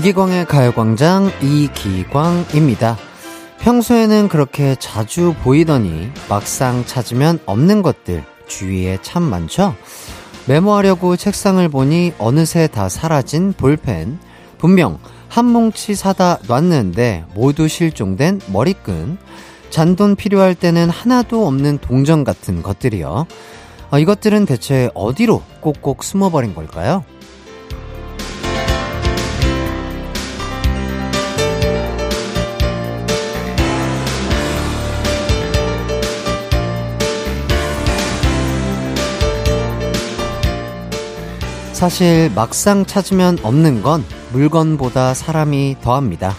이기광의 0.00 0.46
가요광장 0.46 1.30
이기광입니다. 1.42 2.96
평소에는 3.58 4.28
그렇게 4.28 4.74
자주 4.80 5.34
보이더니 5.42 6.10
막상 6.26 6.86
찾으면 6.86 7.38
없는 7.44 7.82
것들 7.82 8.24
주위에 8.46 8.96
참 9.02 9.22
많죠? 9.22 9.74
메모하려고 10.46 11.16
책상을 11.16 11.68
보니 11.68 12.14
어느새 12.16 12.66
다 12.66 12.88
사라진 12.88 13.52
볼펜. 13.52 14.18
분명 14.56 14.98
한 15.28 15.44
뭉치 15.44 15.94
사다 15.94 16.38
놨는데 16.48 17.26
모두 17.34 17.68
실종된 17.68 18.40
머리끈. 18.46 19.18
잔돈 19.68 20.16
필요할 20.16 20.54
때는 20.54 20.88
하나도 20.88 21.46
없는 21.46 21.76
동전 21.76 22.24
같은 22.24 22.62
것들이요. 22.62 23.26
아, 23.90 23.98
이것들은 23.98 24.46
대체 24.46 24.88
어디로 24.94 25.42
꼭꼭 25.60 26.04
숨어버린 26.04 26.54
걸까요? 26.54 27.04
사실 41.80 42.30
막상 42.34 42.84
찾으면 42.84 43.38
없는 43.42 43.80
건 43.80 44.04
물건보다 44.34 45.14
사람이 45.14 45.76
더합니다. 45.80 46.34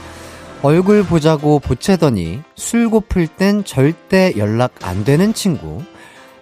얼굴 0.62 1.04
보자고 1.04 1.58
보채더니 1.58 2.42
술 2.56 2.92
고플 2.92 3.26
땐 3.26 3.64
절대 3.64 4.34
연락 4.38 4.74
안 4.84 5.04
되는 5.04 5.34
친구. 5.34 5.82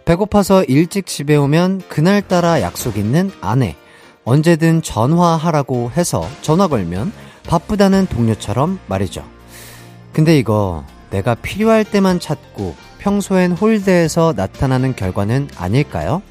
배고파서 0.03 0.65
일찍 0.65 1.05
집에 1.05 1.37
오면 1.37 1.83
그날따라 1.87 2.59
약속 2.59 2.97
있는 2.97 3.31
아내. 3.39 3.77
언제든 4.25 4.81
전화하라고 4.81 5.91
해서 5.95 6.27
전화 6.41 6.67
걸면 6.67 7.13
바쁘다는 7.47 8.05
동료처럼 8.07 8.79
말이죠. 8.87 9.23
근데 10.11 10.37
이거 10.37 10.83
내가 11.09 11.35
필요할 11.35 11.85
때만 11.85 12.19
찾고 12.19 12.75
평소엔 12.97 13.53
홀대해서 13.53 14.33
나타나는 14.35 14.97
결과는 14.97 15.47
아닐까요? 15.55 16.21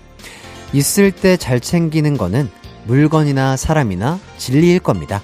있을 0.72 1.12
때 1.12 1.36
잘 1.36 1.60
챙기는 1.60 2.16
거는 2.16 2.50
물건이나 2.86 3.56
사람이나 3.56 4.18
진리일 4.36 4.80
겁니다. 4.80 5.22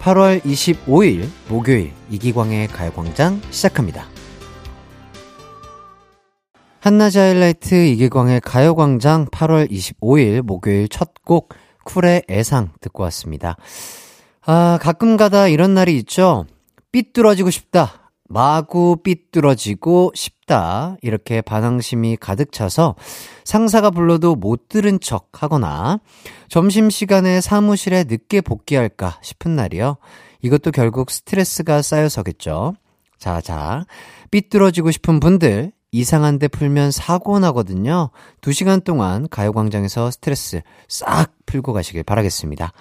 8월 0.00 0.40
25일 0.42 1.28
목요일 1.48 1.92
이기광의 2.10 2.68
가요광장 2.68 3.40
시작합니다. 3.50 4.06
한낮의 6.80 7.16
하이라이트 7.16 7.74
이기광의 7.74 8.40
가요광장 8.42 9.26
8월 9.26 9.70
25일 9.70 10.42
목요일 10.42 10.88
첫 10.88 11.12
곡 11.24 11.48
쿨의 11.84 12.22
애상 12.30 12.70
듣고 12.80 13.02
왔습니다. 13.04 13.56
아, 14.44 14.78
가끔 14.80 15.16
가다 15.16 15.48
이런 15.48 15.74
날이 15.74 15.96
있죠? 15.98 16.46
삐뚤어지고 16.92 17.50
싶다. 17.50 18.05
마구 18.28 18.96
삐뚤어지고 19.02 20.12
싶다. 20.14 20.96
이렇게 21.02 21.40
반항심이 21.40 22.16
가득 22.16 22.52
차서 22.52 22.96
상사가 23.44 23.90
불러도 23.90 24.34
못 24.34 24.68
들은 24.68 24.98
척 25.00 25.42
하거나 25.42 26.00
점심시간에 26.48 27.40
사무실에 27.40 28.04
늦게 28.04 28.40
복귀할까 28.40 29.18
싶은 29.22 29.56
날이요. 29.56 29.96
이것도 30.42 30.70
결국 30.70 31.10
스트레스가 31.10 31.82
쌓여서겠죠. 31.82 32.74
자, 33.18 33.40
자. 33.40 33.84
삐뚤어지고 34.30 34.90
싶은 34.90 35.20
분들, 35.20 35.72
이상한데 35.92 36.48
풀면 36.48 36.90
사고 36.90 37.38
나거든요. 37.38 38.10
두 38.40 38.52
시간 38.52 38.80
동안 38.82 39.28
가요광장에서 39.30 40.10
스트레스 40.10 40.60
싹 40.88 41.32
풀고 41.46 41.72
가시길 41.72 42.02
바라겠습니다. 42.02 42.72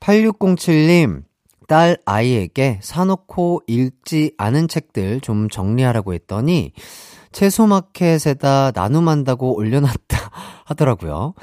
8607님, 0.00 1.22
딸 1.66 1.98
아이에게 2.04 2.80
사놓고 2.82 3.62
읽지 3.66 4.32
않은 4.38 4.68
책들 4.68 5.20
좀 5.20 5.48
정리하라고 5.48 6.14
했더니 6.14 6.72
채소마켓에다 7.32 8.72
나눔한다고 8.74 9.56
올려놨다 9.56 10.30
하더라고요. 10.64 11.34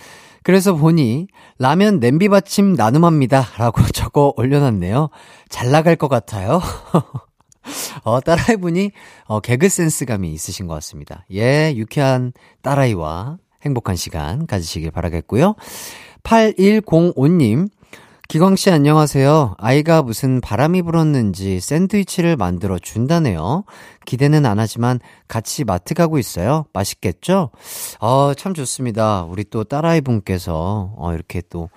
그래서 0.43 0.75
보니 0.75 1.27
라면 1.57 1.99
냄비 1.99 2.27
받침 2.29 2.73
나눔합니다 2.73 3.45
라고 3.57 3.81
적어 3.93 4.33
올려놨네요. 4.35 5.09
잘 5.49 5.71
나갈 5.71 5.95
것 5.95 6.07
같아요. 6.09 6.61
어, 8.03 8.19
딸아이분이 8.19 8.91
어, 9.25 9.39
개그 9.39 9.69
센스감이 9.69 10.31
있으신 10.33 10.67
것 10.67 10.73
같습니다. 10.75 11.25
예, 11.31 11.73
유쾌한 11.75 12.33
딸아이와 12.61 13.37
행복한 13.63 13.95
시간 13.95 14.45
가지시길 14.45 14.91
바라겠고요. 14.91 15.55
8105님, 16.23 17.69
기광 18.29 18.55
씨 18.55 18.71
안녕하세요. 18.71 19.55
아이가 19.59 20.01
무슨 20.01 20.41
바람이 20.41 20.81
불었는지 20.81 21.59
샌드위치를 21.59 22.35
만들어 22.35 22.79
준다네요. 22.79 23.65
기대는 24.05 24.45
안 24.45 24.59
하지만 24.59 24.99
같이 25.27 25.63
마트 25.65 25.93
가고 25.93 26.17
있어요. 26.17 26.65
맛있겠죠? 26.73 27.51
어, 27.99 28.33
참 28.33 28.53
좋습니다. 28.53 29.23
우리 29.25 29.43
또 29.43 29.63
딸아이 29.63 30.01
분께서 30.01 30.93
어, 30.97 31.13
이렇게 31.13 31.41
또 31.49 31.69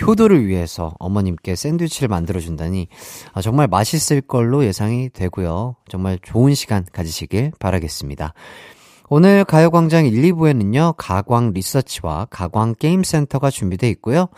효도를 0.00 0.46
위해서 0.46 0.94
어머님께 0.98 1.56
샌드위치를 1.56 2.08
만들어 2.08 2.40
준다니 2.40 2.88
아, 3.32 3.42
정말 3.42 3.66
맛있을 3.66 4.22
걸로 4.22 4.64
예상이 4.64 5.10
되고요. 5.10 5.74
정말 5.88 6.18
좋은 6.22 6.54
시간 6.54 6.86
가지시길 6.90 7.52
바라겠습니다. 7.58 8.32
오늘 9.10 9.44
가요광장 9.44 10.04
1, 10.06 10.12
2부에는요, 10.32 10.94
가광 10.98 11.52
리서치와 11.54 12.26
가광 12.30 12.74
게임센터가 12.78 13.50
준비되어 13.50 13.88
있고요. 13.90 14.28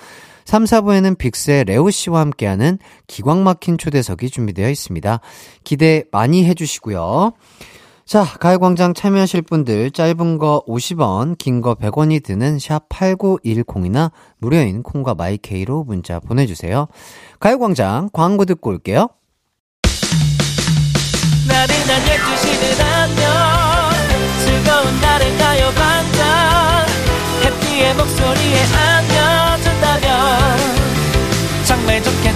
3, 0.44 0.64
4부에는 0.64 1.18
빅스의 1.18 1.64
레오 1.64 1.90
씨와 1.90 2.20
함께하는 2.20 2.78
기광 3.06 3.44
막힌 3.44 3.78
초대석이 3.78 4.30
준비되어 4.30 4.68
있습니다. 4.70 5.20
기대 5.64 6.04
많이 6.12 6.44
해주시고요. 6.44 7.32
자, 8.06 8.24
가요광장 8.24 8.92
참여하실 8.94 9.42
분들 9.42 9.92
짧은 9.92 10.38
거 10.38 10.64
50원, 10.66 11.38
긴 11.38 11.60
거 11.60 11.74
100원이 11.76 12.24
드는 12.24 12.58
샵 12.58 12.88
8910이나 12.88 14.10
무료인 14.38 14.82
콩과 14.82 15.14
마이케이로 15.14 15.84
문자 15.84 16.18
보내주세요. 16.18 16.88
가요광장 17.38 18.10
광고 18.12 18.44
듣고 18.44 18.70
올게요. 18.70 19.08
나른한 21.46 22.02
12시는 22.02 22.80
안녕 22.84 23.24
즐거운 24.44 25.00
날을 25.00 25.38
가요광장 25.38 26.86
해피의 27.44 27.94
목소리에 27.94 28.62
안겨 28.74 29.19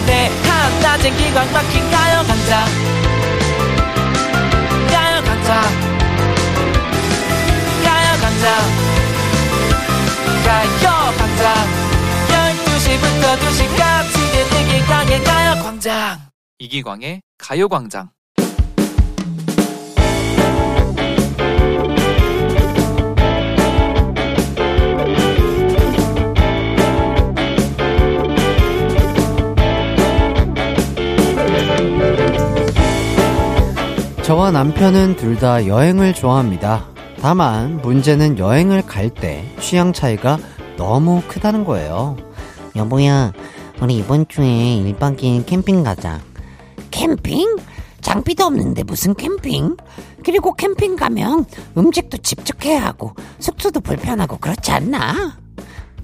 좋겠네 0.05 0.29
한낮엔 0.29 1.17
기광 1.17 1.53
막힌 1.53 1.91
가요광장 1.91 2.65
가자. 5.25 5.63
가요광장 7.85 8.45
가요광장 10.45 11.55
12시부터 12.29 13.25
2시까지 13.39 14.15
이기광의 14.61 15.25
가요 15.25 15.63
광장. 15.63 16.21
이기광의 16.59 17.21
가요 17.39 17.69
광장 17.69 18.11
저와 34.25 34.51
남편은 34.51 35.17
둘 35.17 35.39
다 35.39 35.67
여행을 35.67 36.15
좋아합니다. 36.15 36.87
다만 37.21 37.81
문제는 37.83 38.39
여행을 38.39 38.83
갈 38.83 39.11
때 39.11 39.45
취향 39.61 39.93
차이가 39.93 40.39
너무 40.77 41.23
크다는 41.29 41.65
거예요. 41.65 42.17
여보야, 42.77 43.33
우리 43.83 43.97
이번 43.99 44.27
주에 44.29 44.45
1박 44.47 45.19
2일 45.19 45.45
캠핑 45.47 45.83
가자. 45.83 46.21
캠핑? 46.91 47.57
장비도 48.01 48.45
없는데 48.45 48.83
무슨 48.85 49.15
캠핑? 49.15 49.77
그리고 50.25 50.55
캠핑 50.55 50.97
가면 50.97 51.45
음식도 51.77 52.19
직접 52.19 52.65
해야 52.65 52.85
하고 52.85 53.13
숙소도 53.41 53.81
불편하고 53.81 54.39
그렇지 54.39 54.71
않나? 54.73 55.37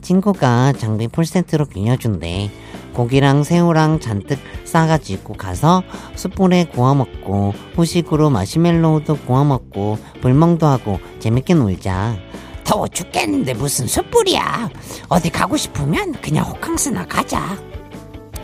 친구가 0.02 0.72
장비 0.75 1.08
풀세트로 1.08 1.67
빌려준대. 1.67 2.50
고기랑 2.94 3.44
새우랑 3.44 4.00
잔뜩 4.00 4.38
싸가지고 4.64 5.34
가서 5.34 5.82
숯불에 6.14 6.66
구워 6.72 6.94
먹고 6.94 7.54
후식으로 7.75 8.31
마시멜로우도 8.31 9.19
구워 9.26 9.44
먹고 9.44 9.98
불멍도 10.20 10.66
하고 10.66 11.00
재밌게 11.19 11.54
놀자. 11.54 12.16
더워 12.64 12.87
죽겠는데 12.87 13.54
무슨 13.54 13.87
숯불이야. 13.87 14.70
어디 15.08 15.31
가고 15.31 15.56
싶으면 15.56 16.12
그냥 16.22 16.44
호캉스나 16.44 17.06
가자. 17.06 17.58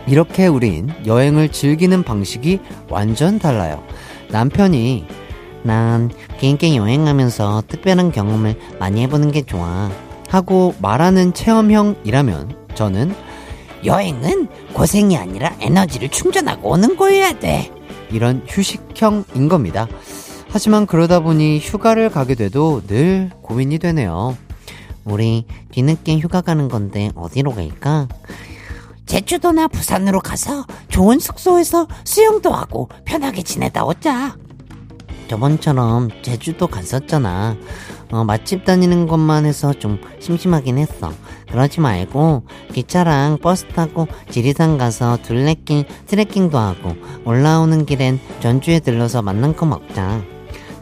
이렇게 0.08 0.46
우린 0.46 0.90
여행을 1.04 1.50
즐기는 1.50 2.02
방식이 2.02 2.60
완전 2.88 3.38
달라요. 3.38 3.82
남편이 4.30 5.06
난 5.62 6.10
개인기 6.38 6.76
여행하면서 6.76 7.64
특별한 7.68 8.12
경험을 8.12 8.56
많이 8.78 9.02
해보는 9.02 9.32
게 9.32 9.42
좋아. 9.42 9.90
하고 10.28 10.74
말하는 10.80 11.34
체험형이라면 11.34 12.66
저는 12.74 13.14
여행은 13.86 14.48
고생이 14.74 15.16
아니라 15.16 15.54
에너지를 15.60 16.10
충전하고 16.10 16.70
오는 16.70 16.96
거여야 16.96 17.38
돼. 17.38 17.70
이런 18.10 18.44
휴식형인 18.46 19.48
겁니다. 19.48 19.88
하지만 20.48 20.86
그러다 20.86 21.20
보니 21.20 21.58
휴가를 21.58 22.10
가게 22.10 22.34
돼도 22.34 22.82
늘 22.86 23.30
고민이 23.42 23.78
되네요. 23.78 24.36
우리 25.04 25.46
뒤늦게 25.70 26.18
휴가 26.18 26.40
가는 26.40 26.68
건데 26.68 27.10
어디로 27.14 27.52
갈까? 27.54 28.08
제주도나 29.06 29.68
부산으로 29.68 30.20
가서 30.20 30.64
좋은 30.88 31.20
숙소에서 31.20 31.86
수영도 32.04 32.52
하고 32.52 32.88
편하게 33.04 33.42
지내다 33.42 33.84
오자. 33.84 34.36
저번처럼 35.28 36.10
제주도 36.22 36.66
갔었잖아. 36.66 37.56
어, 38.12 38.24
맛집 38.24 38.64
다니는 38.64 39.06
것만 39.06 39.44
해서 39.46 39.72
좀 39.72 40.00
심심하긴 40.20 40.78
했어. 40.78 41.12
그러지 41.50 41.80
말고 41.80 42.44
기차랑 42.72 43.38
버스 43.38 43.66
타고 43.68 44.06
지리산 44.30 44.78
가서 44.78 45.18
둘레길 45.22 45.86
트레킹도 46.06 46.58
하고 46.58 46.94
올라오는 47.24 47.86
길엔 47.86 48.20
전주에 48.40 48.80
들러서 48.80 49.22
만난 49.22 49.54
거 49.54 49.66
먹자. 49.66 50.22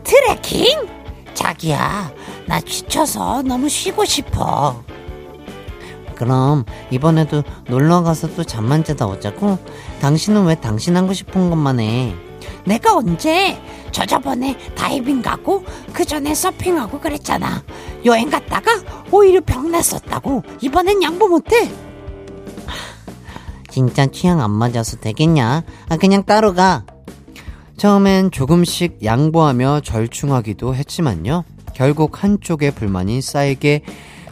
트레킹? 0.04 0.86
자기야, 1.34 2.12
나 2.46 2.60
지쳐서 2.60 3.42
너무 3.42 3.68
쉬고 3.68 4.04
싶어. 4.04 4.82
그럼 6.14 6.64
이번에도 6.90 7.42
놀러 7.68 8.02
가서 8.02 8.34
또 8.34 8.44
잠만 8.44 8.84
자다 8.84 9.06
오자고? 9.06 9.58
당신은 10.00 10.44
왜 10.46 10.54
당신 10.54 10.96
하고 10.96 11.12
싶은 11.12 11.50
것만 11.50 11.80
해? 11.80 12.14
내가 12.64 12.96
언제? 12.96 13.60
저 13.92 14.04
저번에 14.04 14.56
다이빙 14.74 15.22
가고 15.22 15.64
그 15.92 16.04
전에 16.04 16.34
서핑하고 16.34 16.98
그랬잖아. 17.00 17.62
여행 18.04 18.30
갔다가 18.30 18.72
오히려 19.10 19.40
병 19.40 19.70
났었다고. 19.70 20.42
이번엔 20.60 21.02
양보 21.02 21.28
못해. 21.28 21.70
진짜 23.68 24.06
취향 24.06 24.40
안 24.40 24.50
맞아서 24.50 24.96
되겠냐? 24.96 25.64
아 25.88 25.96
그냥 25.96 26.24
따로 26.24 26.54
가. 26.54 26.84
처음엔 27.76 28.30
조금씩 28.30 28.98
양보하며 29.04 29.80
절충하기도 29.80 30.74
했지만요. 30.74 31.44
결국 31.74 32.22
한쪽의 32.22 32.70
불만이 32.70 33.20
쌓이게 33.20 33.82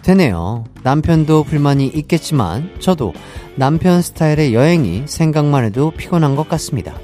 되네요. 0.02 0.64
남편도 0.82 1.44
불만이 1.44 1.87
있겠지만 1.87 2.70
저도 2.81 3.12
남편 3.56 4.00
스타일의 4.00 4.55
여행이 4.55 5.05
생각만 5.06 5.64
해도 5.64 5.90
피곤한 5.90 6.37
것 6.37 6.49
같습니다. 6.49 6.94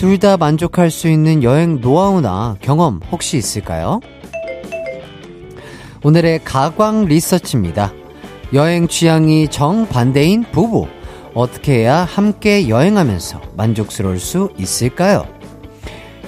둘 0.00 0.16
다 0.16 0.38
만족할 0.38 0.90
수 0.90 1.08
있는 1.08 1.42
여행 1.42 1.82
노하우나 1.82 2.56
경험 2.62 3.00
혹시 3.12 3.36
있을까요? 3.36 4.00
오늘의 6.02 6.42
가광 6.42 7.04
리서치입니다. 7.04 7.92
여행 8.54 8.88
취향이 8.88 9.48
정반대인 9.48 10.44
부부. 10.52 10.86
어떻게 11.34 11.80
해야 11.80 11.96
함께 11.98 12.70
여행하면서 12.70 13.42
만족스러울 13.58 14.18
수 14.18 14.48
있을까요? 14.56 15.26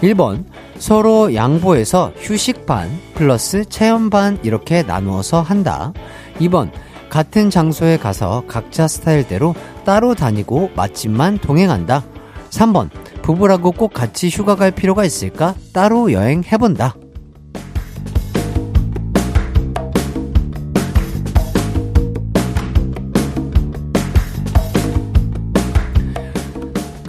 1번, 0.02 0.44
서로 0.76 1.34
양보해서 1.34 2.12
휴식 2.18 2.66
반 2.66 2.90
플러스 3.14 3.64
체험 3.64 4.10
반 4.10 4.38
이렇게 4.42 4.82
나누어서 4.82 5.40
한다. 5.40 5.94
2번, 6.40 6.70
같은 7.08 7.48
장소에 7.48 7.96
가서 7.96 8.44
각자 8.46 8.86
스타일대로 8.86 9.54
따로 9.86 10.14
다니고 10.14 10.72
맛집만 10.76 11.38
동행한다. 11.38 12.04
3번, 12.50 12.90
부부라고 13.22 13.72
꼭 13.72 13.92
같이 13.92 14.28
휴가 14.28 14.56
갈 14.56 14.70
필요가 14.70 15.04
있을까? 15.04 15.54
따로 15.72 16.12
여행 16.12 16.42
해본다. 16.44 16.96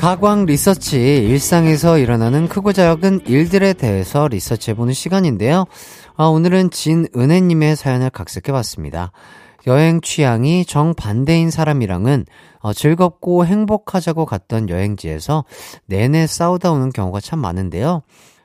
가광 0.03 0.45
리서치 0.45 0.97
일상에서 0.97 1.97
일어나는 1.97 2.49
크고 2.49 2.73
작은 2.73 3.21
일들에 3.25 3.71
대해서 3.71 4.27
리서치해보는 4.27 4.93
시간인데요. 4.93 5.63
아, 6.17 6.25
오늘은 6.25 6.71
진은혜님의 6.71 7.77
사연을 7.77 8.09
각색해봤습니다. 8.09 9.13
여행 9.67 10.01
취향이 10.01 10.65
정반대인 10.65 11.51
사람이랑은 11.51 12.25
어, 12.59 12.73
즐겁고 12.73 13.45
행복하자고 13.45 14.25
갔던 14.25 14.69
여행지에서 14.69 15.45
내내 15.85 16.27
싸우다 16.27 16.71
오는 16.71 16.89
경우가 16.91 17.19
참 17.19 17.39
많은데요. 17.39 18.01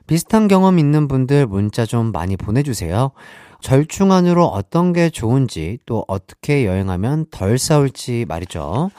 비슷한 0.07 0.47
경험 0.47 0.79
있는 0.79 1.07
분들 1.07 1.45
문자 1.45 1.85
좀 1.85 2.11
많이 2.11 2.35
보내주세요. 2.35 3.11
절충안으로 3.61 4.45
어떤 4.45 4.93
게 4.93 5.09
좋은지 5.09 5.77
또 5.85 6.05
어떻게 6.07 6.65
여행하면 6.65 7.27
덜 7.29 7.57
싸울지 7.57 8.25
말이죠. 8.27 8.89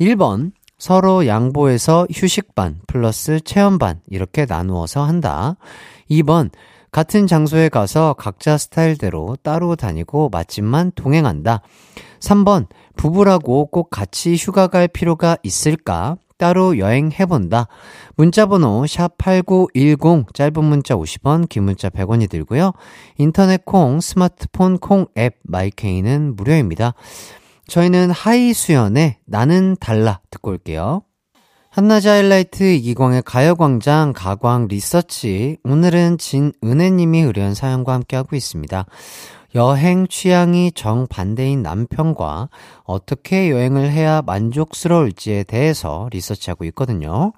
1번 0.00 0.52
서로 0.78 1.26
양보해서 1.26 2.06
휴식반 2.12 2.80
플러스 2.86 3.40
체험반 3.40 4.00
이렇게 4.08 4.44
나누어서 4.44 5.02
한다. 5.02 5.56
2번 6.10 6.50
같은 6.94 7.26
장소에 7.26 7.70
가서 7.70 8.14
각자 8.16 8.56
스타일대로 8.56 9.36
따로 9.42 9.74
다니고 9.74 10.28
맛집만 10.28 10.92
동행한다. 10.94 11.60
3번 12.20 12.68
부부라고 12.94 13.66
꼭 13.66 13.90
같이 13.90 14.36
휴가 14.36 14.68
갈 14.68 14.86
필요가 14.86 15.36
있을까? 15.42 16.16
따로 16.38 16.78
여행해본다. 16.78 17.66
문자번호 18.14 18.84
샵8910 18.84 20.32
짧은 20.34 20.64
문자 20.64 20.94
50원 20.94 21.48
긴 21.48 21.64
문자 21.64 21.90
100원이 21.90 22.30
들고요. 22.30 22.70
인터넷 23.18 23.64
콩 23.64 24.00
스마트폰 24.00 24.78
콩 24.78 25.06
앱 25.18 25.34
마이케이는 25.42 26.36
무료입니다. 26.36 26.94
저희는 27.66 28.12
하이수연의 28.12 29.16
나는 29.24 29.76
달라 29.80 30.20
듣고 30.30 30.52
올게요. 30.52 31.02
한낮의 31.74 32.06
하이라이트 32.06 32.62
이기광의 32.62 33.22
가요광장 33.22 34.12
가광 34.14 34.68
리서치. 34.68 35.56
오늘은 35.64 36.18
진은혜님이 36.18 37.22
의뢰한 37.22 37.54
사연과 37.54 37.94
함께하고 37.94 38.36
있습니다. 38.36 38.86
여행 39.56 40.06
취향이 40.06 40.70
정반대인 40.70 41.64
남편과 41.64 42.48
어떻게 42.84 43.50
여행을 43.50 43.90
해야 43.90 44.22
만족스러울지에 44.22 45.42
대해서 45.42 46.08
리서치하고 46.12 46.64
있거든요. 46.66 47.32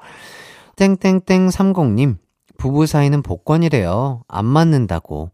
땡땡땡 0.76 1.49
30님, 1.49 2.18
부부 2.58 2.84
사이는 2.84 3.22
복권이래요. 3.22 4.20
안 4.28 4.44
맞는다고. 4.44 5.30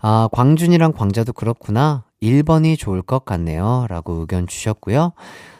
아, 0.00 0.28
광준이랑 0.30 0.92
광자도 0.92 1.32
그렇구나. 1.32 2.04
1번이 2.22 2.78
좋을 2.78 3.02
것 3.02 3.24
같네요. 3.24 3.86
라고 3.88 4.12
의견 4.20 4.46
주셨고요. 4.46 5.14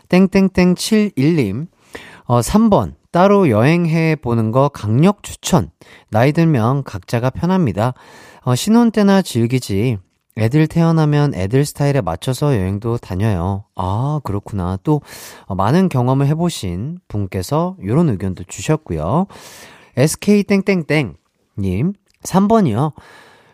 땡땡땡71님, 0.09 1.67
어, 2.27 2.41
3번. 2.41 2.95
따로 3.13 3.49
여행해 3.49 4.17
보는 4.17 4.51
거 4.51 4.69
강력 4.69 5.23
추천. 5.23 5.71
나이 6.11 6.33
들면 6.33 6.83
각자가 6.85 7.31
편합니다. 7.31 7.95
어, 8.43 8.55
신혼 8.55 8.91
때나 8.91 9.23
즐기지. 9.23 9.99
애들 10.39 10.67
태어나면 10.67 11.35
애들 11.35 11.65
스타일에 11.65 12.03
맞춰서 12.03 12.55
여행도 12.57 12.99
다녀요. 12.99 13.65
아, 13.75 14.21
그렇구나. 14.23 14.77
또, 14.83 15.01
어, 15.47 15.55
많은 15.55 15.89
경험을 15.89 16.27
해보신 16.27 16.99
분께서 17.09 17.77
이런 17.81 18.11
의견도 18.11 18.45
주셨고요. 18.45 19.29
SK땡땡땡님, 19.97 21.15
3번이요. 22.23 22.93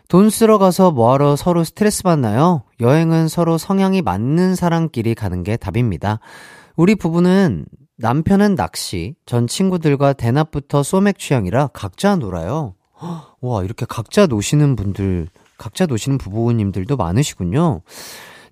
돈 0.08 0.28
쓰러 0.28 0.58
가서 0.58 0.90
뭐하러 0.90 1.36
서로 1.36 1.62
스트레스 1.62 2.02
받나요? 2.02 2.64
여행은 2.80 3.28
서로 3.28 3.58
성향이 3.58 4.02
맞는 4.02 4.56
사람끼리 4.56 5.14
가는 5.14 5.44
게 5.44 5.56
답입니다. 5.56 6.18
우리 6.74 6.96
부부는 6.96 7.64
남편은 8.02 8.56
낚시, 8.56 9.14
전 9.26 9.46
친구들과 9.46 10.12
대낮부터 10.14 10.82
소맥 10.82 11.20
취향이라 11.20 11.68
각자 11.68 12.16
놀아요. 12.16 12.74
와, 13.40 13.62
이렇게 13.62 13.86
각자 13.88 14.26
노시는 14.26 14.74
분들, 14.74 15.28
각자 15.56 15.86
노시는 15.86 16.18
부부님들도 16.18 16.96
많으시군요. 16.96 17.82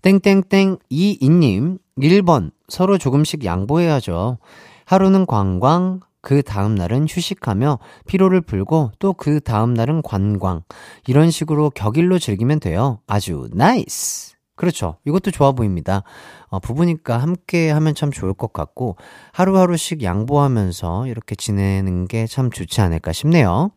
땡땡땡 0.03 0.79
이이님 0.89 1.79
1번 1.99 2.53
서로 2.69 2.97
조금씩 2.97 3.45
양보해야죠. 3.45 4.39
하루는 4.85 5.27
관광, 5.27 5.99
그 6.23 6.43
다음날은 6.43 7.07
휴식하며 7.09 7.81
피로를 8.07 8.43
풀고 8.43 8.93
또 9.01 9.15
그 9.15 9.41
다음날은 9.41 10.03
관광. 10.03 10.63
이런 11.09 11.33
식으로 11.33 11.71
격일로 11.71 12.21
즐기면 12.21 12.61
돼요. 12.61 13.01
아주 13.09 13.49
nice! 13.53 14.35
그렇죠. 14.61 14.97
이것도 15.07 15.31
좋아 15.31 15.53
보입니다. 15.53 16.03
어, 16.49 16.59
부부니까 16.59 17.17
함께 17.17 17.71
하면 17.71 17.95
참 17.95 18.11
좋을 18.11 18.35
것 18.35 18.53
같고, 18.53 18.97
하루하루씩 19.33 20.03
양보하면서 20.03 21.07
이렇게 21.07 21.35
지내는 21.35 22.07
게 22.09 22.27
참 22.27 22.51
좋지 22.51 22.83
않을까 22.83 23.13
싶네요. 23.15 23.71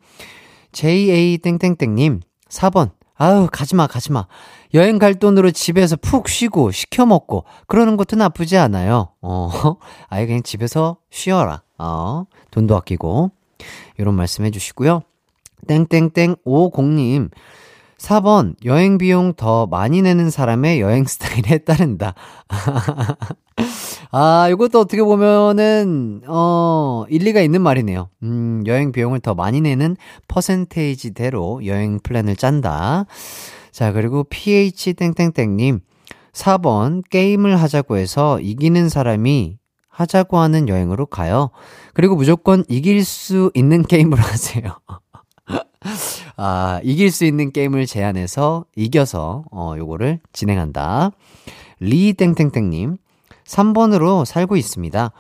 JA 0.74 1.38
땡땡땡님, 1.38 2.20
4번. 2.50 2.92
아유, 3.16 3.48
가지마, 3.50 3.88
가지마. 3.88 4.28
여행 4.74 5.00
갈 5.00 5.16
돈으로 5.16 5.52
집에서 5.52 5.96
푹 5.96 6.28
쉬고, 6.28 6.72
시켜 6.72 7.06
먹고, 7.06 7.46
그러는 7.68 7.96
것도 7.96 8.18
나쁘지 8.18 8.58
않아요. 8.58 9.08
어, 9.22 9.50
아예 10.10 10.26
그냥 10.26 10.44
집에서 10.44 10.98
쉬어라. 11.10 11.64
어, 11.78 12.26
돈도 12.52 12.76
아끼고. 12.76 13.32
이런 13.98 14.16
말씀 14.16 14.44
해주시고요. 14.44 15.02
땡땡땡 15.70 16.36
50님. 16.46 17.30
4번, 17.98 18.56
여행 18.66 18.98
비용 18.98 19.34
더 19.34 19.66
많이 19.68 20.02
내는 20.02 20.30
사람의 20.30 20.82
여행 20.82 21.06
스타일에 21.06 21.60
따른다. 21.60 22.14
아, 24.12 24.48
이것도 24.50 24.80
어떻게 24.80 25.02
보면은, 25.02 26.22
어, 26.28 27.06
일리가 27.10 27.42
있는 27.42 27.62
말이네요. 27.62 28.10
음, 28.24 28.64
여행 28.68 28.92
비용을 28.92 29.20
더 29.20 29.36
많이 29.36 29.62
내는 29.62 29.96
퍼센테이지대로 30.28 31.66
여행 31.66 32.00
플랜을 32.00 32.36
짠다. 32.36 33.06
자, 33.72 33.92
그리고 33.92 34.24
PH땡땡땡님. 34.26 35.80
4번, 36.34 37.04
게임을 37.10 37.62
하자고 37.62 37.98
해서 37.98 38.40
이기는 38.40 38.90
사람이 38.90 39.58
하자고 39.88 40.38
하는 40.38 40.68
여행으로 40.68 41.06
가요. 41.06 41.52
그리고 41.94 42.16
무조건 42.16 42.66
이길 42.68 43.06
수 43.06 43.52
있는 43.54 43.84
게임을 43.84 44.18
하세요. 44.22 44.64
아, 46.38 46.80
이길 46.84 47.12
수 47.12 47.26
있는 47.26 47.52
게임을 47.52 47.86
제안해서 47.86 48.66
이겨서, 48.76 49.44
어, 49.52 49.76
요거를 49.78 50.20
진행한다. 50.32 51.12
리땡땡땡님, 51.80 52.98
3번으로 53.46 54.26
살고 54.26 54.56
있습니다. 54.56 55.12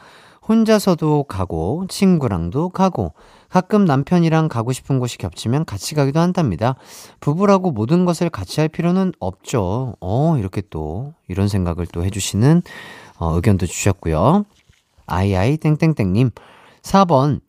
혼자서도 0.47 1.23
가고, 1.23 1.85
친구랑도 1.87 2.69
가고, 2.69 3.13
가끔 3.49 3.85
남편이랑 3.85 4.49
가고 4.49 4.73
싶은 4.73 4.99
곳이 4.99 5.17
겹치면 5.17 5.63
같이 5.65 5.95
가기도 5.95 6.19
한답니다. 6.19 6.75
부부라고 7.19 7.71
모든 7.71 8.03
것을 8.03 8.29
같이 8.29 8.59
할 8.59 8.67
필요는 8.67 9.13
없죠. 9.19 9.95
어, 10.01 10.37
이렇게 10.37 10.61
또, 10.69 11.13
이런 11.27 11.47
생각을 11.47 11.85
또 11.87 12.03
해주시는, 12.03 12.61
어, 13.19 13.35
의견도 13.35 13.67
주셨고요. 13.67 14.43
아이아이 15.05 15.57
땡땡땡님, 15.57 16.31
4번, 16.81 17.39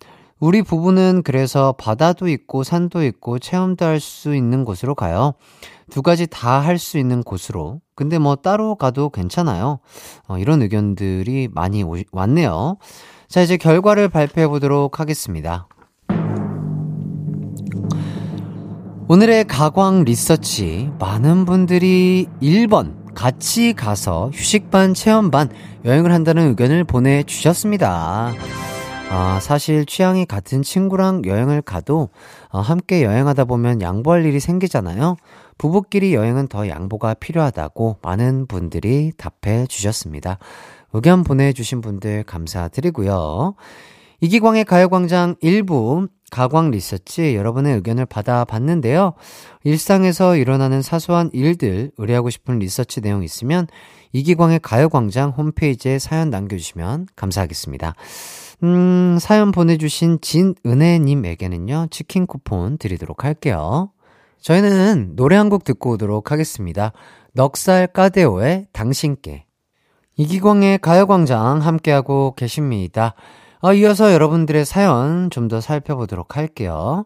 우리 0.44 0.60
부부는 0.60 1.22
그래서 1.24 1.72
바다도 1.72 2.28
있고 2.28 2.64
산도 2.64 3.02
있고 3.04 3.38
체험도 3.38 3.82
할 3.82 3.98
수 3.98 4.34
있는 4.36 4.66
곳으로 4.66 4.94
가요. 4.94 5.32
두 5.90 6.02
가지 6.02 6.26
다 6.26 6.60
할 6.60 6.76
수 6.76 6.98
있는 6.98 7.22
곳으로. 7.22 7.80
근데 7.94 8.18
뭐 8.18 8.36
따로 8.36 8.74
가도 8.74 9.08
괜찮아요. 9.08 9.78
어, 10.28 10.36
이런 10.36 10.60
의견들이 10.60 11.48
많이 11.50 11.82
오, 11.82 11.96
왔네요. 12.12 12.76
자, 13.26 13.40
이제 13.40 13.56
결과를 13.56 14.10
발표해 14.10 14.46
보도록 14.46 15.00
하겠습니다. 15.00 15.66
오늘의 19.08 19.44
가광 19.44 20.04
리서치. 20.04 20.90
많은 20.98 21.46
분들이 21.46 22.26
1번. 22.42 23.02
같이 23.14 23.72
가서 23.72 24.28
휴식반, 24.34 24.92
체험반, 24.92 25.48
여행을 25.86 26.12
한다는 26.12 26.48
의견을 26.48 26.84
보내주셨습니다. 26.84 28.32
아, 29.16 29.38
사실 29.38 29.86
취향이 29.86 30.26
같은 30.26 30.62
친구랑 30.62 31.22
여행을 31.24 31.62
가도 31.62 32.08
어, 32.48 32.58
함께 32.58 33.04
여행하다 33.04 33.44
보면 33.44 33.80
양보할 33.80 34.24
일이 34.24 34.40
생기잖아요. 34.40 35.14
부부끼리 35.56 36.14
여행은 36.14 36.48
더 36.48 36.68
양보가 36.68 37.14
필요하다고 37.14 37.98
많은 38.02 38.48
분들이 38.48 39.12
답해 39.16 39.68
주셨습니다. 39.68 40.38
의견 40.92 41.22
보내주신 41.22 41.80
분들 41.80 42.24
감사드리고요. 42.24 43.54
이기광의 44.20 44.64
가요광장 44.64 45.36
1부 45.36 46.08
가광 46.32 46.72
리서치 46.72 47.36
여러분의 47.36 47.76
의견을 47.76 48.06
받아봤는데요. 48.06 49.12
일상에서 49.62 50.34
일어나는 50.36 50.82
사소한 50.82 51.30
일들 51.32 51.92
의뢰하고 51.98 52.30
싶은 52.30 52.58
리서치 52.58 53.00
내용 53.00 53.22
있으면 53.22 53.68
이기광의 54.12 54.58
가요광장 54.58 55.30
홈페이지에 55.30 56.00
사연 56.00 56.30
남겨주시면 56.30 57.06
감사하겠습니다. 57.14 57.94
음, 58.64 59.18
사연 59.20 59.52
보내주신 59.52 60.20
진은혜님에게는요, 60.22 61.88
치킨 61.90 62.26
쿠폰 62.26 62.78
드리도록 62.78 63.22
할게요. 63.24 63.90
저희는 64.40 65.16
노래 65.16 65.36
한 65.36 65.50
곡 65.50 65.64
듣고 65.64 65.90
오도록 65.92 66.32
하겠습니다. 66.32 66.92
넉살 67.34 67.88
까데오의 67.88 68.68
당신께. 68.72 69.44
이기광의 70.16 70.78
가요광장 70.78 71.60
함께하고 71.60 72.34
계십니다. 72.36 73.14
어, 73.60 73.74
이어서 73.74 74.12
여러분들의 74.14 74.64
사연 74.64 75.28
좀 75.30 75.48
더 75.48 75.60
살펴보도록 75.60 76.36
할게요. 76.38 77.04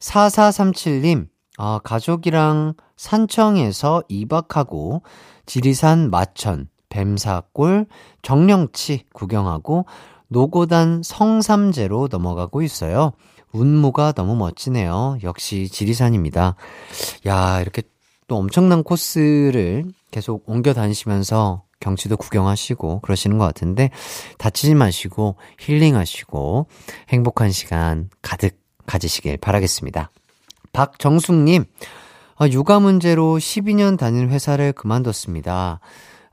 4437님, 0.00 1.28
어, 1.58 1.78
가족이랑 1.84 2.74
산청에서 2.96 4.02
2박하고 4.10 5.02
지리산 5.46 6.10
마천, 6.10 6.68
뱀사골, 6.88 7.86
정령치 8.22 9.04
구경하고 9.12 9.86
노고단 10.28 11.02
성삼제로 11.04 12.08
넘어가고 12.10 12.62
있어요. 12.62 13.12
운무가 13.52 14.12
너무 14.12 14.36
멋지네요. 14.36 15.18
역시 15.22 15.68
지리산입니다. 15.68 16.56
야, 17.26 17.60
이렇게 17.60 17.82
또 18.28 18.36
엄청난 18.36 18.82
코스를 18.82 19.84
계속 20.10 20.42
옮겨 20.46 20.74
다니시면서 20.74 21.62
경치도 21.80 22.16
구경하시고 22.16 23.00
그러시는 23.00 23.38
것 23.38 23.44
같은데 23.44 23.90
다치지 24.38 24.74
마시고 24.74 25.36
힐링하시고 25.58 26.66
행복한 27.10 27.50
시간 27.50 28.10
가득 28.22 28.58
가지시길 28.86 29.36
바라겠습니다. 29.38 30.10
박정숙님, 30.72 31.64
아, 32.36 32.48
육아 32.48 32.80
문제로 32.80 33.36
12년 33.36 33.98
다닌 33.98 34.28
회사를 34.28 34.72
그만뒀습니다. 34.72 35.80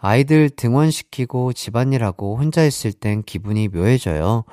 아이들 0.03 0.49
등원시키고 0.49 1.53
집안일하고 1.53 2.37
혼자 2.37 2.65
있을 2.65 2.91
땐 2.91 3.23
기분이 3.23 3.69
묘해져요. 3.69 4.43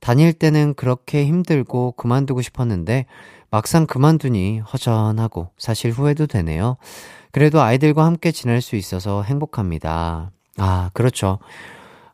다닐 0.00 0.32
때는 0.32 0.74
그렇게 0.74 1.24
힘들고 1.24 1.92
그만두고 1.92 2.42
싶었는데 2.42 3.06
막상 3.48 3.86
그만두니 3.86 4.58
허전하고 4.58 5.50
사실 5.56 5.92
후회도 5.92 6.26
되네요. 6.26 6.78
그래도 7.30 7.62
아이들과 7.62 8.04
함께 8.04 8.32
지낼 8.32 8.60
수 8.60 8.74
있어서 8.74 9.22
행복합니다. 9.22 10.32
아, 10.56 10.90
그렇죠. 10.94 11.38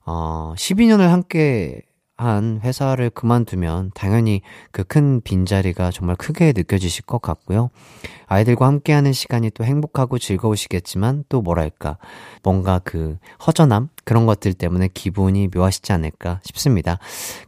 어, 0.05 0.53
12년을 0.59 1.09
함께 1.09 1.81
한 2.17 2.61
회사를 2.63 3.11
그만두면 3.11 3.91
당연히 3.95 4.41
그 4.71 4.85
큰 4.85 5.21
빈자리가 5.23 5.91
정말 5.91 6.15
크게 6.15 6.53
느껴지실 6.55 7.05
것 7.07 7.21
같고요. 7.21 7.71
아이들과 8.27 8.67
함께하는 8.67 9.13
시간이 9.13 9.51
또 9.51 9.65
행복하고 9.65 10.19
즐거우시겠지만 10.19 11.25
또 11.29 11.43
뭐랄까 11.43 11.99
뭔가 12.43 12.81
그 12.85 13.19
허전함 13.47 13.89
그런 14.05 14.27
것들 14.27 14.55
때문에 14.55 14.89
기분이 14.93 15.49
묘하시지 15.53 15.93
않을까 15.93 16.41
싶습니다. 16.45 16.99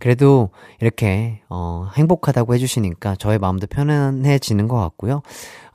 그래도 0.00 0.50
이렇게 0.80 1.40
어 1.48 1.88
행복하다고 1.94 2.54
해주시니까 2.54 3.16
저의 3.16 3.38
마음도 3.38 3.66
편안해지는 3.66 4.66
것 4.66 4.76
같고요. 4.76 5.22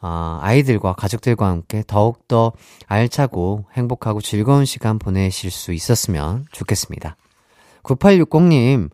어, 0.02 0.40
아이들과 0.42 0.94
가족들과 0.94 1.48
함께 1.48 1.84
더욱더 1.86 2.54
알차고 2.88 3.66
행복하고 3.74 4.20
즐거운 4.20 4.66
시간 4.66 4.98
보내실 5.00 5.52
수 5.52 5.74
있었으면 5.74 6.46
좋겠습니다. 6.52 7.16
9860님, 7.84 8.90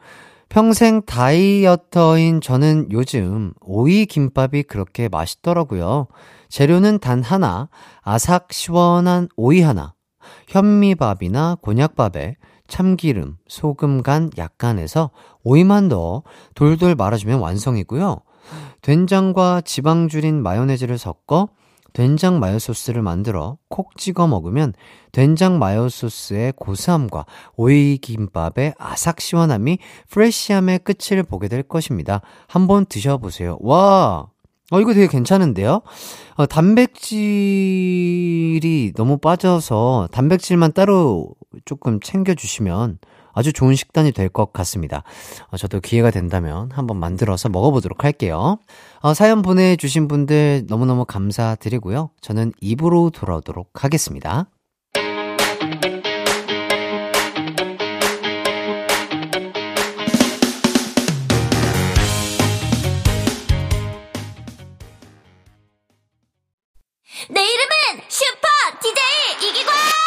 평생 0.50 1.02
다이어터인 1.04 2.42
저는 2.42 2.88
요즘 2.92 3.54
오이 3.62 4.06
김밥이 4.06 4.64
그렇게 4.64 5.10
맛있더라고요. 5.10 6.08
재료는 6.50 7.00
단 7.00 7.22
하나, 7.22 7.70
아삭 8.02 8.54
시원한 8.54 9.28
오이 9.36 9.62
하나, 9.62 9.94
현미밥이나 10.48 11.58
곤약밥에 11.62 12.38
참기름, 12.68 13.38
소금 13.48 14.04
간 14.04 14.30
약간해서 14.38 15.12
오이만 15.44 15.88
넣어 15.88 16.24
돌돌 16.56 16.96
말아주면 16.96 17.40
완성이고요. 17.40 18.22
된장과 18.82 19.62
지방 19.62 20.08
줄인 20.08 20.42
마요네즈를 20.42 20.98
섞어 20.98 21.50
된장 21.98 22.40
마요 22.40 22.60
소스를 22.60 23.02
만들어 23.02 23.58
콕 23.70 23.98
찍어 23.98 24.28
먹으면 24.28 24.74
된장 25.12 25.58
마요 25.58 25.90
소스의 25.90 26.54
고소함과 26.56 27.26
오이 27.56 27.98
김밥의 27.98 28.76
아삭 28.78 29.20
시원함이 29.20 29.80
프레쉬함의 30.12 30.82
끝을 30.84 31.24
보게 31.24 31.48
될 31.48 31.64
것입니다. 31.64 32.22
한번 32.48 32.86
드셔보세요. 32.86 33.58
와! 33.62 34.28
어, 34.70 34.80
이거 34.80 34.94
되게 34.94 35.08
괜찮은데요? 35.08 35.82
어, 36.36 36.46
단백질이 36.46 36.84
너무 38.96 39.18
빠져서 39.18 40.10
단백질만 40.12 40.74
따로 40.74 41.32
조금 41.66 42.00
챙겨주시면 42.00 43.00
아주 43.38 43.54
좋은 43.54 43.76
식단이 43.76 44.12
될 44.14 44.30
것 44.30 44.52
같습니다. 44.52 45.04
어, 45.52 45.58
저도 45.58 45.80
기회가 45.80 46.12
된다면 46.12 46.70
한번 46.74 46.98
만들어서 46.98 47.50
먹어보도록 47.50 48.04
할게요. 48.04 48.58
어, 49.00 49.14
사연 49.14 49.42
보내주신 49.42 50.08
분들 50.08 50.66
너무너무 50.68 51.06
감사드리고요. 51.06 52.10
저는 52.22 52.52
입으로 52.62 53.10
돌아오도록 53.12 53.84
하겠습니다. 53.84 54.48
내 67.30 67.42
이름은 67.42 68.04
슈퍼 68.10 68.48
DJ 68.82 69.50
이기광! 69.50 70.07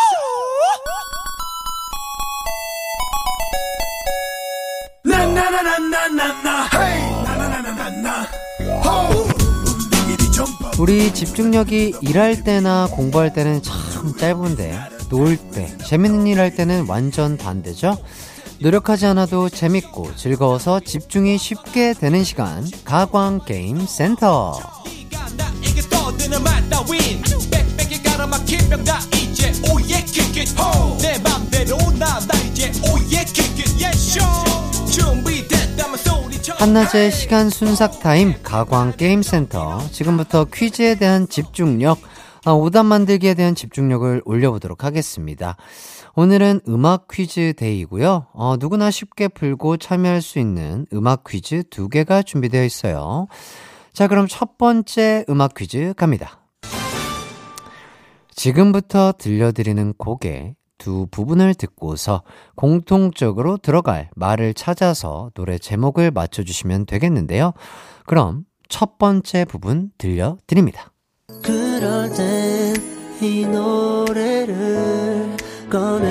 우리 10.81 11.13
집중력이 11.13 11.93
일할 12.01 12.43
때나 12.43 12.87
공부할 12.87 13.33
때는 13.33 13.61
참 13.61 14.17
짧은데 14.17 14.79
놀 15.11 15.37
때, 15.37 15.77
재밌는 15.85 16.25
일 16.25 16.39
할 16.39 16.55
때는 16.55 16.87
완전 16.87 17.37
반대죠? 17.37 17.99
노력하지 18.61 19.05
않아도 19.05 19.47
재밌고 19.47 20.15
즐거워서 20.15 20.79
집중이 20.79 21.37
쉽게 21.37 21.93
되는 21.93 22.23
시간 22.23 22.67
가광 22.83 23.41
게임 23.45 23.85
센터. 23.85 24.59
한낮의 36.61 37.11
시간 37.11 37.49
순삭 37.49 38.01
타임 38.01 38.35
가광 38.43 38.93
게임 38.95 39.23
센터. 39.23 39.79
지금부터 39.89 40.45
퀴즈에 40.45 40.93
대한 40.93 41.27
집중력, 41.27 41.97
아, 42.45 42.51
오답 42.51 42.85
만들기에 42.85 43.33
대한 43.33 43.55
집중력을 43.55 44.21
올려보도록 44.25 44.83
하겠습니다. 44.83 45.57
오늘은 46.13 46.61
음악 46.67 47.07
퀴즈 47.07 47.53
day고요. 47.57 48.27
어, 48.33 48.57
누구나 48.59 48.91
쉽게 48.91 49.27
풀고 49.29 49.77
참여할 49.77 50.21
수 50.21 50.37
있는 50.37 50.85
음악 50.93 51.23
퀴즈 51.23 51.63
두 51.71 51.89
개가 51.89 52.21
준비되어 52.21 52.63
있어요. 52.63 53.25
자, 53.91 54.07
그럼 54.07 54.27
첫 54.29 54.59
번째 54.59 55.25
음악 55.29 55.55
퀴즈 55.55 55.95
갑니다. 55.97 56.41
지금부터 58.35 59.13
들려드리는 59.17 59.95
곡의 59.97 60.53
두 60.81 61.05
부분을 61.11 61.53
듣고서 61.53 62.23
공통적으로 62.55 63.57
들어갈 63.57 64.09
말을 64.15 64.55
찾아서 64.55 65.29
노래 65.35 65.59
제목을 65.59 66.09
맞춰주시면 66.09 66.87
되겠는데요. 66.87 67.53
그럼 68.07 68.45
첫 68.67 68.97
번째 68.97 69.45
부분 69.45 69.91
들려드립니다. 69.99 70.91
그럴 71.43 72.09
땐 72.09 72.91
이 73.21 73.45
노래를 73.45 75.37
꺼내 75.69 76.09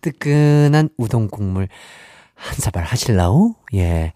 뜨끈한 0.00 0.88
우동 0.98 1.28
국물 1.28 1.68
한 2.34 2.54
사발 2.58 2.82
하실라우? 2.82 3.54
예. 3.74 4.12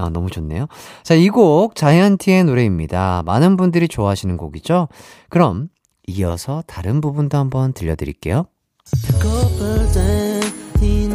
아, 0.00 0.08
너무 0.08 0.30
좋네요. 0.30 0.66
자, 1.02 1.14
이 1.14 1.28
곡 1.28 1.74
자이언티의 1.76 2.44
노래입니다. 2.44 3.22
많은 3.24 3.56
분들이 3.56 3.86
좋아하시는 3.88 4.36
곡이죠? 4.36 4.88
그럼 5.28 5.68
이어서 6.06 6.62
다른 6.66 7.00
부분도 7.00 7.38
한번 7.38 7.72
들려드릴게요. 7.72 8.46
이 10.80 11.08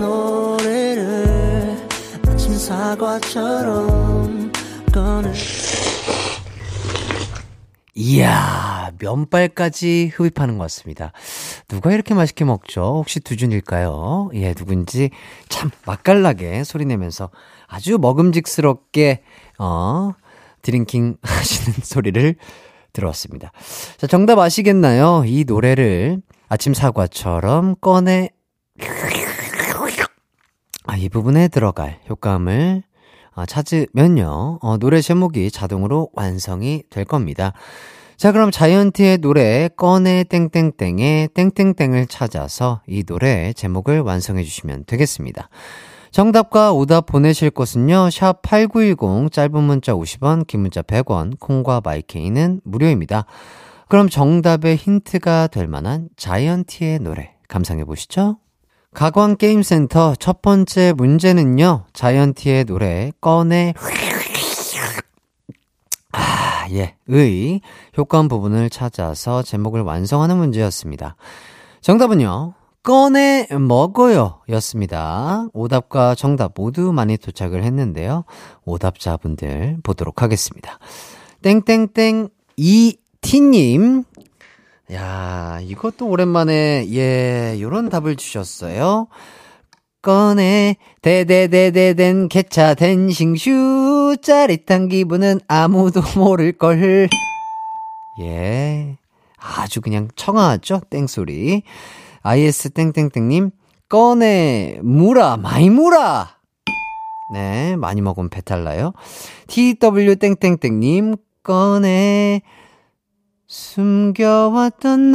이야, 7.97 8.84
면발까지 8.99 10.11
흡입하는 10.13 10.57
것 10.57 10.65
같습니다. 10.65 11.11
누가 11.67 11.91
이렇게 11.91 12.13
맛있게 12.13 12.45
먹죠? 12.45 12.81
혹시 12.97 13.19
두준일까요? 13.19 14.29
예, 14.33 14.53
누군지 14.53 15.09
참 15.49 15.71
맛깔나게 15.85 16.63
소리내면서 16.63 17.29
아주 17.67 17.97
먹음직스럽게, 17.99 19.23
어, 19.59 20.11
drinking 20.61 21.17
하시는 21.23 21.77
소리를 21.83 22.35
들어봤습니다. 22.93 23.51
자, 23.97 24.07
정답 24.07 24.39
아시겠나요? 24.39 25.23
이 25.25 25.43
노래를 25.45 26.21
아침 26.47 26.73
사과처럼 26.73 27.75
꺼내, 27.81 28.29
아, 30.87 30.97
이 30.97 31.09
부분에 31.09 31.47
들어갈 31.47 31.99
효과음을 32.09 32.83
어, 33.35 33.45
찾으면요, 33.45 34.59
어, 34.61 34.77
노래 34.77 35.01
제목이 35.01 35.51
자동으로 35.51 36.09
완성이 36.13 36.83
될 36.89 37.03
겁니다. 37.03 37.51
자, 38.17 38.31
그럼 38.31 38.49
자이언티의 38.49 39.17
노래 39.17 39.69
꺼내 39.75 40.23
땡땡땡의 40.23 41.29
땡땡땡을 41.33 42.07
찾아서 42.07 42.81
이 42.87 43.03
노래 43.03 43.51
제목을 43.51 43.99
완성해 43.99 44.43
주시면 44.43 44.85
되겠습니다. 44.85 45.49
정답과 46.11 46.71
오답 46.71 47.07
보내실 47.07 47.51
곳은요, 47.51 48.09
샵 48.09 48.41
8910, 48.41 49.33
짧은 49.33 49.61
문자 49.61 49.93
50원, 49.93 50.47
긴 50.47 50.61
문자 50.61 50.81
100원, 50.81 51.37
콩과 51.41 51.81
마이케이는 51.83 52.61
무료입니다. 52.63 53.25
그럼 53.89 54.07
정답의 54.07 54.77
힌트가 54.77 55.47
될 55.47 55.67
만한 55.67 56.07
자이언티의 56.15 56.99
노래 56.99 57.33
감상해 57.49 57.83
보시죠. 57.83 58.37
가광 58.93 59.35
게임센터 59.35 60.15
첫 60.15 60.41
번째 60.41 60.93
문제는요, 60.95 61.83
자이언티의 61.91 62.63
노래, 62.63 63.11
꺼내, 63.19 63.73
아, 66.13 66.44
예, 66.71 66.95
의, 67.07 67.61
효과음 67.97 68.27
부분을 68.27 68.69
찾아서 68.69 69.43
제목을 69.43 69.81
완성하는 69.81 70.37
문제였습니다. 70.37 71.15
정답은요, 71.81 72.53
꺼내 72.83 73.47
먹어요 73.51 74.41
였습니다. 74.49 75.47
오답과 75.53 76.15
정답 76.15 76.53
모두 76.55 76.91
많이 76.91 77.17
도착을 77.17 77.63
했는데요. 77.63 78.25
오답자분들 78.63 79.77
보도록 79.83 80.21
하겠습니다. 80.21 80.79
땡땡땡 81.41 82.29
이티님 82.57 84.03
야, 84.93 85.59
이것도 85.63 86.07
오랜만에, 86.07 86.85
예, 86.91 87.57
요런 87.59 87.89
답을 87.89 88.15
주셨어요. 88.17 89.07
꺼내, 90.05 90.75
대대대대된 91.01 92.29
개차 92.29 92.75
댄싱슈, 92.75 94.17
짜릿한 94.21 94.87
기분은 94.87 95.39
아무도 95.47 96.01
모를걸. 96.15 97.09
예, 98.19 98.97
아주 99.39 99.81
그냥 99.81 100.09
청아하죠? 100.15 100.81
땡소리. 100.91 101.63
IS 102.21 102.69
땡땡땡님, 102.69 103.49
꺼내, 103.89 104.77
무라, 104.83 105.37
많이 105.37 105.71
무라! 105.71 106.37
네, 107.33 107.75
많이 107.75 108.01
먹으면 108.01 108.29
배탈 108.29 108.63
나요. 108.63 108.93
TW 109.47 110.17
땡땡땡님, 110.17 111.15
꺼내, 111.41 112.43
숨겨왔던 113.47 115.11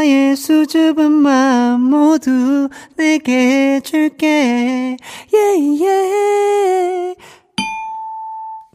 나의 0.00 0.34
수줍은 0.34 1.12
마음 1.12 1.82
모두 1.82 2.70
내게 2.96 3.80
줄게. 3.80 4.96
yeah, 5.30 5.82
yeah. 5.84 7.16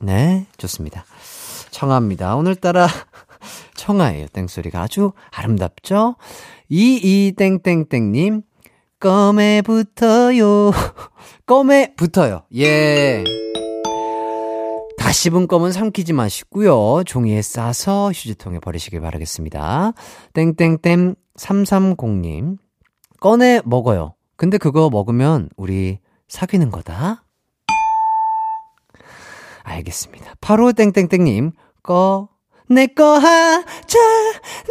네, 0.01 0.45
좋습니다. 0.57 1.03
청아입니다. 1.71 2.35
오늘따라 2.35 2.88
청아예요. 3.75 4.27
땡소리가 4.27 4.83
아주 4.83 5.13
아름답죠? 5.31 6.15
이이땡땡땡님, 6.69 8.43
껌에 8.99 9.63
붙어요. 9.63 10.71
껌에 11.47 11.95
붙어요. 11.95 12.43
예. 12.55 13.23
다 15.15 15.17
씹은 15.17 15.47
껌은 15.47 15.71
삼키지 15.71 16.12
마시고요. 16.12 17.06
종이에 17.06 17.41
싸서 17.41 18.10
휴지통에 18.10 18.60
버리시길 18.60 18.99
바라겠습니다. 18.99 19.93
땡땡땡 20.34 21.15
330님. 21.38 22.58
꺼내 23.21 23.62
먹어요. 23.63 24.15
근데 24.36 24.58
그거 24.58 24.89
먹으면 24.89 25.47
우리 25.56 25.99
사귀는 26.28 26.69
거다. 26.69 27.23
알겠습니다. 29.63 30.34
8호 30.41 30.75
땡땡땡님. 30.75 31.54
꺼 31.82 32.28
내꺼 32.67 33.17
하자 33.17 33.99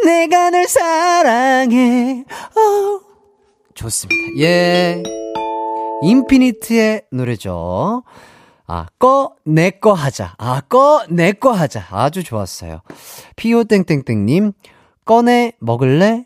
내가 0.05 0.51
널 0.51 0.67
사랑해 0.67 2.23
어. 2.55 3.01
좋습니다. 3.73 4.39
예. 4.41 5.01
인피니트의 6.03 7.05
노래죠. 7.11 8.03
아, 8.67 8.87
꺼, 8.97 9.35
내 9.45 9.69
거 9.71 9.93
하자. 9.93 10.35
아, 10.37 10.61
꺼, 10.61 11.05
내 11.09 11.31
거 11.33 11.51
하자. 11.51 11.85
아주 11.91 12.23
좋았어요. 12.23 12.81
피오땡땡땡님, 13.35 14.53
꺼내 15.05 15.53
먹을래? 15.59 16.25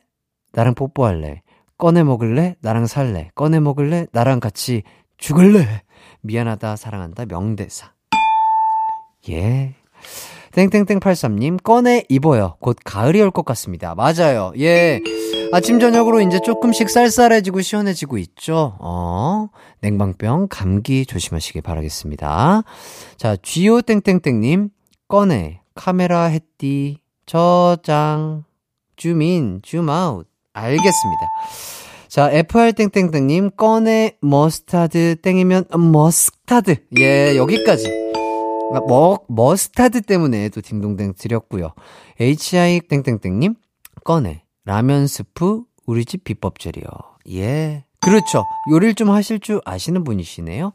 나랑 0.53 0.73
뽀뽀할래. 0.75 1.41
꺼내 1.77 2.03
먹을래? 2.03 2.55
나랑 2.61 2.87
살래. 2.87 3.29
꺼내 3.35 3.59
먹을래? 3.59 4.07
나랑 4.11 4.39
같이 4.39 4.83
죽을래. 5.17 5.83
미안하다, 6.21 6.75
사랑한다, 6.75 7.25
명대사. 7.25 7.91
예. 9.29 9.75
땡땡땡83님, 10.53 11.61
꺼내 11.63 12.03
입어요. 12.09 12.55
곧 12.59 12.77
가을이 12.83 13.21
올 13.21 13.31
것 13.31 13.45
같습니다. 13.45 13.95
맞아요. 13.95 14.51
예. 14.59 14.99
아침, 15.51 15.79
저녁으로 15.79 16.21
이제 16.21 16.39
조금씩 16.39 16.89
쌀쌀해지고 16.89 17.61
시원해지고 17.61 18.17
있죠. 18.19 18.75
어, 18.79 19.47
냉방병, 19.81 20.47
감기 20.49 21.05
조심하시길 21.05 21.61
바라겠습니다. 21.61 22.63
자, 23.17 23.35
쥐오땡땡땡님, 23.41 24.69
꺼내, 25.07 25.61
카메라 25.75 26.23
했디, 26.25 26.97
저장, 27.25 28.43
줌인, 28.95 29.59
줌아웃. 29.63 30.27
알겠습니다. 30.53 31.25
자, 32.09 32.29
FR땡땡땡님, 32.31 33.51
꺼내, 33.55 34.17
머스타드 34.21 35.15
땡이면, 35.21 35.65
머스타드. 35.91 36.75
예, 36.99 37.35
여기까지. 37.37 37.87
머, 38.71 39.17
머스타드 39.27 40.01
때문에 40.01 40.49
또 40.49 40.61
딩동댕 40.61 41.13
드렸고요. 41.17 41.73
HI 42.19 42.81
땡땡땡님, 42.81 43.55
꺼내, 44.03 44.43
라면 44.65 45.07
스프, 45.07 45.63
우리 45.85 46.05
집 46.05 46.23
비법 46.23 46.59
재료. 46.59 46.83
예. 47.31 47.83
그렇죠. 48.01 48.45
요리를 48.69 48.95
좀 48.95 49.09
하실 49.09 49.39
줄 49.39 49.61
아시는 49.65 50.03
분이시네요. 50.03 50.73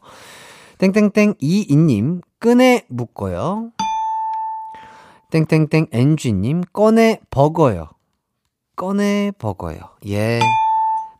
땡땡땡 0.77 1.35
이이님, 1.39 2.21
끈에 2.39 2.85
묶어요. 2.89 3.71
땡땡땡 5.31 5.87
NG님, 5.91 6.61
꺼내 6.71 7.19
버거요. 7.29 7.89
꺼내 8.75 9.31
버거요. 9.37 9.79
예. 10.07 10.39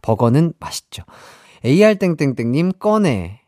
버거는 0.02 0.54
맛있죠. 0.60 1.04
AR땡땡땡님, 1.64 2.74
꺼내. 2.74 3.42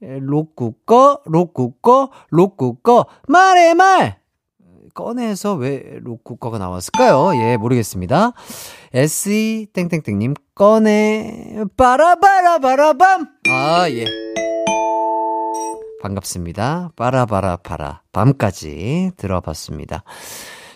로꾸꺼, 0.00 1.20
로꾸꺼, 1.24 2.10
로꾸꺼, 2.30 3.06
말해, 3.28 3.74
말! 3.74 4.20
꺼내서 4.94 5.54
왜 5.54 5.98
로꾸꺼가 6.02 6.58
나왔을까요? 6.58 7.34
예, 7.34 7.56
모르겠습니다. 7.56 8.32
SE 8.94 9.66
땡땡땡님, 9.72 10.34
꺼내, 10.54 11.64
빠라바라바라밤! 11.76 13.28
아, 13.50 13.90
예. 13.90 14.04
반갑습니다. 16.02 16.92
빠라바라바라, 16.96 18.02
밤까지 18.12 19.12
들어봤습니다. 19.16 20.04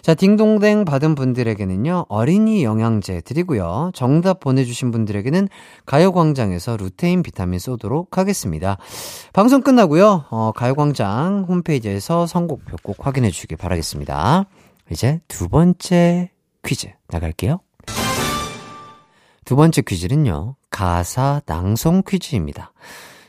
자, 0.02 0.14
딩동댕 0.14 0.84
받은 0.84 1.14
분들에게는요, 1.14 2.06
어린이 2.08 2.64
영양제 2.64 3.20
드리고요. 3.20 3.90
정답 3.94 4.40
보내주신 4.40 4.90
분들에게는 4.90 5.48
가요광장에서 5.86 6.76
루테인 6.76 7.22
비타민 7.22 7.58
쏘도록 7.58 8.16
하겠습니다. 8.16 8.78
방송 9.32 9.60
끝나고요, 9.60 10.24
어, 10.30 10.52
가요광장 10.52 11.44
홈페이지에서 11.48 12.26
선곡표 12.26 12.76
꼭 12.82 13.06
확인해 13.06 13.30
주시길 13.30 13.58
바라겠습니다. 13.58 14.46
이제 14.90 15.20
두 15.28 15.48
번째 15.48 16.30
퀴즈 16.64 16.88
나갈게요. 17.08 17.60
두 19.44 19.56
번째 19.56 19.82
퀴즈는요, 19.82 20.56
가사 20.70 21.40
낭송 21.46 22.02
퀴즈입니다. 22.06 22.72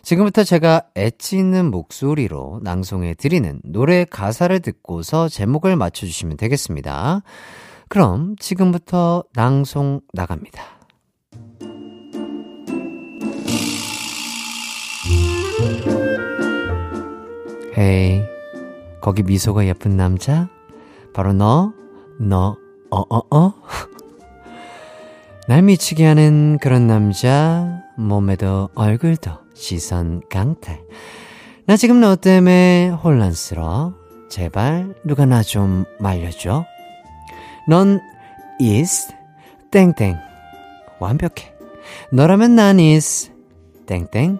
지금부터 0.03 0.43
제가 0.43 0.83
엣지 0.95 1.37
있는 1.37 1.69
목소리로 1.69 2.59
낭송해 2.63 3.15
드리는 3.15 3.61
노래 3.63 4.03
가사를 4.05 4.59
듣고서 4.59 5.29
제목을 5.29 5.75
맞춰주시면 5.75 6.37
되겠습니다. 6.37 7.21
그럼 7.87 8.35
지금부터 8.39 9.23
낭송 9.33 10.01
나갑니다. 10.13 10.63
헤이, 17.77 18.21
거기 19.01 19.23
미소가 19.23 19.65
예쁜 19.65 19.97
남자? 19.97 20.49
바로 21.13 21.33
너, 21.33 21.73
너, 22.19 22.57
어, 22.89 23.01
어, 23.09 23.21
어? 23.29 23.53
날 25.47 25.61
미치게 25.61 26.05
하는 26.05 26.57
그런 26.61 26.87
남자, 26.87 27.81
몸에도 27.97 28.69
얼굴도 28.75 29.31
시선 29.61 30.21
강탈. 30.27 30.79
나 31.67 31.77
지금 31.77 32.01
너 32.01 32.15
때문에 32.15 32.89
혼란스러워. 32.89 33.93
제발 34.27 34.95
누가 35.05 35.25
나 35.25 35.43
좀 35.43 35.85
말려줘. 35.99 36.65
넌 37.69 37.99
is 38.59 39.13
땡땡 39.69 40.17
완벽해. 40.99 41.53
너라면 42.11 42.55
난 42.55 42.79
is 42.79 43.31
땡땡 43.85 44.39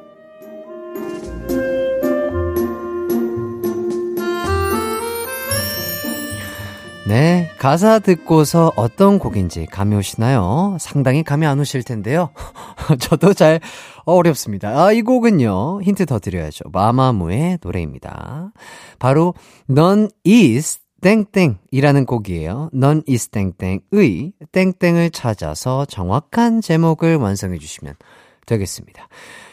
네, 7.11 7.51
가사 7.57 7.99
듣고서 7.99 8.71
어떤 8.77 9.19
곡인지 9.19 9.65
감이 9.65 9.97
오시나요? 9.97 10.77
상당히 10.79 11.23
감이 11.23 11.45
안 11.45 11.59
오실 11.59 11.83
텐데요. 11.83 12.29
저도 13.01 13.33
잘 13.33 13.59
어렵습니다. 14.05 14.81
아, 14.81 14.93
이 14.93 15.01
곡은요, 15.01 15.81
힌트 15.81 16.05
더 16.05 16.19
드려야죠. 16.19 16.69
마마무의 16.71 17.59
노래입니다. 17.61 18.53
바로, 18.97 19.33
넌 19.67 20.07
is 20.25 20.79
땡땡이라는 21.01 22.05
곡이에요. 22.05 22.69
넌 22.71 23.03
is 23.09 23.27
땡땡의 23.27 24.31
땡땡을 24.53 25.09
찾아서 25.09 25.83
정확한 25.83 26.61
제목을 26.61 27.17
완성해 27.17 27.57
주시면 27.57 27.95
되겠습니다. 28.45 29.09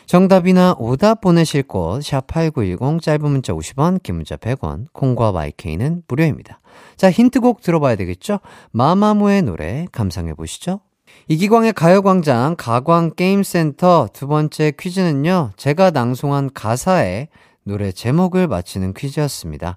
정답이나 0.09 0.75
오답 0.79 1.21
보내실 1.21 1.65
곳, 1.65 2.01
샵8910, 2.01 3.03
짧은 3.03 3.31
문자 3.31 3.53
50원, 3.53 4.03
긴 4.03 4.15
문자 4.15 4.37
100원, 4.37 4.87
콩과 4.95 5.33
YK는 5.33 6.05
무료입니다. 6.09 6.61
자, 6.97 7.11
힌트곡 7.11 7.61
들어봐야 7.61 7.95
되겠죠? 7.97 8.41
마마무의 8.71 9.43
노래 9.43 9.87
감상해 9.93 10.33
보시죠. 10.33 10.81
이기광의 11.29 11.75
가요광장 11.75 12.55
가광게임센터 12.57 14.09
두 14.15 14.27
번째 14.29 14.73
퀴즈는요, 14.81 15.51
제가 15.59 15.91
낭송한 15.91 16.53
가사에 16.55 17.29
노래 17.65 17.93
제목을 17.93 18.49
맞히는 18.49 18.95
퀴즈였습니다. 18.95 19.77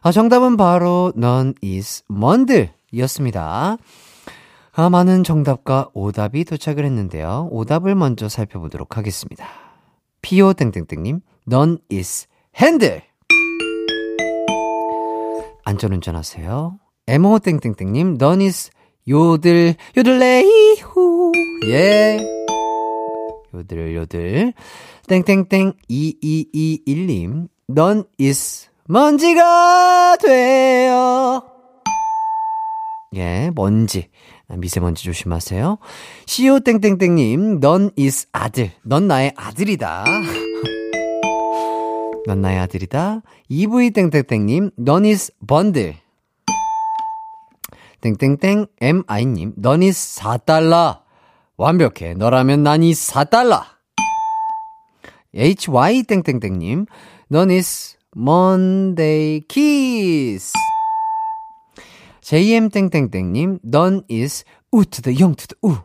아, 0.00 0.12
정답은 0.12 0.56
바로 0.56 1.12
넌 1.16 1.54
is 1.64 2.04
먼들 2.06 2.70
이었습니다. 2.92 3.78
아, 4.78 4.90
많은 4.90 5.24
정답과 5.24 5.88
오답이 5.94 6.44
도착을 6.44 6.84
했는데요. 6.84 7.48
오답을 7.50 7.94
먼저 7.94 8.28
살펴보도록 8.28 8.98
하겠습니다. 8.98 9.46
피오 10.20 10.52
땡땡땡님, 10.52 11.22
넌 11.46 11.78
is 11.90 12.26
핸들! 12.56 13.00
안전운전 15.64 16.14
하세요. 16.14 16.78
에모 17.06 17.38
땡땡땡님, 17.38 18.18
넌 18.18 18.42
is 18.42 18.70
요들, 19.08 19.76
요들레이후. 19.96 21.32
예. 21.68 22.18
요들, 23.54 23.94
요들. 23.94 24.52
땡땡땡 25.08 25.72
2221님, 25.88 27.48
넌 27.68 28.04
is 28.20 28.68
먼지가 28.88 30.18
돼요. 30.20 31.42
예, 33.14 33.50
먼지. 33.54 34.10
미세먼지 34.48 35.04
조심하세요. 35.04 35.78
시오 36.26 36.60
땡땡땡님, 36.60 37.60
넌 37.60 37.90
is 37.98 38.28
아들. 38.32 38.70
넌 38.82 39.08
나의 39.08 39.32
아들이다. 39.36 40.04
넌 42.26 42.40
나의 42.40 42.58
아들이다. 42.60 43.22
EV 43.48 43.90
땡땡땡님, 43.90 44.70
넌 44.76 45.04
is 45.04 45.32
번들. 45.46 45.96
땡땡땡 48.00 48.66
MI님, 48.80 49.54
넌 49.56 49.82
is 49.82 50.20
4달러. 50.20 51.00
완벽해. 51.56 52.14
너라면 52.14 52.62
난이 52.62 52.92
4달러. 52.92 53.64
HY 55.34 56.04
땡땡땡님, 56.04 56.86
넌 57.28 57.50
is 57.50 57.96
Monday 58.16 59.40
kiss. 59.48 60.52
JM 62.26 62.70
땡땡땡님, 62.70 63.60
넌 63.62 64.02
is 64.10 64.44
우 64.72 64.84
to 64.84 65.00
the 65.00 65.20
영 65.20 65.36
to 65.36 65.46
the 65.46 65.56
우. 65.62 65.78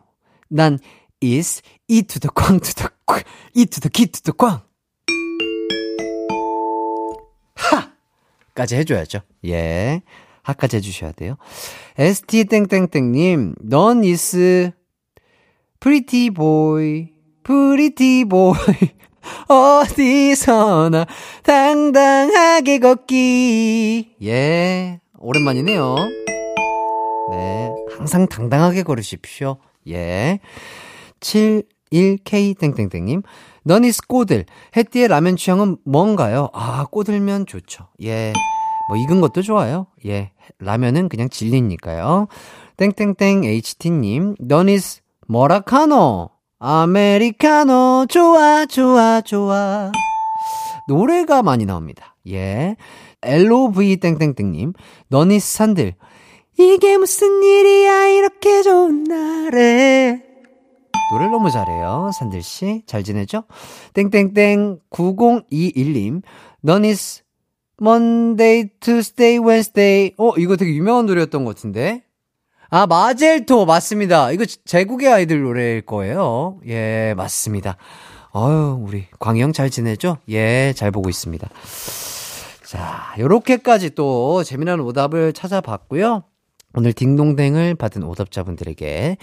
난 0.50 0.80
is 1.22 1.62
이 1.86 2.02
to 2.02 2.18
the 2.18 2.30
광 2.34 2.58
to 2.58 2.74
the 2.74 2.88
꽝, 3.06 3.22
이 3.54 3.64
to 3.64 3.80
the 3.80 3.88
기 3.88 4.06
to 4.10 4.20
the 4.22 4.34
광. 4.36 4.60
하! 7.54 7.92
까지 8.56 8.74
해줘야죠. 8.74 9.20
예. 9.46 10.02
하까지 10.42 10.78
해주셔야 10.78 11.12
돼요. 11.12 11.36
ST 11.96 12.46
땡땡땡님, 12.46 13.54
넌 13.60 14.02
is 14.02 14.72
pretty 15.78 16.30
boy, 16.30 17.12
pretty 17.44 18.24
boy. 18.24 18.58
어디서나 19.46 21.06
당당하게 21.44 22.80
걷기. 22.80 24.16
예. 24.24 25.01
오랜만이네요. 25.22 25.94
네. 27.30 27.70
항상 27.96 28.26
당당하게 28.26 28.82
걸으십시오. 28.82 29.56
예. 29.88 30.40
71K 31.20 32.58
땡땡땡님. 32.58 33.22
너니스 33.64 34.06
꼬들. 34.06 34.44
해띠의 34.76 35.08
라면 35.08 35.36
취향은 35.36 35.78
뭔가요? 35.84 36.48
아, 36.52 36.86
꼬들면 36.90 37.46
좋죠. 37.46 37.88
예. 38.02 38.32
뭐 38.88 38.96
익은 38.96 39.20
것도 39.20 39.42
좋아요. 39.42 39.86
예. 40.04 40.32
라면은 40.58 41.08
그냥 41.08 41.28
질리니까요. 41.28 42.26
땡땡땡 42.76 43.44
HT님, 43.44 44.34
너니스 44.40 45.02
머라카노, 45.28 46.30
아메리카노, 46.58 48.06
좋아, 48.08 48.66
좋아, 48.66 49.20
좋아. 49.20 49.92
노래가 50.88 51.42
많이 51.42 51.64
나옵니다. 51.64 52.16
예. 52.28 52.76
LOV 53.22 53.96
땡땡땡님, 53.96 54.72
너니스 55.08 55.54
산들, 55.54 55.94
이게 56.58 56.98
무슨 56.98 57.42
일이야, 57.42 58.08
이렇게 58.08 58.62
좋은 58.62 59.04
날에. 59.04 60.22
노래 61.10 61.28
너무 61.28 61.50
잘해요. 61.50 62.10
산들씨. 62.14 62.84
잘 62.86 63.04
지내죠? 63.04 63.44
땡땡땡 63.94 64.80
9021님, 64.90 66.22
너니스 66.62 67.22
Monday, 67.80 68.70
Tuesday, 68.80 69.38
Wednesday. 69.38 70.12
어, 70.16 70.32
이거 70.38 70.56
되게 70.56 70.72
유명한 70.72 71.06
노래였던 71.06 71.44
것 71.44 71.56
같은데? 71.56 72.02
아, 72.70 72.86
마젤토. 72.86 73.66
맞습니다. 73.66 74.30
이거 74.32 74.44
제국의 74.46 75.12
아이들 75.12 75.42
노래일 75.42 75.82
거예요. 75.82 76.60
예, 76.66 77.12
맞습니다. 77.16 77.76
어유 78.34 78.78
우리 78.80 79.04
광영 79.18 79.52
잘 79.52 79.68
지내죠? 79.68 80.16
예, 80.30 80.72
잘 80.74 80.90
보고 80.90 81.10
있습니다. 81.10 81.48
자, 82.72 83.14
요렇게까지 83.18 83.90
또 83.90 84.42
재미난 84.42 84.80
오답을 84.80 85.34
찾아봤고요. 85.34 86.22
오늘 86.72 86.94
딩동댕을 86.94 87.74
받은 87.74 88.02
오답자분들에게 88.02 89.18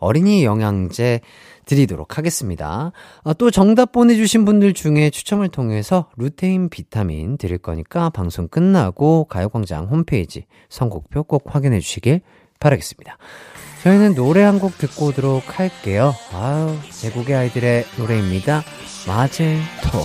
어린이 0.00 0.44
영양제 0.44 1.20
드리도록 1.64 2.18
하겠습니다. 2.18 2.92
아, 3.24 3.32
또 3.32 3.50
정답 3.50 3.92
보내주신 3.92 4.44
분들 4.44 4.74
중에 4.74 5.08
추첨을 5.08 5.48
통해서 5.48 6.10
루테인 6.18 6.68
비타민 6.68 7.38
드릴 7.38 7.56
거니까 7.56 8.10
방송 8.10 8.48
끝나고 8.48 9.24
가요광장 9.30 9.86
홈페이지 9.86 10.44
선곡표 10.68 11.22
꼭 11.22 11.44
확인해 11.46 11.80
주시길 11.80 12.20
바라겠습니다. 12.60 13.16
저희는 13.82 14.14
노래 14.14 14.42
한 14.42 14.58
곡 14.58 14.76
듣고 14.76 15.06
오도록 15.06 15.58
할게요. 15.58 16.12
아유, 16.34 16.76
제국의 16.90 17.34
아이들의 17.34 17.86
노래입니다. 17.96 18.62
마젤토. 19.08 20.04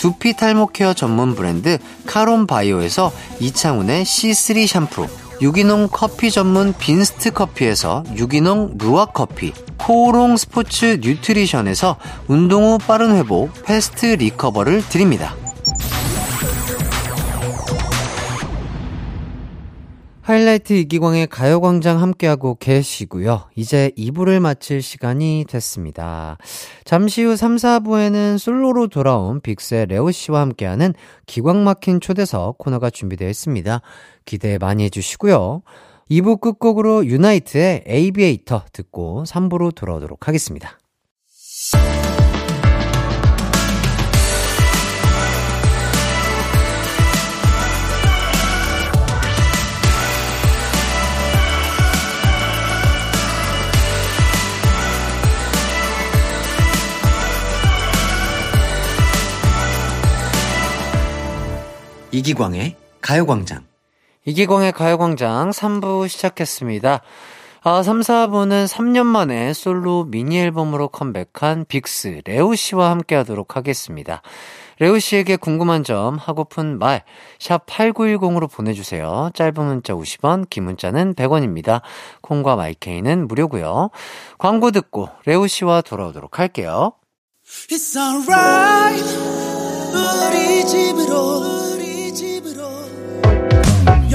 두피 0.00 0.34
탈모 0.34 0.68
케어 0.68 0.94
전문 0.94 1.34
브랜드 1.34 1.78
카론 2.06 2.46
바이오에서 2.46 3.12
이창훈의 3.38 4.06
C3 4.06 4.66
샴푸, 4.66 5.06
유기농 5.42 5.88
커피 5.92 6.30
전문 6.30 6.72
빈스트 6.72 7.32
커피에서 7.32 8.04
유기농 8.16 8.78
루아 8.78 9.06
커피, 9.06 9.52
코오롱 9.76 10.38
스포츠 10.38 11.00
뉴트리션에서 11.02 11.96
운동 12.28 12.64
후 12.64 12.78
빠른 12.78 13.14
회복 13.14 13.52
패스트 13.64 14.06
리커버를 14.06 14.88
드립니다. 14.88 15.34
하이라이트 20.30 20.74
이기광의 20.74 21.26
가요광장 21.26 22.00
함께하고 22.00 22.54
계시고요. 22.54 23.46
이제 23.56 23.90
2부를 23.98 24.38
마칠 24.38 24.80
시간이 24.80 25.44
됐습니다. 25.48 26.38
잠시 26.84 27.24
후 27.24 27.34
3, 27.34 27.56
4부에는 27.56 28.38
솔로로 28.38 28.86
돌아온 28.86 29.40
빅스의 29.40 29.86
레오 29.86 30.12
씨와 30.12 30.42
함께하는 30.42 30.94
기광 31.26 31.64
막힌 31.64 32.00
초대석 32.00 32.58
코너가 32.58 32.90
준비되어 32.90 33.28
있습니다. 33.28 33.80
기대 34.24 34.58
많이 34.58 34.84
해주시고요. 34.84 35.62
2부 36.08 36.40
끝곡으로 36.40 37.06
유나이트의 37.06 37.82
Aviator 37.86 38.66
듣고 38.72 39.24
3부로 39.26 39.74
돌아오도록 39.74 40.28
하겠습니다. 40.28 40.79
이기광의 62.12 62.74
가요광장. 63.00 63.64
이기광의 64.24 64.72
가요광장 64.72 65.50
3부 65.50 66.08
시작했습니다. 66.08 67.02
아, 67.62 67.82
3, 67.82 68.00
4부는 68.00 68.66
3년 68.66 69.04
만에 69.04 69.52
솔로 69.52 70.04
미니 70.04 70.38
앨범으로 70.38 70.88
컴백한 70.88 71.66
빅스 71.68 72.22
레오 72.24 72.54
씨와 72.54 72.90
함께 72.90 73.14
하도록 73.16 73.54
하겠습니다. 73.54 74.22
레오 74.78 74.98
씨에게 74.98 75.36
궁금한 75.36 75.84
점, 75.84 76.16
하고픈 76.16 76.78
말, 76.78 77.04
샵 77.38 77.66
8910으로 77.66 78.50
보내주세요. 78.50 79.30
짧은 79.34 79.62
문자 79.62 79.92
50원, 79.92 80.48
긴 80.48 80.64
문자는 80.64 81.14
100원입니다. 81.14 81.82
콩과 82.22 82.56
My 82.56 82.77
K는 82.77 83.28
무료고요 83.28 83.90
광고 84.38 84.70
듣고 84.70 85.10
레오 85.26 85.46
씨와 85.46 85.82
돌아오도록 85.82 86.38
할게요. 86.38 86.94
It's 87.68 87.94
alright. 87.96 89.04
우리 89.92 90.66
집으로 90.66 91.29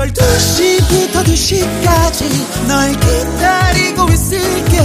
12시부터 0.06 1.24
2시까지 1.24 2.68
널 2.68 2.91
기다리고 2.91 4.08
있을게. 4.10 4.78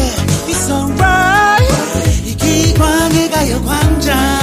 It's 0.48 0.70
alright. 0.70 2.26
이 2.26 2.36
기광의 2.36 3.30
가요광장. 3.30 4.40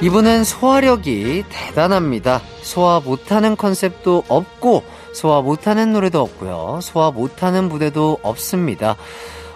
이분은 0.00 0.44
소화력이 0.44 1.44
대단합니다. 1.48 2.40
소화 2.62 3.00
못하는 3.00 3.56
컨셉도 3.56 4.24
없고 4.28 4.84
소화 5.12 5.40
못하는 5.42 5.92
노래도 5.92 6.20
없고요. 6.20 6.80
소화 6.82 7.10
못하는 7.10 7.68
무대도 7.68 8.18
없습니다. 8.22 8.96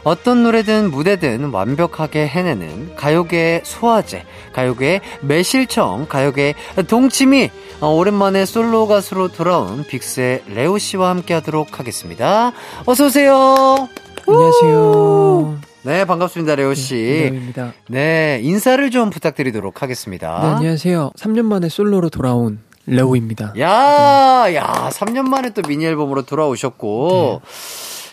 어떤 0.05 0.43
노래든 0.43 0.91
무대든 0.91 1.51
완벽하게 1.53 2.27
해내는 2.27 2.97
가요계의 2.97 3.63
소화제, 3.65 4.25
가요계의 4.53 5.01
매실청, 5.21 6.07
가요계의 6.09 6.55
동치미, 6.89 7.51
어, 7.81 7.89
오랜만에 7.89 8.45
솔로 8.45 8.89
가수로 8.89 9.29
돌아온 9.29 9.85
빅스의 9.85 10.43
레오 10.49 10.79
씨와 10.79 11.11
함께 11.11 11.35
하도록 11.35 11.79
하겠습니다. 11.79 12.53
어서오세요! 12.85 13.89
안녕하세요. 14.27 15.59
네, 15.85 16.05
반갑습니다, 16.05 16.55
레오 16.57 16.75
씨. 16.75 16.95
레오입니다. 16.95 17.73
네, 17.89 18.41
인사를 18.43 18.89
좀 18.91 19.11
부탁드리도록 19.11 19.83
하겠습니다. 19.83 20.41
네, 20.43 20.49
안녕하세요. 20.49 21.13
3년 21.17 21.43
만에 21.43 21.69
솔로로 21.69 22.09
돌아온 22.09 22.59
레오입니다. 22.87 23.55
야, 23.59 24.55
야, 24.55 24.91
3년 24.93 25.29
만에 25.29 25.51
또 25.51 25.63
미니 25.63 25.85
앨범으로 25.87 26.23
돌아오셨고. 26.23 27.43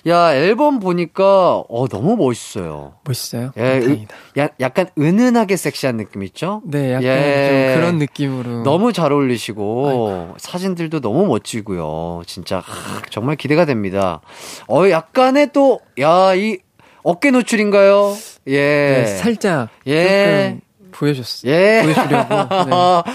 야, 0.07 0.33
앨범 0.33 0.79
보니까, 0.79 1.57
어, 1.67 1.87
너무 1.89 2.15
멋있어요. 2.15 2.93
멋있어요? 3.03 3.51
예, 3.57 3.79
네. 3.79 4.07
야, 4.37 4.47
약간 4.61 4.87
은은하게 4.97 5.57
섹시한 5.57 5.97
느낌 5.97 6.23
있죠? 6.23 6.61
네, 6.63 6.93
약간 6.93 7.03
예. 7.03 7.73
좀 7.73 7.81
그런 7.81 7.97
느낌으로. 7.97 8.63
너무 8.63 8.93
잘 8.93 9.11
어울리시고, 9.11 10.35
사진들도 10.37 11.01
너무 11.01 11.25
멋지고요. 11.27 12.21
진짜, 12.25 12.59
아, 12.59 13.01
정말 13.09 13.35
기대가 13.35 13.65
됩니다. 13.65 14.21
어, 14.69 14.89
약간의 14.89 15.49
또, 15.51 15.81
야, 15.99 16.33
이, 16.33 16.59
어깨 17.03 17.31
노출인가요? 17.31 18.15
예. 18.47 18.57
네, 18.57 19.05
살짝 19.05 19.67
예. 19.87 20.59
조금 20.59 20.61
보여줬어요. 20.91 21.51
예. 21.51 21.81
보여주려고. 21.83 22.35
네. 23.05 23.11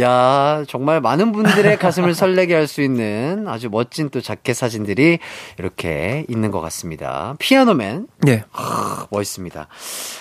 야, 0.00 0.62
정말 0.68 1.00
많은 1.00 1.32
분들의 1.32 1.78
가슴을 1.78 2.14
설레게 2.14 2.54
할 2.54 2.66
수 2.66 2.82
있는 2.82 3.46
아주 3.48 3.68
멋진 3.70 4.10
또 4.10 4.20
자켓 4.20 4.56
사진들이 4.56 5.20
이렇게 5.58 6.24
있는 6.28 6.50
것 6.50 6.60
같습니다. 6.62 7.36
피아노맨. 7.38 8.08
네. 8.22 8.42
아, 8.52 9.06
멋있습니다. 9.10 9.68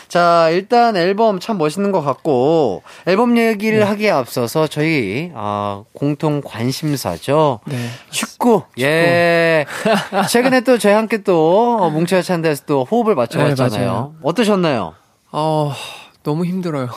자, 0.07 0.49
일단 0.51 0.95
앨범 0.95 1.39
참 1.39 1.57
멋있는 1.57 1.91
것 1.91 2.01
같고, 2.01 2.83
앨범 3.07 3.35
얘기를 3.37 3.79
네. 3.79 3.83
하기에 3.85 4.11
앞서서 4.11 4.67
저희, 4.67 5.31
아, 5.33 5.83
공통 5.93 6.41
관심사죠. 6.45 7.61
네. 7.65 7.75
축구. 8.11 8.61
예. 8.79 9.65
최근에 10.29 10.61
또 10.61 10.77
저희 10.77 10.93
함께 10.93 11.17
또 11.23 11.79
어, 11.81 11.89
뭉쳐야 11.89 12.21
찬다에서 12.21 12.63
또 12.67 12.85
호흡을 12.85 13.15
맞춰봤잖아요. 13.15 14.13
네. 14.13 14.19
어떠셨나요? 14.21 14.93
어, 15.31 15.73
너무 16.23 16.45
힘들어요. 16.45 16.89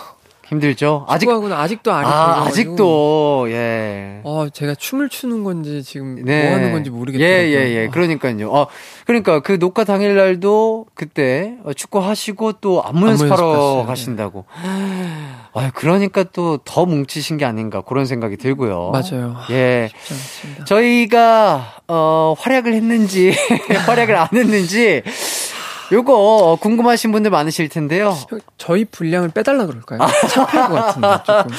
힘들죠? 0.48 1.04
아직, 1.08 1.26
축구하고는 1.26 1.56
아직도 1.56 1.92
알이 1.92 2.06
아. 2.06 2.44
아직도, 2.46 3.46
예. 3.50 4.20
어, 4.24 4.48
제가 4.52 4.74
춤을 4.74 5.08
추는 5.11 5.44
건지 5.44 5.82
지금 5.82 6.24
네. 6.24 6.44
뭐 6.44 6.54
하는 6.56 6.72
건지 6.72 6.90
모르겠더라고요. 6.90 7.38
예, 7.38 7.52
예, 7.52 7.82
예. 7.82 7.88
그러니까요. 7.88 8.50
어, 8.50 8.66
그러니까 9.06 9.40
그 9.40 9.58
녹화 9.58 9.84
당일 9.84 10.16
날도 10.16 10.87
그때 10.94 11.54
어, 11.64 11.72
축구 11.74 11.98
하시고 12.00 12.52
또 12.61 12.82
안무 12.82 13.08
연습하러. 13.08 13.84
가신다고. 13.87 14.44
아, 15.52 15.70
그러니까 15.74 16.22
또 16.24 16.58
더 16.64 16.87
뭉치신 16.87 17.37
게 17.38 17.44
아닌가 17.44 17.80
그런 17.82 18.04
생각이 18.06 18.37
들고요. 18.37 18.90
맞아요. 18.92 19.37
예. 19.50 19.88
쉽지 19.92 20.14
않습니다. 20.14 20.64
저희가 20.64 21.74
어 21.88 22.34
활약을 22.38 22.74
했는지 22.74 23.32
활약을 23.87 24.16
안 24.16 24.28
했는지 24.34 25.02
요거 25.92 26.59
궁금하신 26.61 27.12
분들 27.12 27.31
많으실 27.31 27.68
텐데요. 27.68 28.11
형, 28.29 28.40
저희 28.59 28.85
분량을 28.85 29.31
빼달라 29.31 29.66
그럴까요? 29.66 30.01
창피할 30.29 30.68
것 30.68 30.74
같은데, 30.74 31.09
조금. 31.24 31.57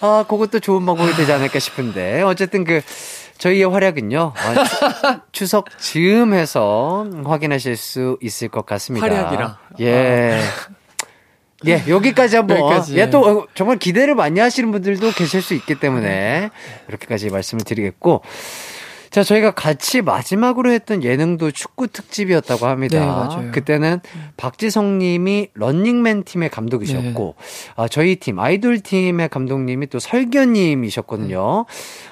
아, 0.00 0.24
그것도 0.28 0.60
좋은 0.60 0.84
방법이 0.86 1.12
되지 1.14 1.32
않을까 1.32 1.58
싶은데. 1.58 2.22
어쨌든 2.22 2.64
그, 2.64 2.80
저희의 3.38 3.64
활약은요, 3.64 4.32
아, 4.36 4.64
추, 4.64 5.20
추석 5.32 5.78
즈음 5.78 6.32
해서 6.34 7.06
확인하실 7.24 7.76
수 7.76 8.18
있을 8.20 8.48
것 8.48 8.64
같습니다. 8.66 9.06
활약이라. 9.06 9.58
예. 9.80 10.40
예, 11.66 11.82
여기까지 11.88 12.36
한번. 12.36 12.58
여기까지. 12.58 12.96
예, 12.98 13.10
또 13.10 13.20
어, 13.24 13.46
정말 13.54 13.78
기대를 13.78 14.14
많이 14.14 14.40
하시는 14.40 14.70
분들도 14.70 15.10
계실 15.12 15.40
수 15.42 15.54
있기 15.54 15.74
때문에 15.80 16.50
이렇게까지 16.88 17.30
말씀을 17.30 17.64
드리겠고. 17.64 18.22
자, 19.16 19.22
저희가 19.22 19.52
같이 19.52 20.02
마지막으로 20.02 20.70
했던 20.70 21.02
예능도 21.02 21.50
축구 21.52 21.88
특집이었다고 21.88 22.66
합니다. 22.66 23.00
네, 23.00 23.06
맞아요. 23.06 23.50
그때는 23.50 24.00
박지성 24.36 24.98
님이 24.98 25.48
런닝맨 25.54 26.24
팀의 26.24 26.50
감독이셨고, 26.50 27.34
네. 27.38 27.72
아, 27.76 27.88
저희 27.88 28.16
팀, 28.16 28.38
아이돌 28.38 28.80
팀의 28.80 29.30
감독님이 29.30 29.86
또 29.86 29.98
설견 29.98 30.52
님이셨거든요. 30.52 31.64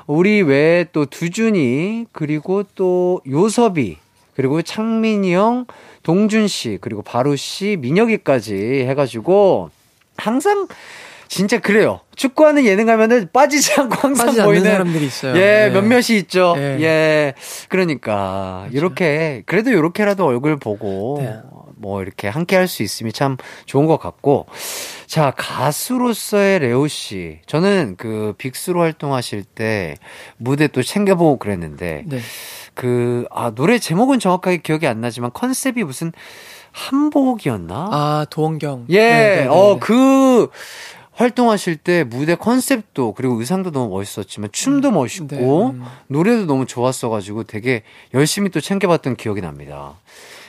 우리 0.07 0.40
외에 0.40 0.87
또 0.93 1.05
두준이, 1.05 2.07
그리고 2.12 2.62
또 2.75 3.21
요섭이, 3.29 3.99
그리고 4.35 4.62
창민이 4.62 5.35
형, 5.35 5.67
동준 6.05 6.49
씨, 6.49 6.79
그리고 6.81 7.03
바루 7.03 7.37
씨, 7.37 7.77
민혁이까지 7.81 8.55
해가지고, 8.88 9.69
항상, 10.17 10.69
진짜 11.29 11.59
그래요. 11.59 12.01
축구하는 12.17 12.65
예능 12.65 12.89
하면은 12.89 13.29
빠지지 13.33 13.81
않고 13.81 13.95
항상 13.97 14.27
빠지지 14.27 14.41
않는 14.43 14.53
보이는 14.53 14.71
사람들이 14.71 15.05
있어요. 15.07 15.37
예, 15.37 15.41
네. 15.41 15.71
몇몇이 15.71 16.17
있죠. 16.19 16.55
예. 16.57 16.79
예. 16.81 17.35
그러니까 17.69 18.67
이렇게 18.71 19.43
그래도 19.47 19.71
이렇게라도 19.71 20.27
얼굴 20.27 20.57
보고 20.57 21.19
네. 21.21 21.37
뭐 21.77 22.03
이렇게 22.03 22.29
함께 22.29 22.57
할 22.57 22.69
수 22.69 22.83
있음이 22.83 23.13
참 23.13 23.37
좋은 23.67 23.87
것 23.87 23.99
같고. 23.99 24.47
자, 25.07 25.33
가수로서의 25.37 26.59
레오 26.61 26.89
씨. 26.89 27.39
저는 27.47 27.95
그 27.99 28.35
빅스로 28.39 28.81
활동하실 28.81 29.45
때 29.45 29.95
무대 30.39 30.67
또 30.67 30.83
챙겨보고 30.83 31.39
그랬는데 31.39 32.05
네. 32.07 32.19
그 32.75 33.25
아, 33.31 33.53
노래 33.55 33.79
제목은 33.79 34.19
정확하게 34.19 34.57
기억이 34.59 34.87
안 34.87 35.01
나지만 35.01 35.31
컨셉이 35.33 35.85
무슨 35.85 36.13
한복이었나? 36.73 37.89
아, 37.93 38.27
도원경. 38.31 38.87
예, 38.89 38.99
네, 38.99 39.11
네, 39.11 39.41
네, 39.43 39.47
어, 39.47 39.75
네. 39.75 39.81
그, 39.81 40.49
활동하실 41.14 41.77
때 41.77 42.05
무대 42.05 42.35
컨셉도 42.35 43.14
그리고 43.14 43.35
의상도 43.38 43.70
너무 43.70 43.94
멋있었지만 43.96 44.50
춤도 44.53 44.90
멋있고 44.90 45.27
네, 45.37 45.38
음. 45.79 45.85
노래도 46.09 46.46
너무 46.46 46.66
좋았어가지고 46.66 47.44
되게 47.44 47.83
열심히 48.14 48.50
또 48.50 48.61
챙겨봤던 48.61 49.16
기억이 49.16 49.40
납니다. 49.40 49.94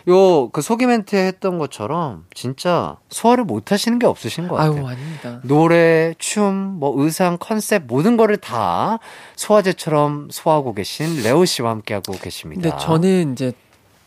요 0.08 0.50
그 0.52 0.62
소개 0.62 0.86
멘트 0.86 1.16
했던 1.16 1.58
것처럼 1.58 2.26
진짜 2.34 2.98
소화를 3.10 3.44
못 3.44 3.72
하시는 3.72 3.98
게 4.00 4.06
없으신 4.06 4.48
것 4.48 4.56
같아요. 4.56 4.78
아유, 4.78 4.88
아닙니다. 4.88 5.42
노래, 5.44 6.14
춤, 6.20 6.54
뭐 6.80 6.94
의상, 7.02 7.38
컨셉 7.40 7.84
모든 7.88 8.16
거를 8.16 8.38
다 8.38 9.00
소화제처럼 9.36 10.30
소화하고 10.32 10.74
계신 10.76 11.24
레오 11.24 11.46
씨와 11.46 11.72
함께하고 11.72 12.14
계십니다. 12.14 12.62
근데 12.62 12.84
저는 12.84 13.34
이제 13.34 13.52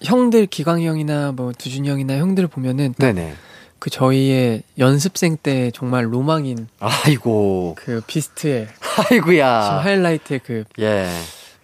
형들 0.03 0.47
기광 0.47 0.83
형이나 0.83 1.33
뭐 1.33 1.53
두준 1.53 1.85
형이나 1.87 2.17
형들 2.19 2.47
보면은 2.47 2.95
딱 2.97 3.13
네네. 3.13 3.35
그 3.79 3.91
저희의 3.91 4.63
연습생 4.79 5.37
때 5.43 5.71
정말 5.73 6.13
로망인 6.13 6.69
아이고, 6.81 7.77
그 7.79 8.01
비스트의 8.07 8.67
지금 8.67 9.05
아이고야. 9.17 9.49
하이라이트의 9.83 10.41
그 10.45 10.65
예. 10.81 11.09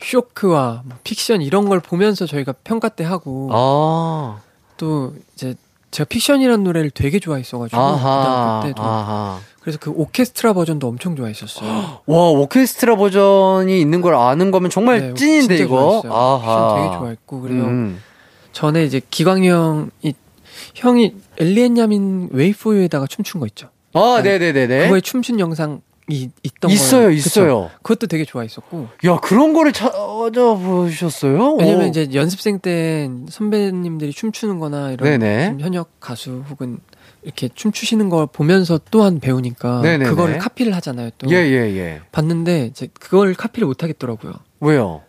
쇼크와 0.01 0.83
뭐 0.85 0.99
픽션 1.03 1.43
이런 1.43 1.69
걸 1.69 1.81
보면서 1.81 2.27
저희가 2.27 2.55
평가 2.65 2.89
때 2.89 3.05
하고 3.05 3.49
아. 3.53 4.41
또 4.77 5.15
이제 5.35 5.55
제가 5.91 6.07
픽션이라는 6.09 6.63
노래를 6.65 6.91
되게 6.91 7.19
좋아했어가지고 7.19 7.81
아하. 7.81 7.97
고등학교 8.61 8.67
때도 8.69 8.83
아하. 8.83 9.39
그래서 9.61 9.79
그 9.81 9.91
오케스트라 9.91 10.53
버전도 10.53 10.87
엄청 10.87 11.17
좋아했었어요. 11.17 12.01
와, 12.05 12.29
오케스트라 12.31 12.97
버전이 12.97 13.81
있는 13.81 14.01
걸 14.03 14.15
아는 14.15 14.51
거면 14.51 14.71
정말 14.71 15.01
네, 15.01 15.15
찐인데, 15.15 15.57
이거. 15.57 16.03
좋아했어요. 16.03 16.13
아하. 16.13 16.39
픽션 16.39 16.83
되게 16.85 16.99
좋아했고 16.99 17.41
그리고 17.41 17.61
음. 17.65 18.03
전에 18.53 18.85
이제 18.85 19.01
기광 19.11 19.45
형이 19.45 20.15
형이 20.75 21.15
엘리엔야민 21.39 22.31
웨이포유에다가 22.33 23.07
춤춘 23.07 23.41
거 23.41 23.47
있죠. 23.47 23.71
아, 23.95 24.21
네. 24.23 24.39
네네 24.39 24.53
네 24.53 24.67
네. 24.67 24.83
그거에 24.85 25.01
춤춘 25.01 25.41
영상 25.41 25.81
이 26.11 26.29
있던 26.43 26.71
있어요, 26.71 27.05
거예요. 27.05 27.11
있어요. 27.13 27.63
그쵸? 27.63 27.79
그것도 27.83 28.09
되게 28.09 28.27
좋아했었고. 28.27 28.89
야, 29.07 29.17
그런 29.23 29.55
거를 29.55 29.73
찾아보셨어요? 29.73 31.55
왜냐면 31.57 31.87
오. 31.87 31.89
이제 31.89 32.11
연습생 32.13 32.59
때 32.59 33.09
선배님들이 33.31 34.13
춤추는 34.13 34.59
거나 34.59 34.91
이런 34.91 35.09
네네. 35.19 35.47
좀 35.49 35.61
현역 35.61 36.01
가수 36.01 36.45
혹은 36.51 36.79
이렇게 37.23 37.49
춤추시는 37.49 38.11
걸 38.11 38.27
보면서 38.27 38.79
또한 38.91 39.19
배우니까 39.19 39.81
네네네. 39.81 40.11
그거를 40.11 40.37
카피를 40.39 40.75
하잖아요. 40.77 41.09
또 41.17 41.31
예, 41.31 41.37
예, 41.37 41.75
예. 41.75 42.01
봤는데 42.13 42.67
이제 42.67 42.89
그걸 42.93 43.33
카피를 43.33 43.67
못 43.67 43.83
하겠더라고요. 43.83 44.35
왜요? 44.61 45.01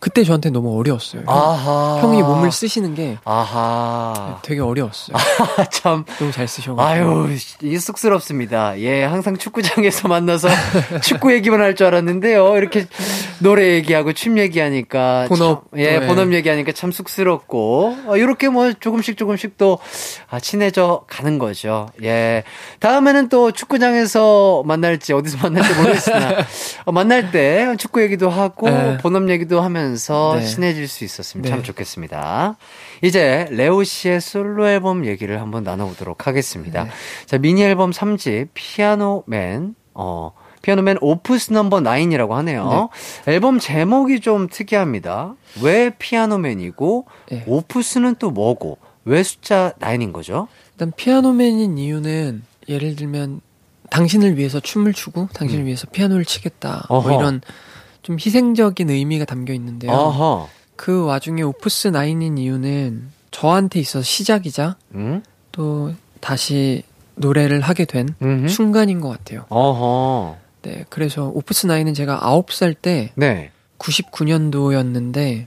그때 0.00 0.22
저한테 0.22 0.50
너무 0.50 0.78
어려웠어요. 0.78 1.22
아하. 1.26 1.98
형이 2.00 2.22
몸을 2.22 2.52
쓰시는 2.52 2.94
게 2.94 3.18
아하. 3.24 4.38
되게 4.42 4.60
어려웠어요. 4.60 5.16
참. 5.72 6.04
너무 6.18 6.30
잘 6.30 6.46
쓰셔가지고. 6.46 6.80
아유, 6.80 7.36
이 7.62 7.78
쑥스럽습니다. 7.78 8.78
예, 8.80 9.02
항상 9.04 9.36
축구장에서 9.36 10.06
만나서 10.08 10.48
축구 11.02 11.32
얘기만 11.32 11.60
할 11.60 11.74
줄 11.74 11.86
알았는데요. 11.88 12.56
이렇게 12.56 12.86
노래 13.40 13.74
얘기하고 13.74 14.12
춤 14.12 14.38
얘기하니까. 14.38 15.26
본업, 15.28 15.70
참, 15.70 15.80
예, 15.80 15.98
네. 15.98 16.06
본업 16.06 16.32
얘기하니까 16.32 16.72
참 16.72 16.92
쑥스럽고. 16.92 17.96
어, 18.06 18.16
이렇게 18.16 18.48
뭐 18.48 18.72
조금씩 18.72 19.16
조금씩 19.16 19.56
또 19.56 19.78
아, 20.28 20.40
친해져 20.40 21.04
가는 21.08 21.38
거죠. 21.38 21.88
예. 22.02 22.44
다음에는 22.80 23.28
또 23.28 23.52
축구장에서 23.52 24.62
만날지 24.66 25.12
어디서 25.12 25.38
만날지 25.38 25.74
모르겠으나 25.74 26.36
어, 26.84 26.92
만날 26.92 27.30
때 27.30 27.74
축구 27.78 28.02
얘기도 28.02 28.30
하고 28.30 28.68
네. 28.68 28.98
본업 28.98 29.28
얘기도 29.30 29.60
하면서 29.60 30.36
네. 30.38 30.44
친해질 30.44 30.88
수 30.88 31.04
있었으면 31.04 31.42
네. 31.42 31.50
참 31.50 31.62
좋겠습니다. 31.62 32.56
이제 33.02 33.46
레오 33.50 33.84
씨의 33.84 34.20
솔로 34.20 34.68
앨범 34.68 35.06
얘기를 35.06 35.40
한번 35.40 35.62
나눠보도록 35.62 36.26
하겠습니다. 36.26 36.84
네. 36.84 36.90
자, 37.26 37.38
미니 37.38 37.62
앨범 37.62 37.90
3집 37.90 38.48
Piano 38.54 39.29
Man 39.29 39.74
어 39.94 40.32
Piano 40.62 40.84
Man 40.84 40.98
Opus 41.00 41.52
Number 41.52 41.80
9이라고 41.80 42.30
하네요. 42.30 42.88
앨범 43.26 43.58
제목이 43.58 44.20
좀 44.20 44.48
특이합니다. 44.48 45.34
왜 45.62 45.90
Piano 45.90 46.43
Man이고 46.43 47.06
네. 47.30 47.44
Opus는 47.46 48.16
또 48.18 48.30
뭐고 48.30 48.78
왜 49.04 49.22
숫자 49.22 49.72
9인 49.80 50.12
거죠? 50.12 50.48
일단 50.72 50.92
Piano 50.96 51.37
Man인 51.37 51.78
이유는 51.78 52.42
예를 52.68 52.96
들면 52.96 53.40
당신을 53.90 54.36
위해서 54.36 54.60
춤을 54.60 54.92
추고 54.92 55.28
당신을 55.32 55.64
음. 55.64 55.66
위해서 55.66 55.86
피아노를 55.90 56.24
치겠다. 56.24 56.86
어허. 56.88 57.08
뭐 57.08 57.18
이런 57.18 57.40
좀 58.02 58.16
희생적인 58.16 58.90
의미가 58.90 59.24
담겨 59.24 59.52
있는데요. 59.54 59.92
아하. 59.92 60.46
그 60.76 61.04
와중에 61.04 61.42
Opus 61.42 61.90
9인 61.90 62.38
이유는 62.38 63.10
저한테 63.30 63.80
있어서 63.80 64.02
시작이자 64.02 64.76
음? 64.94 65.22
또 65.52 65.92
다시 66.20 66.82
노래를 67.16 67.60
하게 67.60 67.84
된 67.84 68.14
음흠. 68.22 68.48
순간인 68.48 69.00
것 69.00 69.08
같아요. 69.08 69.44
어허. 69.48 70.36
네, 70.62 70.84
그래서 70.88 71.28
Opus 71.28 71.66
9은 71.68 71.94
제가 71.94 72.18
9살 72.20 72.74
때 72.80 73.12
네. 73.14 73.50
99년도였는데 73.78 75.46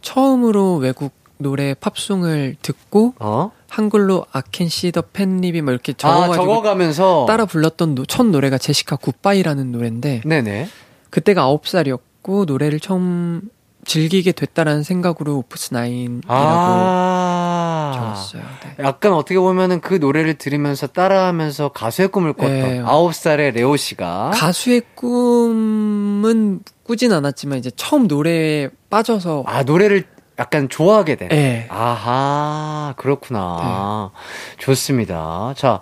처음으로 0.00 0.76
외국 0.76 1.12
노래 1.38 1.74
팝송을 1.74 2.56
듣고 2.62 3.14
어? 3.18 3.50
한글로 3.68 4.26
I 4.32 4.41
can 4.41 4.68
see 4.68 4.85
the 4.85 5.02
pain 5.12 5.32
livin' 5.32 5.62
뭐 5.62 5.72
이렇게 5.72 5.92
아, 5.92 5.96
적어가지고 5.96 6.34
적어가면서. 6.44 7.24
따라 7.26 7.46
불렀던 7.46 7.94
노- 7.94 8.06
첫 8.06 8.26
노래가 8.26 8.58
제시카 8.58 8.96
Goodbye라는 8.96 9.72
노래인데 9.72 10.22
네네. 10.24 10.68
그때가 11.10 11.46
9살이었고 11.46 12.44
노래를 12.46 12.78
처음 12.80 13.42
즐기게 13.84 14.32
됐다라는 14.32 14.82
생각으로 14.84 15.38
오프스 15.38 15.70
9이라고 15.70 16.22
아. 16.28 17.92
적었어요. 17.94 18.42
네. 18.76 18.84
약간 18.84 19.12
어떻게 19.12 19.38
보면은 19.38 19.80
그 19.80 19.94
노래를 19.94 20.34
들으면서 20.34 20.86
따라하면서 20.86 21.70
가수의 21.70 22.08
꿈을 22.08 22.32
꿨던 22.32 22.60
네. 22.60 22.82
아홉 22.84 23.14
살의 23.14 23.52
레오 23.52 23.76
씨가 23.76 24.30
가수의 24.34 24.82
꿈은 24.94 26.60
꾸진 26.84 27.12
않았지만 27.12 27.58
이제 27.58 27.70
처음 27.74 28.06
노래에 28.06 28.70
빠져서 28.90 29.44
아 29.46 29.62
노래를 29.62 30.04
약간 30.38 30.68
좋아하게 30.68 31.16
된. 31.16 31.28
네. 31.28 31.66
아하 31.68 32.94
그렇구나. 32.96 34.10
좋습니다. 34.58 35.54
자 35.56 35.80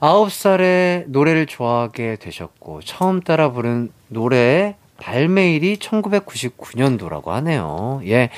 아홉 0.00 0.32
살에 0.32 1.04
노래를 1.08 1.46
좋아하게 1.46 2.16
되셨고 2.16 2.80
처음 2.84 3.20
따라 3.20 3.52
부른 3.52 3.90
노래 4.08 4.76
발매일이 4.98 5.76
1999년도라고 5.76 7.28
하네요. 7.28 8.00
예. 8.06 8.30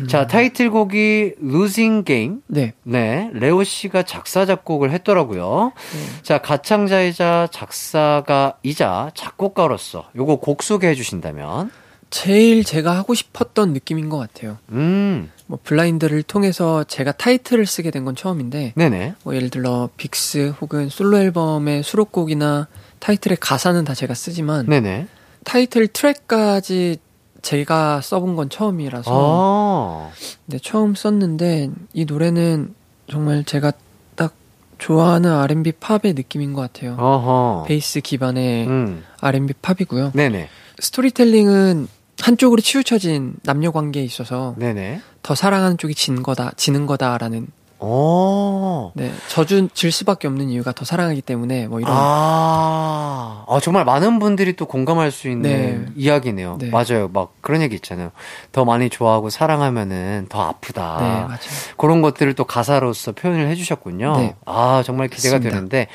음. 0.00 0.08
자 0.08 0.26
타이틀곡이 0.26 1.34
Losing 1.42 2.04
Game. 2.06 2.38
네. 2.46 2.72
네, 2.84 3.30
레오 3.34 3.64
씨가 3.64 4.04
작사 4.04 4.46
작곡을 4.46 4.90
했더라고요. 4.92 5.72
네. 5.92 6.22
자, 6.22 6.38
가창자이자 6.38 7.48
작사가이자 7.50 9.10
작곡가로서 9.14 10.08
요거 10.16 10.36
곡 10.36 10.62
소개해 10.62 10.94
주신다면 10.94 11.70
제일 12.08 12.62
제가 12.64 12.96
하고 12.96 13.14
싶었던 13.14 13.72
느낌인 13.72 14.08
것 14.08 14.16
같아요. 14.18 14.58
음. 14.70 15.30
뭐 15.48 15.58
블라인드를 15.62 16.22
통해서 16.22 16.84
제가 16.84 17.12
타이틀을 17.12 17.66
쓰게 17.66 17.90
된 17.90 18.04
건 18.04 18.14
처음인데 18.14 18.72
네네. 18.76 19.14
뭐 19.24 19.34
예를 19.34 19.50
들어 19.50 19.90
빅스 19.96 20.54
혹은 20.60 20.88
솔로 20.88 21.18
앨범의 21.18 21.82
수록곡이나 21.82 22.68
타이틀의 23.00 23.38
가사는 23.40 23.84
다 23.84 23.94
제가 23.94 24.14
쓰지만 24.14 24.66
네네. 24.66 25.08
타이틀 25.46 25.86
트랙까지 25.86 26.98
제가 27.40 28.00
써본 28.00 28.34
건 28.34 28.50
처음이라서 28.50 29.10
아. 29.14 30.10
네, 30.46 30.58
처음 30.60 30.96
썼는데 30.96 31.70
이 31.92 32.04
노래는 32.04 32.74
정말 33.08 33.44
제가 33.44 33.72
딱 34.16 34.34
좋아하는 34.78 35.32
R&B 35.32 35.72
팝의 35.72 36.14
느낌인 36.14 36.52
것 36.52 36.62
같아요. 36.62 36.96
어허. 36.98 37.64
베이스 37.68 38.00
기반의 38.00 38.66
음. 38.66 39.04
R&B 39.20 39.54
팝이고요. 39.62 40.10
네네. 40.14 40.48
스토리텔링은 40.80 41.86
한쪽으로 42.20 42.60
치우쳐진 42.60 43.36
남녀 43.44 43.70
관계에 43.70 44.02
있어서 44.02 44.56
네네. 44.58 45.00
더 45.22 45.36
사랑하는 45.36 45.78
쪽이 45.78 45.94
진 45.94 46.24
거다, 46.24 46.50
지는 46.56 46.86
거다라는 46.86 47.46
오. 47.78 48.92
네 48.94 49.12
져주 49.28 49.68
질 49.74 49.92
수밖에 49.92 50.28
없는 50.28 50.48
이유가 50.48 50.72
더 50.72 50.84
사랑하기 50.84 51.22
때문에 51.22 51.66
뭐 51.66 51.80
이런 51.80 51.92
아, 51.94 53.44
아, 53.48 53.60
정말 53.60 53.84
많은 53.84 54.18
분들이 54.18 54.56
또 54.56 54.66
공감할 54.66 55.10
수 55.10 55.28
있는 55.28 55.42
네. 55.86 55.92
이야기네요. 55.96 56.58
네. 56.60 56.70
맞아요. 56.70 57.08
막 57.12 57.34
그런 57.40 57.62
얘기 57.62 57.74
있잖아요. 57.74 58.10
더 58.52 58.64
많이 58.64 58.88
좋아하고 58.88 59.30
사랑하면은 59.30 60.26
더 60.28 60.42
아프다. 60.42 60.96
네 61.00 61.06
맞아요. 61.24 61.38
그런 61.76 62.02
것들을 62.02 62.34
또 62.34 62.44
가사로서 62.44 63.12
표현을 63.12 63.48
해주셨군요. 63.48 64.16
네. 64.18 64.34
아, 64.46 64.82
정말 64.84 65.08
기대가 65.08 65.36
맞습니다. 65.36 65.54
되는데, 65.54 65.88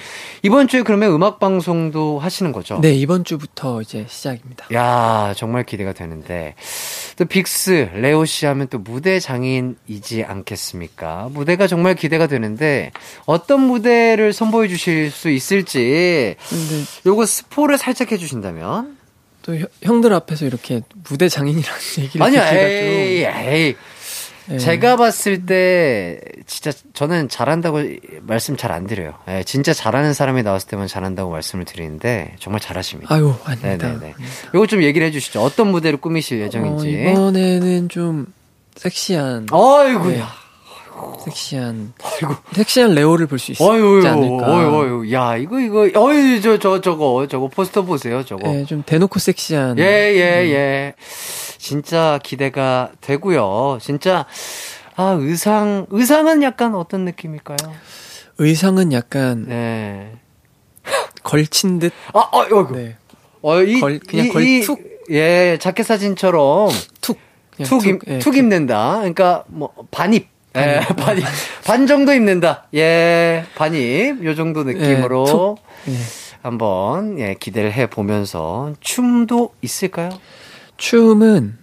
이번 0.43 0.67
주에 0.67 0.83
그러면 0.83 1.11
음악 1.11 1.39
방송도 1.39 2.19
하시는 2.19 2.51
거죠? 2.51 2.79
네 2.81 2.93
이번 2.93 3.23
주부터 3.23 3.81
이제 3.81 4.05
시작입니다. 4.07 4.67
야 4.73 5.33
정말 5.35 5.63
기대가 5.63 5.93
되는데, 5.93 6.55
또 7.17 7.25
빅스, 7.25 7.89
레오 7.93 8.25
씨 8.25 8.45
하면 8.45 8.67
또 8.67 8.77
무대 8.79 9.19
장인이지 9.19 10.23
않겠습니까? 10.23 11.29
무대가 11.31 11.67
정말 11.71 11.95
기대가 11.95 12.27
되는데, 12.27 12.91
어떤 13.25 13.61
무대를 13.61 14.33
선보여 14.33 14.67
주실 14.67 15.09
수 15.09 15.29
있을지, 15.29 16.35
근데 16.49 16.83
요거 17.05 17.25
스포를 17.25 17.77
살짝 17.77 18.11
해주신다면? 18.11 18.97
또 19.41 19.55
형- 19.57 19.67
형들 19.81 20.11
앞에서 20.13 20.45
이렇게 20.45 20.81
무대 21.09 21.29
장인이라는 21.29 21.79
얘기를 21.99 22.25
아니요, 22.25 22.41
에이, 22.43 23.23
에이. 23.25 23.73
좀 23.73 23.81
네. 24.47 24.57
제가 24.57 24.97
봤을 24.97 25.45
때 25.45 26.19
진짜 26.45 26.71
저는 26.93 27.29
잘한다고 27.29 27.83
말씀 28.23 28.57
잘 28.57 28.71
안 28.71 28.85
드려요. 28.85 29.13
예, 29.29 29.43
진짜 29.45 29.71
잘하는 29.73 30.13
사람이 30.13 30.43
나왔을 30.43 30.67
때만 30.67 30.87
잘한다고 30.87 31.31
말씀을 31.31 31.63
드리는데 31.63 32.35
정말 32.39 32.59
잘하십니다. 32.59 33.13
아유 33.15 33.33
아닙니다. 33.45 33.87
네네네. 33.87 34.13
아닙니다. 34.13 34.17
요거 34.53 34.65
좀 34.67 34.83
얘기를 34.83 35.07
해주시죠. 35.07 35.41
어떤 35.41 35.71
무대를 35.71 36.01
꾸미실 36.01 36.41
예정인지. 36.41 36.87
어, 36.87 37.11
이번에는 37.11 37.87
좀 37.89 38.25
섹시한 38.75 39.47
아이고, 39.51 40.09
네. 40.09 40.19
야. 40.19 40.33
섹시한 41.25 41.93
아이고. 42.03 42.35
섹시한 42.53 42.93
레오를 42.95 43.27
볼 43.27 43.39
수 43.39 43.51
있지 43.51 43.63
않을까. 43.63 44.15
어유, 44.15 45.03
어유, 45.03 45.13
야, 45.13 45.35
이거, 45.37 45.59
이거, 45.59 45.81
어유, 45.95 46.41
저, 46.41 46.57
저, 46.59 46.81
저거, 46.81 47.27
저거 47.27 47.47
포스터 47.47 47.83
보세요, 47.83 48.23
저거. 48.25 48.47
네, 48.49 48.65
좀 48.65 48.83
대놓고 48.85 49.19
섹시한 49.19 49.77
예, 49.79 49.83
예, 49.83 50.51
예. 50.53 50.93
진짜 51.57 52.19
기대가 52.23 52.91
되고요. 53.01 53.77
진짜, 53.81 54.25
아, 54.95 55.15
의상, 55.19 55.85
의상은 55.89 56.43
약간 56.43 56.75
어떤 56.75 57.05
느낌일까요? 57.05 57.57
의상은 58.37 58.91
약간 58.93 59.45
네. 59.47 60.13
걸친 61.23 61.79
듯 61.79 61.93
아, 62.13 62.19
어, 62.19 62.39
어, 62.39 62.67
네. 62.71 62.95
어, 63.43 63.61
이, 63.61 63.79
걸- 63.79 63.99
그냥 63.99 64.25
이- 64.25 64.29
걸 64.29 64.43
이- 64.43 64.61
툭. 64.61 64.79
예, 65.11 65.57
자켓 65.59 65.85
사진처럼 65.85 66.69
툭 67.01 67.17
그냥 67.55 67.69
툭, 67.69 67.85
입, 67.85 67.99
예, 68.07 68.19
툭 68.19 68.37
입는다. 68.37 68.97
그러니까 68.97 69.43
뭐 69.47 69.71
반입. 69.91 70.30
예, 70.57 70.81
반입. 70.97 71.23
반 71.65 71.87
정도 71.87 72.13
입는다. 72.13 72.67
예, 72.75 73.45
반입. 73.55 74.23
요 74.23 74.35
정도 74.35 74.63
느낌으로 74.63 75.25
툭. 75.25 75.57
예. 75.87 75.93
한번 76.41 77.19
예, 77.19 77.35
기대를 77.35 77.71
해 77.71 77.87
보면서 77.87 78.73
춤도 78.79 79.53
있을까요? 79.61 80.09
춤은 80.77 81.57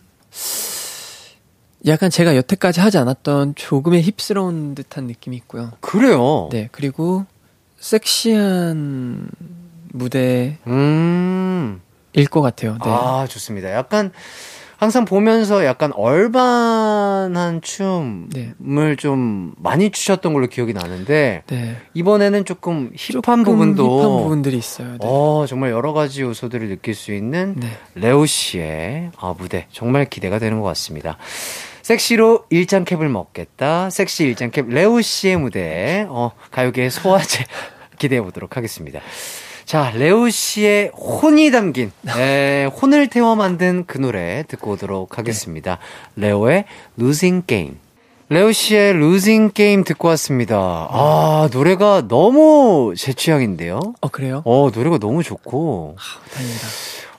약간 1.86 2.11
제가 2.11 2.36
여태까지 2.36 2.80
하지 2.80 2.99
않았던 2.99 3.55
조금의 3.57 4.03
힙스러운 4.03 4.74
듯한 4.74 5.05
느낌이 5.05 5.36
있고요. 5.36 5.72
그래요. 5.80 6.49
네, 6.53 6.68
그리고 6.72 7.24
섹시한 7.78 9.30
무대일 9.93 10.59
음. 10.66 11.80
것 12.30 12.43
같아요. 12.43 12.72
네. 12.72 12.78
아, 12.91 13.26
좋습니다. 13.28 13.72
약간 13.72 14.12
항상 14.79 15.05
보면서 15.05 15.64
약간 15.64 15.93
얼반한 15.93 17.62
춤을 17.62 18.29
네. 18.31 18.97
좀 18.97 19.53
많이 19.59 19.91
추셨던 19.91 20.33
걸로 20.33 20.47
기억이 20.47 20.72
나는데 20.72 21.43
네. 21.49 21.76
이번에는 21.95 22.45
조금 22.45 22.93
힙한 22.95 23.22
조금 23.22 23.45
부분도 23.45 23.99
힙한 23.99 24.22
부분들이 24.22 24.57
있어요. 24.57 24.93
네. 24.93 24.99
어, 25.01 25.47
정말 25.49 25.72
여러 25.72 25.93
가지 25.93 26.22
요소들을 26.22 26.68
느낄 26.68 26.95
수 26.95 27.12
있는 27.12 27.57
네. 27.57 27.66
레오 27.97 28.24
씨의 28.24 29.11
아, 29.18 29.35
무대 29.37 29.66
정말 29.72 30.05
기대가 30.05 30.39
되는 30.39 30.61
것 30.61 30.68
같습니다. 30.68 31.18
섹시로 31.83 32.45
일장캡을 32.51 33.09
먹겠다. 33.09 33.91
섹시 33.91 34.26
일장캡 34.26 34.62
레오 34.68 35.01
씨의 35.01 35.39
무대 35.39 36.07
어, 36.09 36.31
가요계의 36.53 36.91
소화제 36.93 37.45
기대해 37.99 38.22
보도록 38.22 38.57
하겠습니다. 38.57 39.01
자, 39.69 39.93
레오 39.95 40.31
씨의 40.31 40.93
혼이 40.97 41.51
담긴 41.51 41.93
에, 42.16 42.64
혼을 42.64 43.09
태워 43.09 43.37
만든 43.37 43.85
그 43.87 43.99
노래 43.99 44.43
듣고 44.49 44.71
오도록 44.71 45.19
하겠습니다. 45.19 45.77
레오의 46.16 46.64
Losing 46.99 47.47
Game. 47.47 47.77
레오 48.31 48.51
씨의 48.51 48.95
Losing 48.95 49.53
Game 49.53 49.85
듣고 49.85 50.09
왔습니다. 50.09 50.57
아, 50.91 51.51
노래가 51.53 52.09
너무 52.09 52.95
제 52.97 53.12
취향인데요. 53.12 53.79
어 54.01 54.09
그래요? 54.09 54.41
어, 54.47 54.71
노래가 54.75 54.97
너무 54.97 55.23
좋고, 55.23 55.97
아, 55.99 56.31
다행이다. 56.33 56.66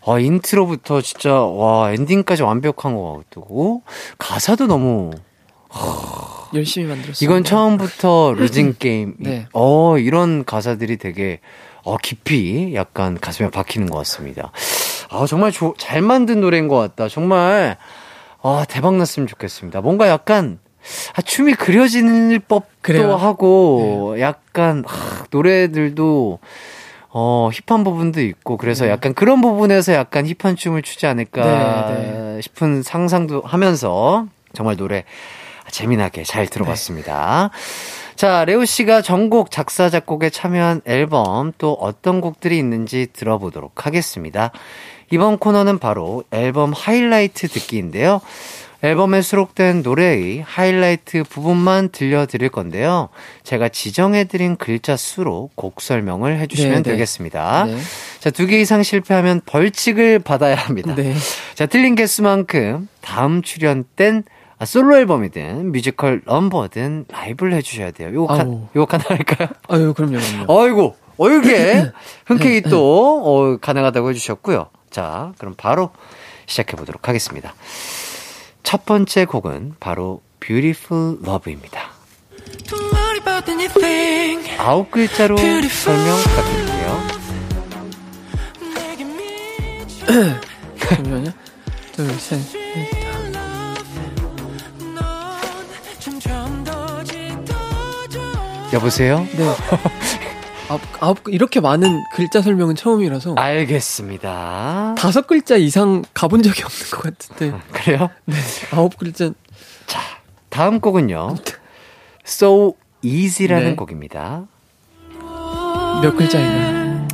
아, 0.07 0.17
인트로부터 0.17 1.01
진짜, 1.01 1.31
와, 1.43 1.91
엔딩까지 1.91 2.41
완벽한 2.41 2.95
것 2.95 3.25
같고, 3.29 3.83
가사도 4.17 4.65
너무, 4.65 5.11
열심히 6.55 6.87
만들었어요. 6.87 7.23
이건 7.23 7.43
처음부터 7.43 8.33
루징 8.35 8.73
게임, 8.79 9.13
네. 9.21 9.45
어, 9.53 9.99
이런 9.99 10.43
가사들이 10.45 10.97
되게, 10.97 11.41
어, 11.89 11.97
깊이 11.97 12.75
약간 12.75 13.17
가슴에 13.19 13.49
박히는 13.49 13.89
것 13.89 13.97
같습니다. 13.99 14.51
아, 15.09 15.25
정말 15.27 15.51
조, 15.51 15.73
잘 15.79 16.03
만든 16.03 16.39
노래인 16.39 16.67
것 16.67 16.75
같다. 16.77 17.09
정말, 17.09 17.77
아, 18.43 18.63
대박 18.69 18.93
났으면 18.95 19.25
좋겠습니다. 19.25 19.81
뭔가 19.81 20.07
약간, 20.07 20.59
아, 21.15 21.23
춤이 21.23 21.55
그려지는 21.55 22.41
법도 22.47 22.67
그래요. 22.83 23.15
하고, 23.15 24.15
약간, 24.19 24.83
하, 24.85 25.25
노래들도, 25.31 26.37
어, 27.09 27.49
힙한 27.51 27.83
부분도 27.83 28.21
있고, 28.21 28.57
그래서 28.57 28.85
네. 28.85 28.91
약간 28.91 29.15
그런 29.15 29.41
부분에서 29.41 29.93
약간 29.93 30.27
힙한 30.27 30.57
춤을 30.57 30.83
추지 30.83 31.07
않을까 31.07 31.87
네, 31.89 32.39
싶은 32.41 32.83
상상도 32.83 33.41
하면서, 33.41 34.27
정말 34.53 34.77
노래 34.77 35.05
재미나게 35.71 36.23
잘 36.23 36.45
들어봤습니다. 36.47 37.49
자, 38.19 38.43
레오 38.43 38.65
씨가 38.65 39.01
전곡 39.01 39.49
작사, 39.49 39.89
작곡에 39.89 40.29
참여한 40.29 40.81
앨범 40.83 41.53
또 41.57 41.71
어떤 41.79 42.19
곡들이 42.19 42.57
있는지 42.57 43.07
들어보도록 43.13 43.85
하겠습니다. 43.85 44.51
이번 45.09 45.37
코너는 45.37 45.79
바로 45.79 46.25
앨범 46.31 46.73
하이라이트 46.73 47.47
듣기인데요. 47.47 48.19
앨범에 48.83 49.21
수록된 49.21 49.83
노래의 49.83 50.41
하이라이트 50.41 51.23
부분만 51.23 51.91
들려드릴 51.93 52.49
건데요. 52.49 53.07
제가 53.43 53.69
지정해드린 53.69 54.57
글자 54.57 54.97
수로 54.97 55.49
곡 55.55 55.79
설명을 55.79 56.39
해주시면 56.39 56.73
네, 56.73 56.81
네. 56.83 56.91
되겠습니다. 56.91 57.67
네. 57.67 57.77
자, 58.19 58.29
두 58.31 58.47
개 58.47 58.59
이상 58.59 58.83
실패하면 58.83 59.39
벌칙을 59.45 60.19
받아야 60.19 60.55
합니다. 60.55 60.93
네. 60.93 61.15
자, 61.55 61.65
틀린 61.67 61.95
개수만큼 61.95 62.89
다음 62.99 63.41
출연 63.43 63.85
땐 63.95 64.25
아, 64.27 64.38
솔로 64.65 64.97
앨범이든 64.97 65.71
뮤지컬 65.71 66.21
넘버든 66.25 67.05
라이브를 67.09 67.53
해주셔야 67.53 67.91
돼요. 67.91 68.11
요거, 68.13 68.33
한. 68.37 68.67
요거 68.75 68.85
가능할까요? 68.97 69.49
아유, 69.69 69.93
그럼요, 69.93 70.17
그럼요. 70.19 70.45
어이구, 70.51 70.93
어이게 71.17 71.91
흔쾌히 72.25 72.61
네, 72.61 72.69
또, 72.69 73.21
어, 73.23 73.57
가능하다고 73.57 74.09
해주셨고요. 74.09 74.69
자, 74.89 75.33
그럼 75.37 75.53
바로 75.57 75.91
시작해 76.45 76.75
보도록 76.75 77.07
하겠습니다. 77.07 77.53
첫 78.63 78.85
번째 78.85 79.25
곡은 79.25 79.75
바로 79.79 80.21
Beautiful 80.39 81.17
Love입니다. 81.23 81.91
아홉 84.57 84.91
글자로 84.91 85.37
설명 85.37 86.17
부탁드릴게요. 86.17 87.19
잠시만요. 90.79 91.31
둘, 91.93 92.09
셋, 92.13 92.39
넷, 92.75 92.89
다. 92.89 93.18
여보세요? 98.73 99.25
네. 99.35 99.43
아홉, 100.69 100.81
아홉, 100.99 101.19
이렇게 101.27 101.59
많은 101.59 102.03
글자 102.13 102.41
설명은 102.41 102.75
처음이라서 102.75 103.33
알겠습니다. 103.35 104.95
다섯 104.97 105.25
글자 105.25 105.55
이상 105.55 106.03
가본 106.13 106.43
적이 106.43 106.63
없는 106.63 106.89
것 106.91 107.01
같은데. 107.03 107.57
그래요? 107.71 108.09
네. 108.25 108.35
아홉 108.71 108.95
글자. 108.97 109.31
자, 109.87 109.99
다음 110.49 110.79
곡은요. 110.79 111.35
So 112.25 112.75
Easy라는 113.01 113.69
네. 113.71 113.75
곡입니다. 113.75 114.45
몇 116.03 116.15
글자인가요? 116.15 117.07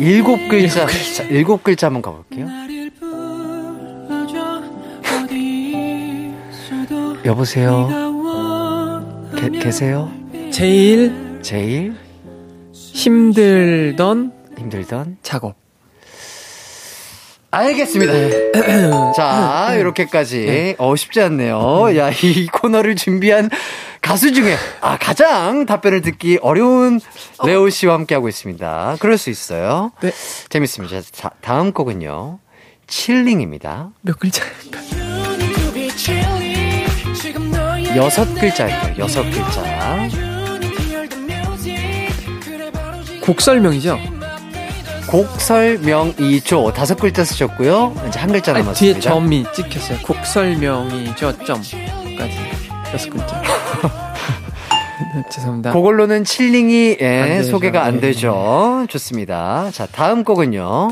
일곱 0.00 0.48
글자. 0.48 0.86
자, 1.14 1.22
일곱 1.24 1.62
글자 1.62 1.86
한번 1.86 2.02
가볼게요. 2.02 2.48
여보세요? 7.24 8.09
게, 9.40 9.58
계세요? 9.58 10.10
제일 10.52 11.40
제일 11.42 11.94
힘들던 12.72 14.32
힘들던? 14.58 15.18
작업. 15.22 15.56
알겠습니다. 17.52 18.12
자, 19.16 19.74
이렇게까지. 19.74 20.76
어, 20.78 20.94
쉽지 20.94 21.20
않네요. 21.22 21.96
야, 21.96 22.10
이 22.10 22.46
코너를 22.46 22.94
준비한 22.94 23.50
가수 24.00 24.32
중에, 24.32 24.54
아, 24.80 24.96
가장 24.98 25.66
답변을 25.66 26.02
듣기 26.02 26.38
어려운 26.42 27.00
레오 27.44 27.68
씨와 27.70 27.94
함께하고 27.94 28.28
있습니다. 28.28 28.96
그럴 29.00 29.18
수 29.18 29.30
있어요. 29.30 29.90
네. 30.00 30.12
재밌습니다. 30.48 31.00
자, 31.10 31.30
다음 31.40 31.72
곡은요. 31.72 32.38
칠링입니다. 32.86 33.90
몇 34.02 34.18
글자인가요? 34.18 35.09
여섯 37.96 38.32
글자예요. 38.34 38.94
여섯 38.98 39.22
글자. 39.24 40.08
곡 43.22 43.40
설명이죠? 43.40 43.98
곡 45.08 45.26
설명이죠. 45.40 46.72
다섯 46.72 46.94
글자 46.96 47.24
쓰셨고요. 47.24 47.94
이제 48.08 48.18
한 48.20 48.30
글자 48.30 48.52
아니, 48.52 48.62
남았습니다. 48.62 49.00
뒤에 49.00 49.00
점이 49.00 49.44
찍혔어요. 49.52 49.98
곡 50.06 50.24
설명이죠. 50.24 51.44
점까지 51.44 52.36
여섯 52.94 53.10
글자. 53.10 53.42
네, 55.14 55.24
죄송합니다. 55.30 55.72
그걸로는 55.72 56.24
Chilling이 56.24 56.98
예, 57.00 57.38
안. 57.38 57.42
소개가 57.44 57.84
안 57.84 57.94
네. 57.94 58.00
되죠. 58.00 58.86
좋습니다. 58.88 59.70
자, 59.72 59.86
다음 59.86 60.22
곡은요. 60.22 60.90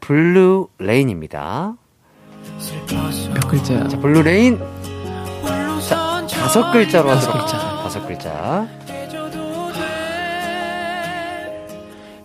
Blue 0.00 0.68
Rain입니다. 0.78 1.74
몇 3.34 3.48
글자야? 3.48 3.88
자, 3.88 3.98
Blue 3.98 4.22
Rain. 4.22 4.60
자, 6.38 6.42
다섯 6.42 6.72
글자로 6.72 7.08
다섯 7.10 7.28
하도록 7.30 7.46
글자. 7.46 7.82
다섯 7.82 8.06
글자. 8.06 8.66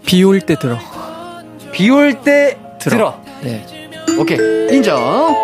비 0.05 0.23
올 0.23 0.41
때 0.41 0.55
들어. 0.59 0.77
비 1.71 1.89
올 1.89 2.21
때 2.21 2.57
들어. 2.79 2.95
들어. 2.97 3.21
네. 3.41 3.65
오케이. 4.17 4.37
인정. 4.75 5.35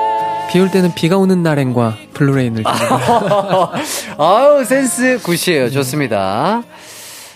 비 0.52 0.60
올 0.60 0.72
때는 0.72 0.94
비가 0.96 1.18
오는 1.18 1.44
날엔과 1.44 1.96
Blue 2.16 2.33
Rain을 2.33 2.64
아우, 4.18 4.64
센스 4.66 5.20
good이에요. 5.22 5.70
좋습니다. 5.70 6.64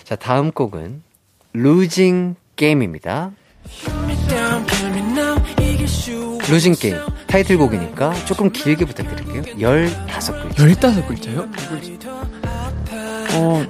자, 0.02 0.16
다음 0.16 0.50
곡은 0.50 1.02
Losing 1.52 2.34
Game입니다. 2.56 3.30
Losing 6.48 6.74
Game. 6.74 6.96
타이틀곡이니까 7.34 8.14
조금 8.26 8.50
길게 8.52 8.84
부탁드릴게요. 8.84 9.42
15글자. 9.58 10.60
열다섯 10.60 11.08
글자요? 11.08 11.48
어, 13.34 13.66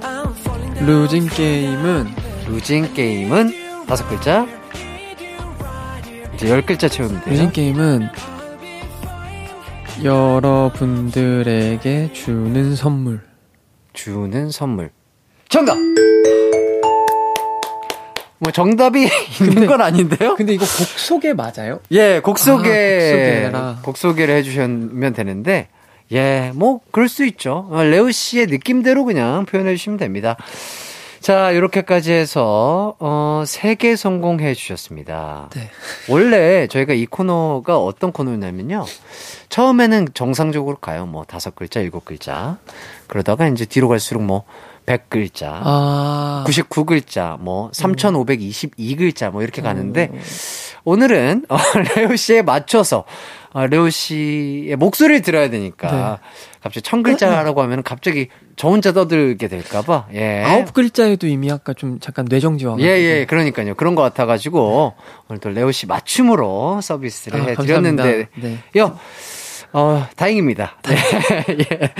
루징 0.81 1.27
게임은 1.27 2.05
루징 2.47 2.93
게임은 2.93 3.85
다섯 3.87 4.07
글자. 4.07 4.45
이제 6.35 6.47
열 6.49 6.63
글자 6.63 6.87
채우면 6.87 7.21
돼요. 7.23 7.33
루징 7.33 7.51
게임은 7.51 8.07
여러분들에게 10.03 11.33
주는 12.13 12.75
선물. 12.75 13.21
주는 13.93 14.51
선물. 14.51 14.91
정답! 15.49 15.75
뭐 18.39 18.51
정답이 18.51 19.07
있는 19.41 19.67
건 19.67 19.81
아닌데요? 19.81 20.35
근데 20.35 20.53
이거 20.53 20.65
곡 20.65 20.69
소개 20.69 21.33
맞아요? 21.33 21.79
예, 21.91 22.19
곡 22.19 22.37
소개, 22.37 23.49
아, 23.53 23.79
곡 23.81 23.97
소개를 23.97 24.35
해주시면 24.35 25.13
되는데, 25.13 25.69
예, 26.11 26.51
뭐, 26.53 26.81
그럴 26.91 27.07
수 27.07 27.25
있죠. 27.25 27.67
어, 27.71 27.83
레오 27.83 28.11
씨의 28.11 28.47
느낌대로 28.47 29.05
그냥 29.05 29.45
표현해 29.45 29.75
주시면 29.75 29.97
됩니다. 29.97 30.35
자, 31.19 31.49
이렇게까지 31.49 32.11
해서, 32.11 32.95
어, 32.99 33.43
세개 33.47 33.95
성공해 33.95 34.53
주셨습니다. 34.53 35.49
네. 35.55 35.71
원래 36.07 36.67
저희가 36.67 36.93
이 36.93 37.07
코너가 37.07 37.79
어떤 37.79 38.11
코너냐면요. 38.11 38.85
처음에는 39.49 40.09
정상적으로 40.13 40.75
가요. 40.75 41.07
뭐, 41.07 41.23
다섯 41.23 41.55
글자, 41.55 41.79
일곱 41.79 42.05
글자. 42.05 42.59
그러다가 43.07 43.47
이제 43.47 43.65
뒤로 43.65 43.87
갈수록 43.87 44.21
뭐, 44.21 44.43
100글자. 44.85 45.43
아. 45.63 46.43
99글자, 46.47 47.39
뭐, 47.39 47.69
3522글자, 47.71 49.31
뭐, 49.31 49.41
이렇게 49.41 49.61
가는데, 49.61 50.11
오늘은, 50.83 51.45
어, 51.49 51.57
레오 51.95 52.15
씨에 52.15 52.41
맞춰서, 52.41 53.05
어, 53.53 53.65
레오 53.65 53.89
씨의 53.89 54.75
목소리를 54.75 55.21
들어야 55.21 55.49
되니까, 55.49 56.19
갑자기 56.61 56.81
천 56.83 57.03
글자라고 57.03 57.61
하면 57.63 57.83
갑자기 57.83 58.27
저 58.55 58.69
혼자 58.69 58.91
떠들게 58.91 59.47
될까봐, 59.47 60.07
예. 60.13 60.43
아홉 60.43 60.73
글자에도 60.73 61.27
이미 61.27 61.51
아까 61.51 61.73
좀 61.73 61.99
잠깐 61.99 62.25
뇌정지 62.29 62.65
와가지고. 62.65 62.89
예, 62.89 62.97
예, 63.01 63.25
그러니까요. 63.25 63.75
그런 63.75 63.95
것 63.95 64.01
같아가지고, 64.01 64.93
오늘 65.27 65.39
또 65.39 65.49
레오 65.49 65.71
씨 65.71 65.87
맞춤으로 65.87 66.81
서비스를 66.81 67.41
아, 67.41 67.43
해드렸는데. 67.45 68.27
네. 68.35 68.57
요, 68.77 68.97
어, 69.77 70.07
다행입니다. 70.15 70.77
네. 70.83 70.95
예. 71.69 71.91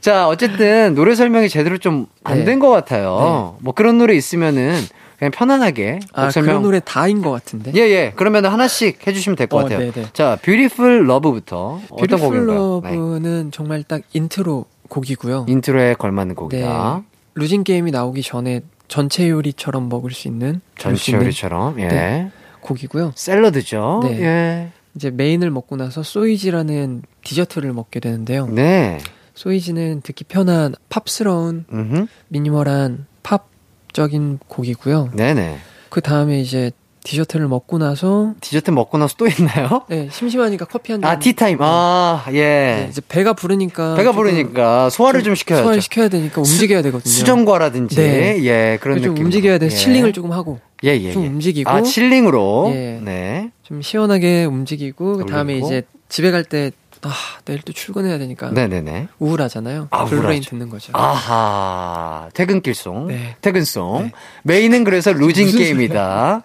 자, 0.00 0.28
어쨌든 0.28 0.94
노래 0.94 1.14
설명이 1.14 1.50
제대로 1.50 1.76
좀안 1.76 2.06
네. 2.38 2.44
된것 2.44 2.70
같아요. 2.70 3.58
뭐 3.60 3.74
그런 3.74 3.98
노래 3.98 4.14
있으면은 4.14 4.80
그냥 5.18 5.32
편안하게 5.32 5.98
곡 6.14 6.18
아, 6.18 6.30
설명. 6.30 6.48
그런 6.48 6.62
노래 6.62 6.80
다인 6.82 7.20
것 7.20 7.30
같은데. 7.30 7.72
예, 7.74 7.80
예. 7.80 8.12
그러면 8.16 8.46
하나씩 8.46 9.06
해주시면 9.06 9.36
될것 9.36 9.60
어, 9.60 9.62
같아요. 9.64 9.92
네네. 9.92 10.06
자, 10.14 10.38
Beautiful 10.40 11.04
Love부터 11.04 11.82
어떤 11.90 12.18
곡인가요? 12.18 12.80
네. 12.82 12.96
Love는 12.96 13.50
정말 13.50 13.82
딱 13.82 14.00
인트로 14.14 14.64
곡이고요. 14.88 15.44
인트로에 15.48 15.94
걸맞는 15.94 16.28
네. 16.28 16.34
곡이다. 16.34 17.02
Losing 17.34 17.62
Game이 17.62 17.90
나오기 17.90 18.22
전에 18.22 18.62
전채 18.88 19.28
요리처럼 19.28 19.90
먹을 19.90 20.12
수 20.12 20.28
있는 20.28 20.62
있는 20.80 21.22
요리처럼, 21.22 21.78
예. 21.80 21.88
네. 21.88 22.30
곡이고요. 22.62 23.12
샐러드죠. 23.14 24.00
네. 24.04 24.20
예. 24.22 24.77
이제 24.98 25.10
메인을 25.10 25.50
먹고 25.52 25.76
나서 25.76 26.02
So 26.02 26.19
Easy라는 26.19 27.02
디저트를 27.22 27.72
먹게 27.72 28.00
되는데요. 28.00 28.48
네. 28.48 28.98
So 29.34 29.47
Easy는 29.47 30.00
듣기 30.02 30.24
편한 30.24 30.74
팝스러운 30.88 31.66
음흠. 31.72 32.06
미니멀한 32.26 33.06
팝적인 33.22 34.40
곡이고요. 34.48 35.10
네네. 35.14 35.58
그 35.88 36.00
다음에 36.00 36.40
이제 36.40 36.72
디저트를 37.04 37.46
먹고 37.46 37.78
나서 37.78 38.34
디저트 38.40 38.72
먹고 38.72 38.98
나서 38.98 39.14
또 39.16 39.28
있나요? 39.28 39.82
네, 39.88 40.08
심심하니까 40.10 40.64
커피 40.64 40.90
한 40.90 41.00
잔. 41.00 41.12
아, 41.12 41.18
티타임. 41.20 41.58
아, 41.60 42.24
예. 42.30 42.32
네, 42.32 42.86
이제 42.90 43.00
배가 43.08 43.34
부르니까 43.34 43.94
배가 43.94 44.10
부르니까 44.10 44.90
소화를 44.90 45.22
좀 45.22 45.36
시켜야죠. 45.36 45.62
소화를 45.62 45.80
시켜야 45.80 46.08
되니까 46.08 46.40
움직여야 46.40 46.82
되거든요. 46.82 47.08
수정과라든지. 47.12 47.94
네. 47.94 48.42
예, 48.42 48.78
그런 48.80 49.00
좀 49.00 49.14
느낌. 49.14 49.26
움직여야 49.26 49.58
돼. 49.58 49.66
예. 49.66 49.70
Chilling을 49.70 50.12
조금 50.12 50.32
하고 50.32 50.58
예, 50.84 50.90
예. 50.90 51.12
좀 51.12 51.24
예. 51.24 51.28
움직이고. 51.28 51.70
아, 51.70 51.82
Chilling으로. 51.82 52.70
예. 52.74 53.00
네. 53.02 53.50
좀 53.62 53.82
시원하게 53.82 54.44
움직이고 54.44 55.18
그 55.18 55.26
다음에. 55.26 55.58
이제 55.58 55.82
집에 56.08 56.30
갈 56.30 56.44
때 56.44 56.70
아, 57.02 57.12
내일 57.44 57.60
또 57.62 57.72
출근해야 57.72 58.18
되니까 58.18 58.50
네네네. 58.50 59.08
우울하잖아요. 59.20 59.88
아, 59.90 60.04
Blue 60.04 60.21
Rain. 60.21 60.42
듣는 60.42 60.68
거죠. 60.68 60.90
아하. 60.94 62.28
퇴근길 62.34 62.82
song. 62.82 63.06
네. 63.08 63.36
퇴근 63.40 63.76
song. 63.76 64.02
네. 64.04 64.12
메인은 64.42 64.82
그래서 64.84 65.12
Losing 65.14 65.50
Game이다. 65.56 66.42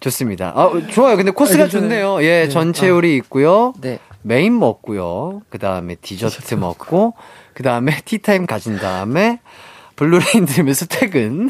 좋습니다. 0.00 0.52
아, 0.54 0.70
좋아요. 0.92 1.16
근데 1.16 1.32
코스가 1.32 1.64
아. 1.64 1.68
좋네요. 1.68 2.22
예, 2.22 2.44
네. 2.44 2.48
전채 2.48 2.86
아. 2.86 2.90
요리 2.90 3.16
있고요. 3.16 3.72
네. 3.80 3.98
메인 4.22 4.58
먹고요. 4.58 5.42
그 5.50 5.58
다음에 5.58 5.96
디저트 5.96 6.54
먹고, 6.54 7.14
그 7.54 7.62
다음에 7.62 7.96
티타임 8.04 8.46
가진 8.46 8.76
다음에 8.76 9.40
Blue 9.96 10.21
Rain 10.21 10.46
들으면서 10.46 10.86
퇴근. 10.86 11.48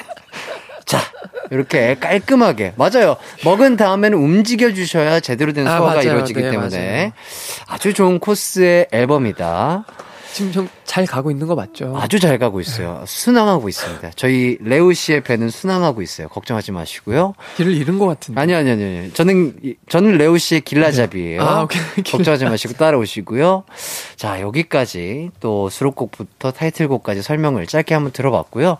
자, 0.86 0.98
이렇게 1.50 1.96
깔끔하게. 2.00 2.72
맞아요. 2.76 3.16
먹은 3.44 3.76
다음에는 3.76 4.16
움직여 4.16 4.72
주셔야 4.72 5.20
제대로 5.20 5.52
된 5.52 5.66
아, 5.66 5.76
소화가 5.78 5.94
맞아요. 5.96 6.10
이루어지기 6.10 6.40
네, 6.40 6.50
때문에 6.52 6.96
맞아요. 6.96 7.12
아주 7.66 7.92
좋은 7.92 8.18
코스의 8.20 8.88
앨범이다. 8.92 9.84
지금 10.32 10.52
좀 10.52 10.68
잘 10.86 11.04
가고 11.04 11.30
있는 11.30 11.46
거 11.46 11.54
맞죠? 11.54 11.94
아주 11.98 12.18
잘 12.20 12.38
가고 12.38 12.58
있어요. 12.60 13.02
순항하고 13.06 13.68
있습니다. 13.68 14.12
저희 14.16 14.56
레오 14.62 14.92
씨의 14.94 15.22
배는 15.22 15.50
순항하고 15.50 16.00
있어요. 16.00 16.28
걱정하지 16.28 16.72
마시고요. 16.72 17.34
길을 17.56 17.72
잃은 17.74 17.98
것 17.98 18.06
같은데. 18.06 18.40
아니요, 18.40 18.56
아니요, 18.56 18.72
아니요. 18.72 19.12
저는, 19.12 19.56
이- 19.62 19.74
저는 19.90 20.16
레오 20.16 20.38
씨의 20.38 20.62
길라잡이에요. 20.62 21.42
아, 21.42 21.62
오케이. 21.64 21.82
걱정하지 22.08 22.46
마시고 22.46 22.74
따라오시고요. 22.74 23.64
자, 24.16 24.40
여기까지 24.40 25.30
또 25.40 25.68
수록곡부터 25.68 26.52
타이틀곡까지 26.52 27.20
설명을 27.20 27.66
짧게 27.66 27.92
한번 27.92 28.12
들어봤고요. 28.12 28.78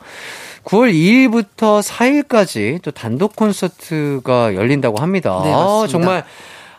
9월 0.67 0.93
2일부터 0.93 1.81
4일까지 1.81 2.83
또 2.83 2.91
단독 2.91 3.37
콘서트가 3.37 4.55
열린다고 4.57 5.01
합니다. 5.01 5.41
네, 5.45 5.53
아, 5.53 5.59
맞습니다. 5.59 5.87
정말, 5.87 6.25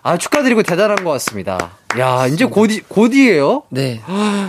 아, 0.04 0.18
축하드리고 0.18 0.64
대단한 0.64 1.04
것 1.06 1.10
같습니다. 1.12 1.78
야, 1.98 2.28
이제 2.28 2.44
곧이, 2.46 2.82
곧이에요? 2.82 3.64
네. 3.70 4.02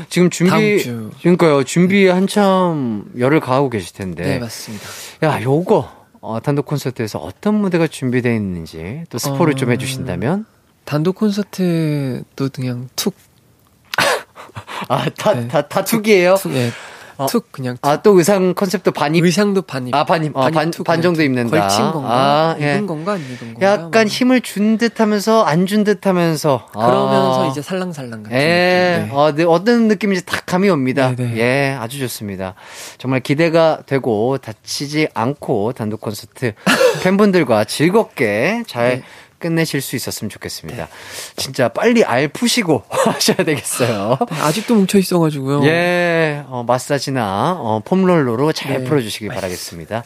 지금 0.09 0.28
준비. 0.28 0.84
그러니까요, 1.22 1.62
준비 1.62 2.09
한참 2.09 3.05
열을 3.16 3.39
가하고 3.39 3.70
계실 3.70 3.95
텐데. 3.95 4.24
네, 4.24 4.39
맞습니다. 4.41 4.84
야, 5.22 5.41
요거, 5.41 5.89
어, 6.20 6.41
단독 6.41 6.66
콘서트에서 6.66 7.20
어떤 7.20 7.55
무대가 7.55 7.86
준비되어 7.86 8.34
있는지 8.34 9.05
또 9.09 9.18
스포를 9.18 9.53
어. 9.53 9.57
좀 9.57 9.70
해주신다면? 9.70 10.47
단독 10.84 11.14
콘서트도 11.14 12.49
그냥 12.53 12.89
툭, 12.97 13.14
아, 14.89 15.09
다, 15.11 15.34
네. 15.34 15.47
다, 15.47 15.68
다 15.68 15.84
툭이에요? 15.84 16.36
툭, 16.41 16.53
예. 16.55 16.72
어. 17.19 17.27
툭 17.27 17.51
그냥 17.53 17.75
툭. 17.75 17.87
아, 17.87 18.01
또 18.03 18.16
의상 18.16 18.55
컨셉도 18.55 18.93
반입. 18.93 19.25
의상도 19.25 19.62
반입. 19.62 19.95
아, 19.95 20.05
반입. 20.05 20.37
어, 20.37 20.49
반- 20.51 20.71
툭반 20.71 21.03
정도 21.03 21.19
툭. 21.19 21.25
입는다. 21.25 21.51
걸친 21.61 21.91
건가? 21.91 22.09
아, 22.11 22.57
예. 22.61 22.75
입은 22.77 22.87
건가? 22.87 23.12
안 23.12 23.21
입은 23.21 23.55
건가? 23.55 23.61
약간 23.66 23.91
뭐. 23.91 24.05
힘을 24.05 24.41
준 24.41 24.79
듯 24.79 25.01
하면서 25.01 25.43
안 25.43 25.66
준 25.66 25.85
듯 25.85 26.07
하면서. 26.07 26.66
그러면서 26.73 27.45
아. 27.45 27.47
이제 27.49 27.61
살랑살랑 27.61 28.23
같은 28.23 28.37
예, 28.39 28.97
느낌. 29.01 29.09
네. 29.09 29.11
어, 29.12 29.33
네, 29.35 29.45
어떤 29.45 29.89
느낌인지 29.89 30.25
다 30.25 30.41
감이 30.47 30.69
옵니다. 30.71 31.14
네네. 31.16 31.37
예, 31.39 31.77
아주 31.79 31.99
좋습니다. 31.99 32.55
정말 32.99 33.21
기대가 33.21 33.81
되고 33.87 34.39
다치지 34.39 35.09
않고 35.14 35.73
단독 35.73 36.01
콘서트 36.01 36.53
팬분들과 37.03 37.64
즐겁게 37.64 38.62
잘 38.66 38.89
네. 38.99 39.03
끝내실 39.39 39.80
수 39.80 39.97
있었으면 39.97 40.30
좋겠습니다. 40.30 40.89
진짜 41.36 41.68
빨리 41.68 42.05
알 42.05 42.28
푸시고 42.28 42.84
하셔야 42.89 43.39
되겠어요. 43.39 44.18
네, 44.30 44.41
아직도 44.41 44.74
뭉쳐 44.74 44.99
있어가지고요. 44.99 45.64
예, 45.66 46.45
어, 46.49 46.64
마사지나 46.66 47.57
어, 47.59 47.80
폼롤러로 47.84 48.53
잘 48.53 48.78
네. 48.78 48.84
풀어주시기 48.84 49.28
바라겠습니다. 49.28 50.05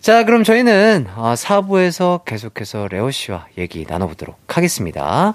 자, 0.00 0.24
그럼 0.24 0.42
저희는 0.42 1.06
어, 1.14 1.34
4부에서 1.36 2.24
계속해서 2.24 2.88
레오 2.90 3.10
씨와 3.12 3.46
얘기 3.56 3.86
나눠보도록 3.88 4.36
하겠습니다. 4.48 5.34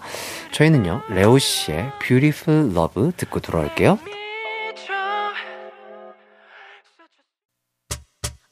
저희는요, 0.52 1.04
레오 1.10 1.38
씨의 1.38 1.92
Beautiful 2.02 2.72
Love 2.76 3.12
듣고 3.16 3.40
돌아올게요. 3.40 3.98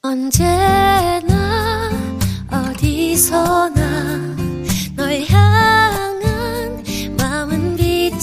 언제나 0.02 1.90
어디서나 2.50 3.85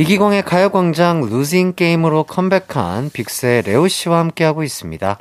이기광의 0.00 0.44
가요광장 0.44 1.28
Losing 1.28 1.74
Game으로 1.74 2.24
컴백한 2.24 3.10
빅스의 3.12 3.60
레오 3.66 3.86
씨와 3.86 4.18
함께하고 4.20 4.62
있습니다. 4.62 5.18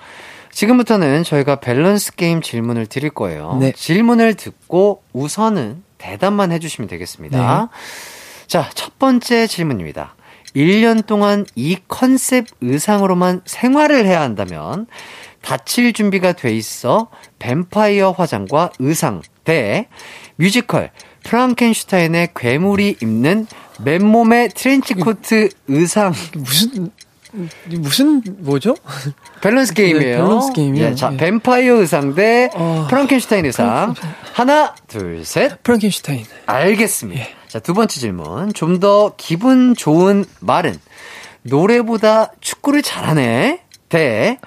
지금부터는 0.53 1.25
저희가 1.25 1.57
밸런스 1.57 2.15
게임 2.15 2.41
질문을 2.41 2.85
드릴 2.85 3.09
거예요. 3.09 3.57
네. 3.59 3.73
질문을 3.73 4.35
듣고 4.35 5.03
우선은 5.11 5.83
대답만 5.97 6.53
해주시면 6.53 6.87
되겠습니다. 6.87 7.67
자, 8.47 8.69
첫 8.73 8.97
번째 8.97 9.47
질문입니다. 9.47 10.15
1년 10.55 11.05
동안 11.05 11.45
이 11.55 11.77
컨셉 11.89 12.45
의상으로만 12.61 13.41
생활을 13.43 14.05
해야 14.05 14.21
한다면 14.21 14.87
다칠 15.41 15.91
준비가 15.91 16.31
돼 16.31 16.55
있어 16.55 17.09
뱀파이어 17.39 18.11
화장과 18.11 18.71
의상 18.79 19.23
대 19.43 19.87
뮤지컬 20.37 20.91
프랑켄슈타인의 21.25 22.29
괴물이 22.33 22.95
입는 23.01 23.45
맨몸의 23.83 24.49
트렌치 24.49 24.93
코트 24.93 25.49
의상 25.67 26.13
무슨 26.33 26.91
무슨 27.67 28.23
뭐죠? 28.39 28.75
밸런스 29.41 29.73
게임이에요. 29.73 30.17
네, 30.17 30.23
밸런스 30.23 30.53
게임이요. 30.53 30.83
예, 30.85 30.95
자, 30.95 31.11
예. 31.13 31.17
뱀파이어 31.17 31.75
의상 31.75 32.15
대 32.15 32.49
어, 32.55 32.87
프랑켄슈타인 32.89 33.45
의상. 33.45 33.93
하나, 34.33 34.73
둘, 34.87 35.23
셋. 35.23 35.61
프랑켄슈타인. 35.61 36.25
알겠습니다. 36.47 37.21
예. 37.21 37.35
자, 37.47 37.59
두 37.59 37.73
번째 37.75 37.99
질문. 37.99 38.51
좀 38.53 38.79
더 38.79 39.13
기분 39.17 39.75
좋은 39.75 40.25
말은 40.39 40.79
노래보다 41.43 42.31
축구를 42.41 42.81
잘하네. 42.81 43.61
대 43.89 44.39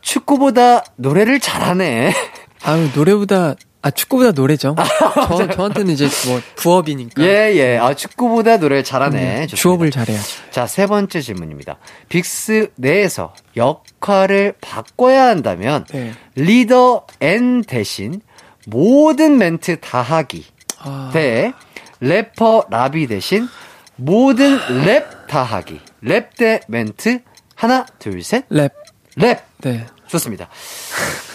축구보다 0.00 0.84
노래를 0.96 1.40
잘하네. 1.40 2.14
아유 2.62 2.88
노래보다 2.94 3.54
아 3.82 3.90
축구보다 3.90 4.32
노래죠. 4.32 4.76
저 5.28 5.48
저한테는 5.48 5.92
이제 5.94 6.06
뭐 6.26 6.40
부업이니까. 6.56 7.22
예, 7.22 7.52
예. 7.54 7.78
아, 7.78 7.94
축구보다 7.94 8.58
노래를 8.58 8.84
잘하네. 8.84 9.42
음, 9.42 9.46
주업을 9.46 9.90
잘해야죠. 9.90 10.50
자, 10.50 10.66
세 10.66 10.86
번째 10.86 11.20
질문입니다. 11.20 11.78
빅스 12.10 12.72
내에서 12.76 13.34
역할을 13.56 14.54
바꿔야 14.60 15.24
한다면 15.28 15.86
네. 15.92 16.12
리더 16.34 17.06
N 17.20 17.62
대신 17.64 18.20
모든 18.66 19.38
멘트 19.38 19.80
다 19.80 20.02
하기 20.02 20.44
아, 20.78 21.10
대 21.14 21.52
래퍼 22.00 22.66
라비 22.68 23.06
대신 23.06 23.48
모든 23.96 24.58
랩 24.58 25.26
다 25.26 25.42
하기. 25.42 25.80
랩 26.04 26.34
대 26.36 26.60
멘트 26.68 27.20
하나, 27.54 27.86
둘, 27.98 28.22
셋. 28.22 28.44
랩. 28.50 28.72
랩. 29.16 29.38
네. 29.62 29.86
좋습니다. 30.10 30.48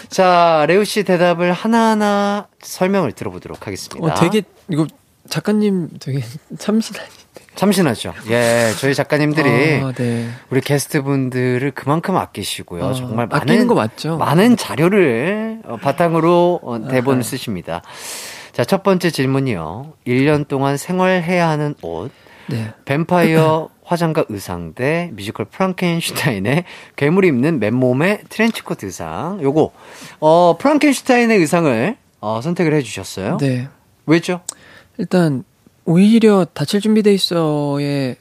자, 0.08 0.64
레오 0.68 0.84
씨 0.84 1.02
대답을 1.02 1.52
하나하나 1.52 2.46
설명을 2.62 3.12
들어보도록 3.12 3.66
하겠습니다. 3.66 4.06
어 4.06 4.14
되게 4.14 4.42
이거 4.68 4.86
작가님 5.28 5.90
되게 6.00 6.22
참신하신데. 6.58 7.26
참신하죠. 7.56 8.12
예, 8.28 8.70
저희 8.78 8.94
작가님들이 8.94 9.80
아, 9.82 9.90
네. 9.92 10.28
우리 10.50 10.60
게스트분들을 10.60 11.70
그만큼 11.70 12.14
아끼시고요. 12.16 12.84
어, 12.84 12.92
정말 12.92 13.28
아끼는 13.30 13.54
많은 13.54 13.66
거 13.66 13.74
맞죠? 13.74 14.18
많은 14.18 14.58
자료를 14.58 15.62
어, 15.64 15.76
바탕으로 15.78 16.60
어, 16.62 16.78
대본을 16.90 17.20
아하. 17.20 17.22
쓰십니다. 17.22 17.80
자, 18.52 18.62
첫 18.64 18.82
번째 18.82 19.10
질문이요. 19.10 19.94
1년 20.06 20.46
동안 20.48 20.76
생활해야 20.76 21.48
하는 21.48 21.74
옷. 21.80 22.10
네. 22.48 22.72
뱀파이어 22.84 23.70
화장과 23.86 24.24
의상 24.28 24.74
대 24.74 25.10
뮤지컬 25.14 25.46
프랑켄슈타인의 25.46 26.64
괴물이 26.96 27.28
입는 27.28 27.60
맨몸의 27.60 28.24
트렌치코트 28.28 28.84
의상. 28.84 29.38
요거, 29.40 29.72
어, 30.20 30.56
프랑켄슈타인의 30.58 31.38
의상을 31.38 31.96
어, 32.20 32.40
선택을 32.42 32.74
해 32.74 32.82
주셨어요. 32.82 33.36
네. 33.38 33.68
왜죠? 34.06 34.40
일단 34.98 35.44
오히려 35.84 36.44
다칠 36.52 36.80
준비돼 36.80 37.14
있어의 37.14 38.16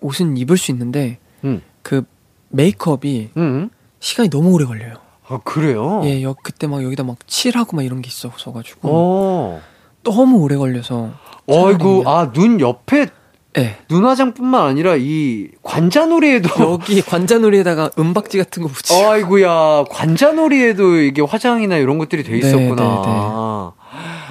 옷은 0.00 0.36
입을 0.36 0.56
수 0.56 0.72
있는데 0.72 1.18
음, 1.44 1.62
그 1.82 2.02
메이크업이 2.48 3.30
음. 3.36 3.70
시간이 4.00 4.28
너무 4.28 4.50
오래 4.50 4.64
걸려요. 4.64 4.94
아, 5.28 5.38
그래요? 5.44 6.02
예, 6.04 6.22
여, 6.22 6.34
그때 6.42 6.66
막 6.66 6.82
여기다 6.82 7.04
막 7.04 7.16
칠하고 7.26 7.76
막 7.76 7.84
이런 7.84 8.02
게 8.02 8.08
있어서 8.08 8.52
가지고 8.52 8.88
어. 8.90 9.62
너무 10.02 10.38
오래 10.38 10.56
걸려서. 10.56 11.12
어이구, 11.46 12.04
아, 12.06 12.32
눈 12.32 12.60
옆에 12.60 13.06
예. 13.58 13.76
눈화장뿐만 13.88 14.66
아니라 14.66 14.94
이 14.98 15.48
관자놀이에도 15.62 16.48
여기 16.72 17.00
관자놀이에다가 17.02 17.90
은박지 17.98 18.38
같은 18.38 18.62
거 18.62 18.68
붙이고. 18.68 19.08
아이구야 19.10 19.84
관자놀이에도 19.90 20.96
이게 21.00 21.22
화장이나 21.22 21.76
이런 21.76 21.98
것들이 21.98 22.22
돼 22.22 22.32
네, 22.32 22.38
있었구나. 22.38 22.82
네, 22.82 23.10
네. 23.10 23.86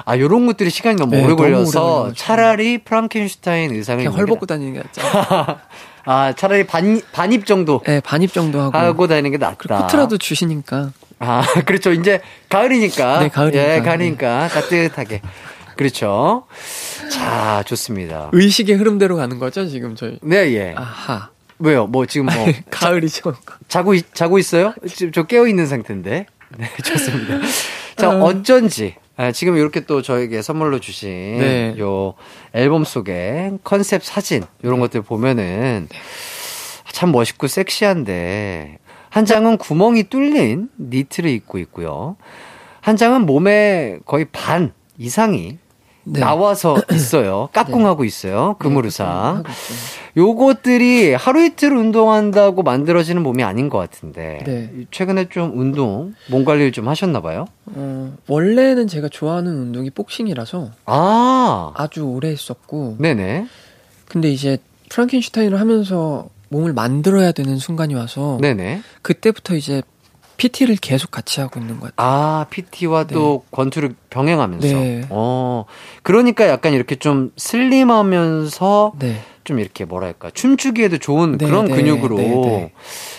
아 0.08 0.18
요런 0.18 0.46
것들이 0.46 0.70
시간이 0.70 0.96
너무 0.96 1.12
네, 1.16 1.18
오래 1.24 1.32
오래 1.32 1.36
걸려서 1.36 1.80
걸려가지고. 1.80 2.14
차라리 2.14 2.78
프랑켄슈타인 2.78 3.72
의상을 3.74 3.98
그냥 3.98 4.12
입는 4.12 4.20
헐게 4.20 4.30
벗고 4.30 4.46
다니는 4.46 4.72
게 4.74 4.78
낫죠. 4.80 5.02
나- 5.02 5.58
아 6.08 6.32
차라리 6.34 6.64
반 6.64 7.00
반입 7.12 7.46
정도 7.46 7.80
예, 7.88 8.00
반입 8.04 8.32
정도 8.32 8.60
하고. 8.60 8.78
하고 8.78 9.06
다니는 9.08 9.32
게 9.32 9.38
낫다. 9.38 9.78
코트라도 9.78 10.18
주시니까. 10.18 10.92
아 11.18 11.42
그렇죠 11.66 11.90
이제 11.92 12.20
가을이니까 12.48 13.20
네, 13.20 13.28
가을이니까. 13.28 13.74
예 13.74 13.80
가을이니까 13.80 14.48
따뜻하게 14.48 15.22
그렇죠. 15.76 16.46
자 17.10 17.62
좋습니다. 17.66 18.30
의식의 18.32 18.76
흐름대로 18.76 19.16
가는 19.16 19.38
거죠, 19.38 19.66
지금 19.68 19.94
저희. 19.94 20.18
네 20.22 20.52
예. 20.54 20.74
아하. 20.76 21.30
왜요? 21.58 21.86
뭐 21.86 22.06
지금 22.06 22.26
뭐 22.26 22.34
가을이죠. 22.70 23.34
자고 23.68 23.94
있, 23.94 24.14
자고 24.14 24.38
있어요? 24.38 24.74
지금 24.86 25.12
저 25.12 25.22
깨어 25.24 25.46
있는 25.46 25.66
상태인데. 25.66 26.26
네, 26.58 26.70
좋습니다. 26.84 27.40
자, 27.96 28.10
아. 28.10 28.18
어쩐지 28.22 28.94
아, 29.16 29.32
지금 29.32 29.56
이렇게 29.56 29.80
또 29.80 30.02
저에게 30.02 30.42
선물로 30.42 30.78
주신 30.78 31.38
네. 31.38 31.74
요 31.78 32.14
앨범 32.52 32.84
속에 32.84 33.52
컨셉 33.64 34.04
사진 34.04 34.44
이런 34.62 34.78
것들 34.80 35.02
보면은 35.02 35.88
참 36.92 37.12
멋있고 37.12 37.46
섹시한데 37.46 38.78
한 39.08 39.24
장은 39.24 39.56
구멍이 39.56 40.04
뚫린 40.04 40.68
니트를 40.78 41.30
입고 41.30 41.58
있고요. 41.58 42.16
한 42.82 42.96
장은 42.96 43.22
몸에 43.24 43.98
거의 44.04 44.26
반 44.30 44.72
이상이 44.98 45.58
네. 46.08 46.20
나와서 46.20 46.76
있어요. 46.92 47.48
있어요. 48.04 48.56
그물 48.58 48.82
네, 48.82 48.86
의상. 48.86 49.08
하고 49.08 49.48
있어요. 49.50 49.96
요것들이 50.16 51.12
하루 51.14 51.44
이틀 51.44 51.76
운동한다고 51.76 52.62
만들어지는 52.62 53.22
몸이 53.22 53.42
아닌 53.42 53.68
것 53.68 53.78
같은데 53.78 54.38
네. 54.44 54.70
최근에 54.90 55.28
좀 55.28 55.58
운동 55.58 56.14
몸 56.30 56.44
관리를 56.44 56.72
좀 56.72 56.88
하셨나 56.88 57.20
봐요. 57.20 57.46
어, 57.66 58.14
원래는 58.28 58.86
제가 58.86 59.08
좋아하는 59.08 59.52
운동이 59.52 59.90
복싱이라서 59.90 60.70
아, 60.86 61.72
아주 61.74 62.04
오래 62.04 62.30
했었고, 62.30 62.96
네네, 62.98 63.46
근데 64.08 64.30
이제 64.30 64.58
프랑켄슈타인을 64.88 65.60
하면서 65.60 66.28
몸을 66.48 66.72
만들어야 66.72 67.32
되는 67.32 67.58
순간이 67.58 67.94
와서 67.94 68.38
네네. 68.40 68.80
그때부터 69.02 69.56
이제 69.56 69.82
PT를 70.36 70.76
계속 70.76 71.10
같이 71.10 71.40
하고 71.40 71.60
있는 71.60 71.80
것 71.80 71.94
같아요. 71.94 72.08
아 72.08 72.46
PT와 72.50 73.04
또 73.04 73.44
권투를 73.50 73.94
병행하면서. 74.10 74.66
네. 74.66 75.06
어, 75.10 75.64
그러니까 76.02 76.48
약간 76.48 76.72
이렇게 76.72 76.96
좀 76.96 77.32
슬림하면서 77.36 78.92
네. 78.98 79.22
좀 79.44 79.58
이렇게 79.58 79.84
뭐랄까 79.84 80.30
춤추기에도 80.30 80.98
좋은 80.98 81.38
네, 81.38 81.46
그런 81.46 81.66
네, 81.66 81.74
근육으로 81.74 82.16
네, 82.16 82.28
네. 82.28 82.72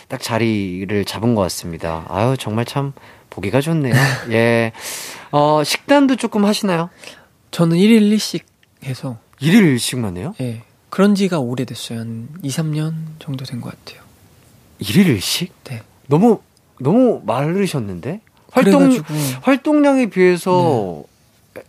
딱 0.07 0.21
자리를 0.21 1.05
잡은 1.05 1.35
것 1.35 1.41
같습니다. 1.43 2.05
아유 2.09 2.35
정말 2.37 2.65
참 2.65 2.93
보기가 3.29 3.61
좋네요. 3.61 3.93
예. 4.31 4.71
어 5.31 5.63
식단도 5.63 6.15
조금 6.17 6.45
하시나요? 6.45 6.89
저는 7.51 7.77
1일 7.77 8.01
1식 8.13 8.41
해서, 8.85 9.17
일일 9.39 9.63
일식만 9.65 10.17
해요? 10.17 10.35
예. 10.41 10.61
그런 10.89 11.15
지가 11.15 11.39
오래됐어요. 11.39 11.99
한 11.99 12.27
2, 12.43 12.49
3년 12.49 12.93
정도 13.19 13.43
된 13.45 13.59
것 13.61 13.71
같아요. 13.71 14.03
일일 14.79 15.07
일식? 15.07 15.51
네. 15.63 15.81
너무 16.07 16.39
너무 16.79 17.21
마르셨는데 17.25 18.21
활동 18.51 18.89
그래가지고, 18.89 19.13
활동량에 19.41 20.09
비해서 20.09 21.03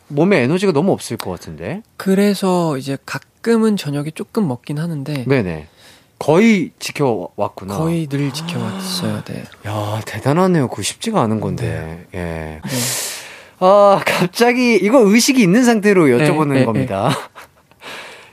몸에 0.08 0.42
에너지가 0.42 0.72
너무 0.72 0.92
없을 0.92 1.16
것 1.16 1.30
같은데. 1.30 1.82
그래서 1.96 2.76
이제 2.76 2.96
가끔은 3.06 3.76
저녁에 3.76 4.10
조금 4.10 4.48
먹긴 4.48 4.78
하는데, 4.78 5.24
네네. 5.26 5.66
거의 6.18 6.72
지켜왔구나. 6.78 7.76
거의 7.76 8.06
늘 8.06 8.32
지켜왔어요. 8.32 9.22
네. 9.24 9.44
야 9.66 10.00
대단하네요. 10.04 10.68
그거 10.68 10.82
쉽지가 10.82 11.20
않은 11.22 11.40
건데. 11.40 12.06
예. 12.12 12.18
네. 12.18 12.60
아 13.60 14.00
갑자기 14.04 14.76
이거 14.76 15.00
의식이 15.00 15.40
있는 15.42 15.64
상태로 15.64 16.06
여쭤보는 16.06 16.52
네, 16.52 16.58
네, 16.60 16.64
겁니다. 16.64 17.10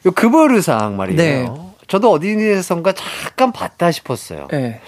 요 0.05 0.11
급여르상 0.11 0.97
말이에요. 0.97 1.17
네. 1.17 1.47
저도 1.87 2.11
어디선가 2.11 2.93
잠깐 2.93 3.51
봤다 3.51 3.91
싶었어요. 3.91 4.47
네. 4.51 4.81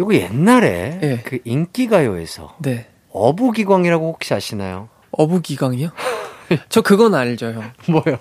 요거 0.00 0.14
옛날에 0.14 0.98
네. 1.00 1.22
그 1.24 1.38
인기가요에서 1.44 2.56
네. 2.60 2.86
어부기광이라고 3.12 4.12
혹시 4.12 4.32
아시나요? 4.32 4.88
어부기광이요? 5.12 5.90
저 6.70 6.80
그건 6.80 7.14
알죠, 7.14 7.46
형. 7.52 7.72
뭐요? 7.86 8.18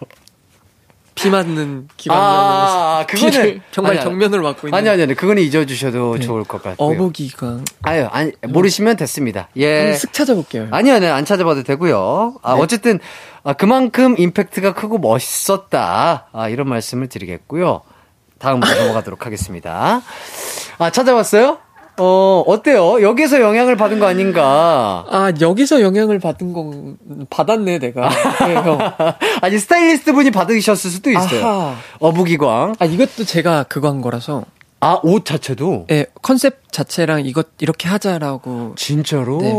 비 1.15 1.29
맞는 1.29 1.89
기광 1.97 2.17
아, 2.17 3.05
그거는 3.05 3.31
비를 3.31 3.61
정말 3.71 3.93
아니, 3.93 4.01
정면을 4.01 4.39
맞고 4.41 4.67
있는 4.67 4.77
아니 4.77 4.87
아니 4.87 5.03
아니 5.03 5.13
그거는 5.13 5.43
잊어주셔도 5.43 6.15
네. 6.15 6.21
좋을 6.21 6.45
것 6.45 6.63
같고요. 6.63 6.87
어부기광. 6.87 7.65
아유 7.81 8.07
아니 8.09 8.31
모르시면 8.47 8.95
됐습니다. 8.95 9.49
예. 9.57 9.93
쓱 9.93 10.13
찾아볼게요. 10.13 10.63
형. 10.63 10.73
아니요, 10.73 10.95
아니요, 10.95 11.13
안 11.13 11.25
찾아봐도 11.25 11.63
되고요. 11.63 12.35
아, 12.41 12.55
네. 12.55 12.61
어쨌든, 12.61 12.99
아, 13.43 13.51
그만큼 13.53 14.15
임팩트가 14.17 14.73
크고 14.73 14.97
멋있었다. 14.99 16.29
아, 16.31 16.49
이런 16.49 16.69
말씀을 16.69 17.07
드리겠고요. 17.07 17.81
다음으로 18.39 18.73
넘어가도록 18.73 19.25
하겠습니다. 19.25 20.01
아, 20.77 20.89
찾아봤어요? 20.89 21.57
어, 21.99 22.43
어때요? 22.47 23.01
여기서 23.01 23.41
영향을 23.41 23.75
받은 23.75 23.99
거 23.99 24.07
아닌가? 24.07 25.05
아 25.09 25.31
여기서 25.39 25.81
영향을 25.81 26.19
받은 26.19 26.53
건 26.53 26.97
받았네 27.29 27.79
내가. 27.79 28.09
네, 28.47 28.53
형. 28.55 28.79
아니, 29.41 29.57
스타일리스트 29.59 30.13
분이 30.13 30.31
받으셨을 30.31 30.89
수도 30.89 31.11
있어요. 31.11 31.45
아하. 31.45 31.75
어부기광. 31.99 32.75
아 32.79 32.85
이것도 32.85 33.25
제가 33.25 33.63
그거 33.63 33.89
한 33.89 34.01
거라서. 34.01 34.45
아, 34.81 34.97
옷 35.03 35.25
자체도? 35.25 35.87
예, 35.91 36.05
컨셉 36.21 36.71
자체랑 36.71 37.25
이것 37.25 37.47
이렇게 37.59 37.89
하자라고. 37.89 38.75
진짜로? 38.77 39.41
네. 39.41 39.51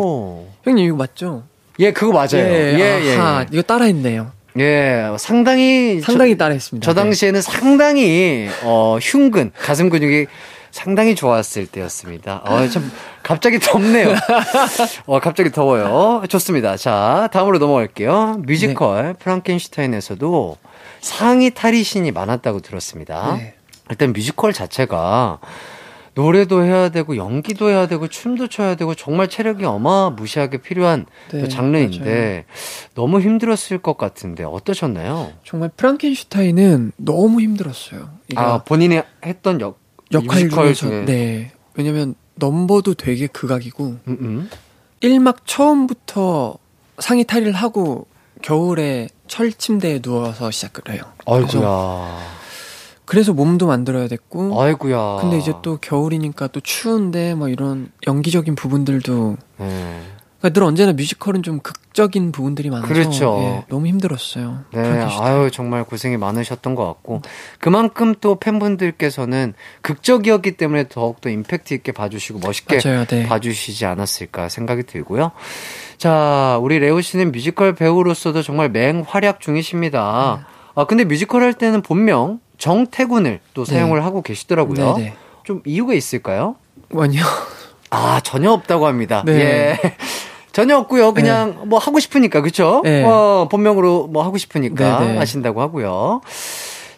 형님 0.64 0.86
이거 0.86 0.96
맞죠? 0.96 1.42
예, 1.78 1.92
그거 1.92 2.12
맞아요. 2.12 2.28
예, 2.36 2.76
예, 2.78 3.16
아하, 3.16 3.42
예. 3.42 3.46
이거 3.52 3.62
따라했네요. 3.62 4.32
예, 4.58 5.06
상당히. 5.18 6.00
상당히 6.00 6.32
저, 6.32 6.38
따라했습니다. 6.38 6.84
저 6.84 6.94
네. 6.94 7.02
당시에는 7.02 7.42
상당히, 7.42 8.48
어, 8.62 8.98
흉근, 9.00 9.52
가슴 9.58 9.90
근육이 9.90 10.26
상당히 10.70 11.14
좋았을 11.14 11.66
때였습니다. 11.66 12.42
어, 12.44 12.66
참, 12.68 12.90
갑자기 13.22 13.58
덥네요. 13.58 14.14
어, 15.06 15.20
갑자기 15.20 15.50
더워요. 15.50 16.22
좋습니다. 16.28 16.76
자, 16.76 17.28
다음으로 17.32 17.58
넘어갈게요. 17.58 18.42
뮤지컬 18.46 19.14
프랑켄슈타인에서도 19.14 20.56
상위 21.00 21.50
탈의신이 21.50 22.12
많았다고 22.12 22.60
들었습니다. 22.60 23.36
네. 23.36 23.54
일단 23.90 24.12
뮤지컬 24.12 24.52
자체가 24.52 25.40
노래도 26.14 26.64
해야 26.64 26.88
되고 26.88 27.16
연기도 27.16 27.68
해야 27.70 27.86
되고 27.86 28.08
춤도 28.08 28.48
춰야 28.48 28.74
되고 28.74 28.94
정말 28.94 29.28
체력이 29.28 29.64
어마무시하게 29.64 30.58
필요한 30.58 31.06
네, 31.30 31.40
또 31.40 31.48
장르인데 31.48 32.44
너무 32.94 33.20
힘들었을 33.20 33.78
것 33.78 33.96
같은데 33.96 34.44
어떠셨나요? 34.44 35.32
정말 35.44 35.70
프랑켄슈타인은 35.76 36.92
너무 36.96 37.40
힘들었어요. 37.40 38.10
아 38.34 38.62
본인이 38.64 39.00
했던 39.24 39.60
역 39.60 39.78
역할 40.12 40.48
중에서 40.48 40.72
중에 40.74 41.04
네. 41.04 41.52
왜냐면 41.74 42.14
넘버도 42.36 42.94
되게 42.94 43.26
극악이고 43.26 43.84
음, 43.84 44.00
음. 44.20 44.50
1막 45.00 45.38
처음부터 45.44 46.58
상의 46.98 47.24
탈의를 47.24 47.52
하고 47.52 48.06
겨울에 48.42 49.08
철 49.26 49.52
침대에 49.52 50.00
누워서 50.00 50.50
시작을 50.50 50.92
해요. 50.94 51.02
아이고야. 51.26 52.40
그래서 53.04 53.32
몸도 53.32 53.66
만들어야 53.66 54.08
됐고 54.08 54.60
아이고야. 54.60 55.18
근데 55.20 55.38
이제 55.38 55.52
또 55.62 55.78
겨울이니까 55.78 56.48
또 56.48 56.60
추운데 56.60 57.34
뭐 57.34 57.48
이런 57.48 57.90
연기적인 58.06 58.54
부분들도 58.54 59.36
네. 59.58 60.02
그러니까 60.40 60.58
늘 60.58 60.66
언제나 60.66 60.92
뮤지컬은 60.92 61.42
좀 61.42 61.60
극적인 61.60 62.32
부분들이 62.32 62.70
많아서 62.70 62.88
그렇죠. 62.88 63.38
예, 63.42 63.64
너무 63.68 63.86
힘들었어요. 63.86 64.64
네. 64.72 64.80
아유 65.20 65.50
정말 65.52 65.84
고생이 65.84 66.16
많으셨던 66.16 66.74
것 66.74 66.86
같고 66.86 67.20
그만큼 67.60 68.14
또 68.20 68.36
팬분들께서는 68.36 69.52
극적이었기 69.82 70.52
때문에 70.52 70.88
더욱 70.88 71.20
더 71.20 71.28
임팩트 71.28 71.74
있게 71.74 71.92
봐주시고 71.92 72.38
멋있게 72.38 72.80
맞아요, 72.82 73.04
네. 73.04 73.26
봐주시지 73.26 73.84
않았을까 73.84 74.48
생각이 74.48 74.84
들고요. 74.84 75.32
자, 75.98 76.58
우리 76.62 76.78
레오 76.78 77.02
씨는 77.02 77.32
뮤지컬 77.32 77.74
배우로서도 77.74 78.42
정말 78.42 78.70
맹활약 78.70 79.40
중이십니다. 79.40 80.38
네. 80.40 80.46
아 80.74 80.86
근데 80.86 81.04
뮤지컬 81.04 81.42
할 81.42 81.52
때는 81.52 81.82
본명 81.82 82.40
정태군을 82.56 83.40
또 83.52 83.64
네. 83.64 83.74
사용을 83.74 84.04
하고 84.06 84.22
계시더라고요. 84.22 84.94
네네. 84.96 85.14
좀 85.44 85.60
이유가 85.66 85.92
있을까요? 85.92 86.56
아니요. 86.96 87.24
아, 87.90 88.20
전혀 88.20 88.52
없다고 88.52 88.86
합니다. 88.86 89.22
네. 89.26 89.32
예. 89.32 89.96
전혀 90.60 90.76
없고요. 90.76 91.14
그냥 91.14 91.62
뭐 91.66 91.78
하고 91.78 91.98
싶으니까 91.98 92.42
그렇죠? 92.42 92.82
네. 92.84 93.02
어, 93.02 93.48
본명으로 93.50 94.08
뭐 94.08 94.22
하고 94.22 94.36
싶으니까 94.36 95.00
네, 95.00 95.12
네. 95.12 95.18
하신다고 95.18 95.62
하고요. 95.62 96.20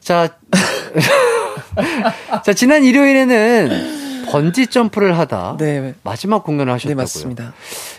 자. 0.00 0.30
자, 2.44 2.52
지난 2.52 2.82
일요일에는 2.82 4.24
번지 4.30 4.66
점프를 4.66 5.16
하다 5.16 5.56
네. 5.58 5.94
마지막 6.02 6.42
공연을 6.42 6.66
네, 6.66 6.72
하셨다고요. 6.72 6.96
맞습니다. 6.96 7.52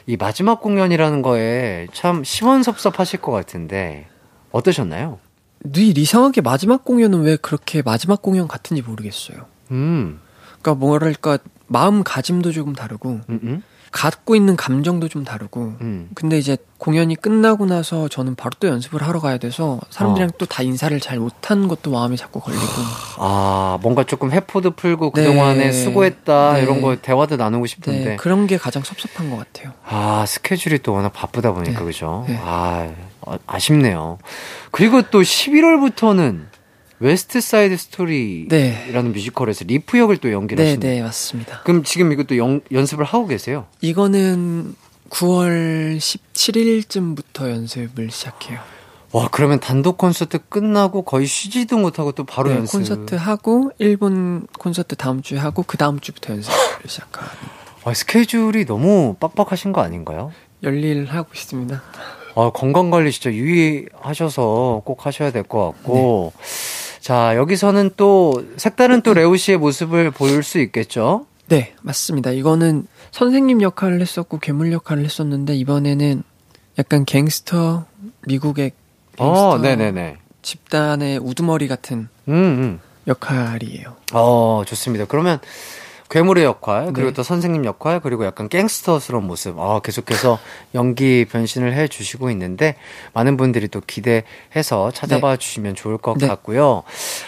이 0.06 0.18
마지막 0.18 0.60
공연이라는 0.62 1.22
거에 1.22 1.88
참 1.94 2.26
시원섭섭하실 2.26 3.22
것 3.22 3.32
같은데 3.32 4.08
어떠셨나요? 4.52 5.20
늘 5.64 5.98
이상하게 5.98 6.42
마지막 6.42 6.84
공연은 6.84 7.22
왜 7.22 7.38
그렇게 7.38 7.82
마지막 7.82 8.22
공연 8.22 8.50
같은지 8.50 8.82
모르겠어요. 8.82 9.46
음, 9.72 10.20
그러니까 10.62 10.74
뭐랄까 10.74 11.38
마음 11.68 12.04
가짐도 12.04 12.52
조금 12.52 12.74
다르고 12.74 13.22
음, 13.30 13.40
음, 13.44 13.64
갖고 13.94 14.36
있는 14.36 14.58
감정도 14.58 15.08
좀 15.08 15.24
다르고 15.24 15.76
음. 15.80 16.10
근데 16.16 16.38
이제 16.38 16.58
공연이 16.80 17.16
끝나고 17.16 17.68
나서 17.68 18.10
저는 18.10 18.36
바로 18.36 18.52
또 18.60 18.68
연습을 18.68 19.04
하러 19.04 19.22
가야 19.22 19.38
돼서 19.38 19.80
사람들이랑 19.92 20.32
어. 20.34 20.38
또다 20.38 20.64
인사를 20.64 21.00
잘 21.00 21.20
못한 21.20 21.68
것도 21.68 21.92
마음에 21.92 22.16
자꾸 22.18 22.42
걸리고 22.42 22.64
아, 23.20 23.78
뭔가 23.82 24.04
조금 24.04 24.32
회포도 24.32 24.72
풀고 24.72 25.12
네. 25.16 25.24
그동안에 25.24 25.72
수고했다 25.72 26.54
네. 26.54 26.64
이런 26.64 26.82
거 26.82 26.96
대화도 26.96 27.38
나누고 27.38 27.68
싶은데 27.68 28.04
네, 28.04 28.16
그런 28.18 28.48
게 28.48 28.58
가장 28.58 28.84
섭섭한 28.84 29.30
것 29.30 29.38
같아요. 29.38 29.74
아, 29.86 30.26
스케줄이 30.28 30.80
또 30.80 30.94
워낙 30.94 31.10
바쁘다 31.10 31.54
보니까, 31.54 31.80
네. 31.80 31.86
그죠? 31.86 32.26
네. 32.28 32.38
아, 32.44 32.90
아, 33.26 33.38
아쉽네요. 33.46 34.18
그리고 34.72 35.04
또 35.04 35.22
11월부터는 35.22 36.48
West 37.00 37.42
Side 37.42 37.76
Story라는 37.78 38.48
네. 38.50 39.02
뮤지컬에서 39.02 39.66
리프 39.66 39.98
역을 39.98 40.18
또 40.18 40.32
연기를 40.32 40.64
네. 40.64 40.78
네, 40.78 41.02
맞습니다. 41.02 41.62
그럼 41.64 41.84
지금 41.84 42.12
이것도 42.12 42.38
연, 42.38 42.62
연습을 42.72 43.04
하고 43.06 43.28
계세요? 43.28 43.66
이거는 43.82 44.76
9월 45.10 45.98
17일쯤부터 45.98 47.50
연습을 47.50 48.10
시작해요. 48.10 48.60
와, 49.12 49.28
그러면 49.32 49.60
단독 49.60 49.98
콘서트 50.00 50.40
끝나고 50.50 51.04
거의 51.04 51.28
쉬지도 51.28 51.78
못하고 51.78 52.14
또 52.14 52.24
바로 52.24 52.50
네, 52.50 52.56
연습. 52.56 52.72
콘서트 52.78 53.16
하고 53.16 53.72
일본 53.78 54.48
콘서트 54.58 54.96
다음 54.96 55.22
주에 55.22 55.38
하고 55.38 55.64
그 55.68 55.78
다음 55.78 56.00
주부터 56.00 56.34
연습을 56.34 56.56
시작하는 56.88 57.30
아, 57.84 57.94
스케줄이 57.94 58.66
너무 58.66 59.16
빡빡하신 59.20 59.72
거 59.74 59.82
아닌가요? 59.82 60.32
열일 60.64 61.06
하고 61.08 61.30
있습니다. 61.36 61.84
아, 62.36 62.50
건강 62.56 62.90
관리 62.90 63.12
진짜 63.12 63.32
유의하셔서 63.32 64.82
꼭 64.86 65.06
하셔야 65.06 65.32
될 65.32 65.44
것 65.44 65.74
같고. 65.74 66.32
자, 67.04 67.36
여기서는 67.36 67.92
또 67.98 68.46
색다른 68.56 69.02
또 69.02 69.14
레오 69.14 69.36
씨의 69.36 69.58
모습을 69.58 70.10
보일 70.10 70.42
수 70.42 70.62
있겠죠? 70.62 71.26
네, 71.50 71.76
맞습니다. 71.82 72.32
이거는 72.32 72.88
선생님 73.12 73.62
역할을 73.62 74.00
했었고 74.00 74.40
괴물 74.40 74.72
역할을 74.72 75.04
했었는데 75.04 75.54
이번에는 75.54 76.24
약간 76.80 77.04
갱스터 77.04 77.84
미국의 78.26 78.72
갱스터 79.18 79.50
어, 79.50 79.58
네네네. 79.58 80.16
집단의 80.44 81.18
우두머리 81.18 81.68
같은 81.68 82.08
음, 82.30 82.34
음. 82.34 82.80
역할이에요. 83.06 83.98
어, 84.14 84.64
좋습니다. 84.66 85.04
그러면 85.04 85.42
괴물의 86.14 86.44
역할, 86.44 86.94
그리고 86.94 87.10
네. 87.10 87.14
또 87.16 87.24
선생님 87.24 87.66
역할, 87.66 88.00
그리고 88.00 88.24
약간 88.24 88.48
갱스터스러운 88.48 89.26
모습, 89.26 89.58
아, 89.60 89.80
계속해서 89.80 90.38
연기 90.76 91.26
변신을 91.26 91.74
해 91.74 91.88
주시고 91.88 92.30
있는데, 92.30 92.76
많은 93.14 93.36
분들이 93.36 93.68
또 93.68 93.82
기대해서 93.82 94.92
찾아봐 94.92 95.38
주시면 95.38 95.74
좋을 95.74 95.98
것 95.98 96.20
네. 96.20 96.28
같고요. 96.28 96.84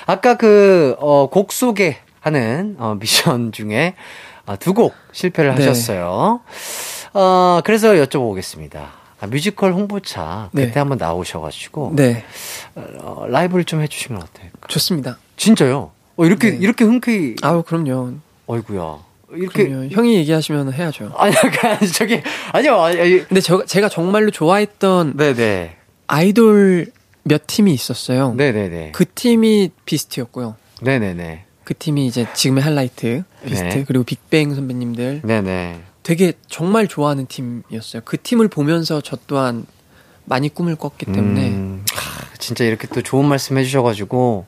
아까 0.06 0.38
그, 0.38 0.96
어, 1.00 1.28
곡 1.32 1.52
소개하는, 1.52 2.76
어, 2.78 2.96
미션 3.00 3.52
중에, 3.58 3.96
아, 4.46 4.56
두 4.56 4.74
곡 4.76 4.94
실패를 5.14 5.56
네. 5.56 5.66
하셨어요. 5.66 6.42
어, 7.16 7.62
그래서 7.66 7.94
여쭤보겠습니다. 7.94 8.76
아, 9.20 9.26
뮤지컬 9.26 9.74
홍보차, 9.74 10.50
그때 10.52 10.68
네. 10.72 10.80
한번 10.80 11.00
나오셔가지고, 11.00 11.94
네, 11.96 12.24
어, 12.76 13.26
라이브를 13.28 13.66
좀 13.66 13.82
해주시면 13.82 14.22
어떨까? 14.22 14.68
좋습니다. 14.68 15.18
진짜요? 15.38 15.90
어, 16.18 16.26
이렇게, 16.26 16.52
네. 16.52 16.58
이렇게 16.58 16.86
흔쾌히, 16.86 17.36
아우 17.42 17.64
그럼요. 17.64 18.14
어이구야. 18.48 18.98
이렇게. 19.32 19.68
그럼요. 19.68 19.90
형이 19.90 20.16
얘기하시면 20.16 20.74
해야죠. 20.74 21.12
아니, 21.18 21.36
약간, 21.36 21.80
저기, 21.94 22.22
아니요, 22.52 22.80
아니, 22.82 23.28
근데 23.28 23.42
저, 23.42 23.66
제가 23.66 23.90
정말로 23.90 24.32
좋아했던 24.32 25.18
네네. 25.18 25.76
아이돌 26.08 26.88
몇 27.24 27.48
팀이 27.48 27.74
있었어요. 27.74 28.34
네네네. 28.36 28.92
그 28.92 29.06
팀이 29.14 29.72
비스트였고요. 29.86 30.56
네네네. 30.82 31.46
그 31.64 31.74
팀이 31.74 32.06
이제 32.06 32.28
지금의 32.36 32.64
하이라이트 32.64 33.24
비스트 33.48 33.64
네. 33.64 33.84
그리고 33.88 34.04
빅뱅 34.04 34.54
선배님들 34.54 35.22
네네. 35.24 35.82
되게 36.04 36.34
정말 36.48 36.88
좋아하는 36.88 37.26
팀이었어요. 37.26 38.04
그 38.06 38.22
팀을 38.22 38.48
보면서 38.50 39.02
저 39.02 39.18
또한 39.26 39.66
많이 40.26 40.50
꿈을 40.50 40.76
꿨기 40.76 41.06
때문에 41.08 41.50
음, 41.50 41.84
하, 41.92 42.38
진짜 42.38 42.64
이렇게 42.64 42.88
또 42.88 43.02
좋은 43.02 43.26
말씀 43.26 43.58
해주셔가지고, 43.58 44.46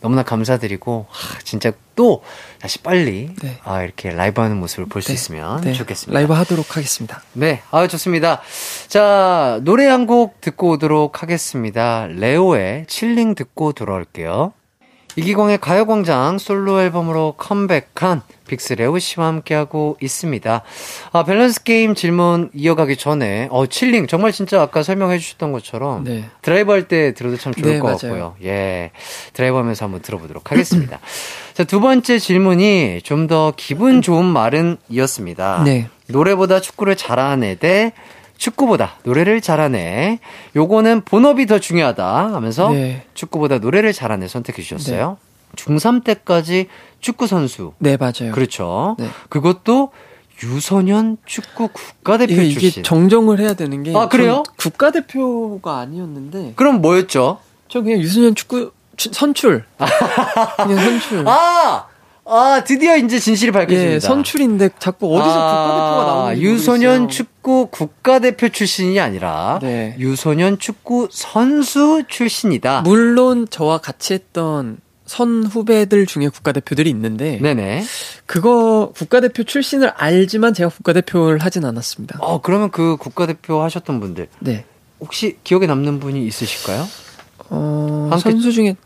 너무나 0.00 0.22
감사드리고, 0.22 1.06
하, 1.08 1.38
진짜 1.40 1.72
또, 1.96 2.22
다시 2.64 2.78
빨리, 2.78 3.28
네. 3.42 3.58
아, 3.64 3.82
이렇게 3.82 4.10
라이브 4.10 4.40
하는 4.40 4.56
모습을 4.56 4.86
볼수 4.86 5.08
네. 5.08 5.12
있으면 5.14 5.60
네, 5.60 5.74
좋겠습니다. 5.74 6.18
라이브 6.18 6.32
하도록 6.32 6.74
하겠습니다. 6.74 7.20
네, 7.34 7.60
아 7.70 7.86
좋습니다. 7.86 8.40
자, 8.88 9.60
노래 9.64 9.84
한 9.86 10.06
곡 10.06 10.40
듣고 10.40 10.70
오도록 10.70 11.22
하겠습니다. 11.22 12.06
레오의 12.06 12.86
Chilling 12.88 13.34
듣고 13.34 13.72
돌아올게요. 13.74 14.54
이기광의 15.16 15.58
가요광장 15.58 16.38
솔로 16.38 16.80
앨범으로 16.80 17.34
컴백한 17.36 18.22
빅스 18.48 18.74
레오 18.74 18.98
씨와 18.98 19.26
함께하고 19.28 19.96
있습니다. 20.00 20.62
아, 21.12 21.24
밸런스 21.24 21.62
게임 21.62 21.94
질문 21.94 22.50
이어가기 22.52 22.96
전에, 22.96 23.48
어, 23.50 23.66
Chilling, 23.66 24.06
정말 24.06 24.32
진짜 24.32 24.60
아까 24.60 24.82
설명해 24.82 25.18
주셨던 25.18 25.52
것처럼, 25.52 26.04
네. 26.04 26.24
드라이브 26.42 26.70
할 26.72 26.86
때 26.88 27.14
들어도 27.14 27.38
참 27.38 27.54
좋을 27.54 27.74
네, 27.74 27.78
것 27.78 27.86
맞아요. 27.86 27.96
같고요. 27.98 28.36
예. 28.44 28.90
드라이브 29.32 29.56
하면서 29.56 29.84
한번 29.86 30.02
들어보도록 30.02 30.50
하겠습니다. 30.50 30.98
자, 31.54 31.64
두 31.64 31.80
번째 31.80 32.18
질문이 32.18 33.00
좀 33.02 33.24
더 33.28 33.54
기분 33.56 34.02
좋은 34.02 34.24
말은 34.26 34.76
이었습니다. 34.90 35.62
네. 35.64 35.88
노래보다 36.08 36.60
축구를 36.60 36.96
잘하는 36.96 37.42
애 37.48 37.54
대 37.54 37.92
축구보다 38.48 38.96
노래를 39.04 39.40
잘하는 39.40 39.78
애. 39.78 40.18
요거는 40.54 41.02
본업이 41.06 41.46
더 41.46 41.58
중요하다 41.58 42.34
하면서 42.34 42.70
네. 42.70 43.06
축구보다 43.14 43.56
노래를 43.58 43.94
잘하는 43.94 44.24
애 44.24 44.28
선택해 44.28 44.60
주셨어요. 44.62 45.16
중3 45.56 46.04
때까지 46.04 46.66
축구 47.00 47.26
선수. 47.26 47.72
네, 47.78 47.96
맞아요. 47.96 48.32
그렇죠. 48.32 48.96
네. 48.98 49.08
그것도 49.30 49.92
유소년 50.42 51.16
축구 51.24 51.68
국가대표 51.68 52.32
이게, 52.34 52.44
이게 52.44 52.60
출신. 52.60 52.82
정정을 52.82 53.38
해야 53.40 53.54
되는 53.54 53.82
게 53.82 53.96
아, 53.96 54.08
그래요? 54.08 54.42
전 54.46 54.54
국가대표가 54.58 55.78
아니었는데 55.78 56.52
그럼 56.56 56.82
뭐였죠? 56.82 57.38
저 57.68 57.80
그냥 57.82 58.00
유소년 58.00 58.34
축구 58.34 58.72
추- 58.98 59.10
선출 59.12 59.64
그냥 60.58 60.84
선출 60.84 61.26
아! 61.28 61.86
아, 62.26 62.62
드디어 62.64 62.96
이제 62.96 63.18
진실이 63.18 63.52
밝혀집니다. 63.52 63.94
예 63.94 64.00
선출인데 64.00 64.70
자꾸 64.78 65.14
어디서 65.14 65.30
국가대표가 65.30 66.04
나오는지 66.06 66.42
유소년 66.42 67.02
모르겠어요. 67.02 67.08
축구 67.08 67.68
국가대표 67.70 68.48
출신이 68.48 68.98
아니라 68.98 69.58
네. 69.60 69.94
유소년 69.98 70.58
축구 70.58 71.08
선수 71.10 72.02
출신이다. 72.08 72.82
물론 72.82 73.46
저와 73.50 73.78
같이 73.78 74.14
했던 74.14 74.78
선 75.06 75.44
후배들 75.44 76.06
중에 76.06 76.28
국가대표들이 76.28 76.88
있는데 76.90 77.38
네네. 77.42 77.84
그거 78.24 78.92
국가대표 78.96 79.44
출신을 79.44 79.88
알지만 79.90 80.54
제가 80.54 80.70
국가대표를 80.70 81.40
하진 81.40 81.66
않았습니다. 81.66 82.18
어, 82.22 82.40
그러면 82.40 82.70
그 82.70 82.96
국가대표 82.96 83.62
하셨던 83.62 84.00
분들 84.00 84.28
네. 84.40 84.64
혹시 85.00 85.36
기억에 85.44 85.66
남는 85.66 86.00
분이 86.00 86.26
있으실까요? 86.26 86.86
어, 87.50 88.10
선수 88.18 88.52
중에 88.52 88.76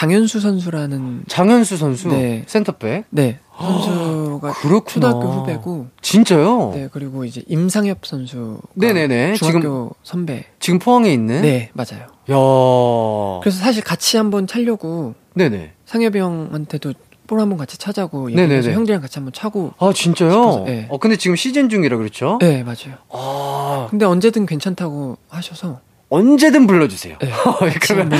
장현수 0.00 0.40
선수라는 0.40 1.24
장현수 1.26 1.78
선수 1.78 2.08
네. 2.08 2.44
센터백. 2.46 3.06
네 3.08 3.38
선수가 3.56 4.52
그렇구나. 4.52 4.84
초등학교 5.08 5.26
후배고 5.28 5.86
진짜요? 6.02 6.72
네 6.74 6.88
그리고 6.92 7.24
이제 7.24 7.42
임상엽 7.46 8.04
선수 8.04 8.60
네네네. 8.74 9.36
중학교 9.36 9.92
선배 10.02 10.44
지금 10.60 10.78
포항에 10.80 11.10
있는 11.10 11.40
네 11.40 11.70
맞아요 11.72 12.02
야. 12.30 13.40
그래서 13.40 13.58
사실 13.58 13.82
같이 13.82 14.18
한번 14.18 14.46
차려고 14.46 15.14
네네. 15.32 15.72
상엽이 15.86 16.18
형한테도 16.18 16.92
볼 17.26 17.40
한번 17.40 17.56
같이 17.56 17.78
차자고 17.78 18.28
네네네. 18.28 18.74
형들이랑 18.74 19.00
같이 19.00 19.14
한번 19.18 19.32
차고 19.32 19.72
아, 19.78 19.94
진짜요? 19.94 20.30
싶어서, 20.30 20.64
네. 20.66 20.86
어, 20.90 20.98
근데 20.98 21.16
지금 21.16 21.36
시즌 21.36 21.70
중이라 21.70 21.96
그렇죠? 21.96 22.36
네 22.42 22.62
맞아요 22.64 22.98
아, 23.08 23.86
근데 23.88 24.04
언제든 24.04 24.44
괜찮다고 24.44 25.16
하셔서 25.30 25.80
언제든 26.10 26.66
불러주세요. 26.66 27.16
네 27.18 27.30
그러면 27.80 28.10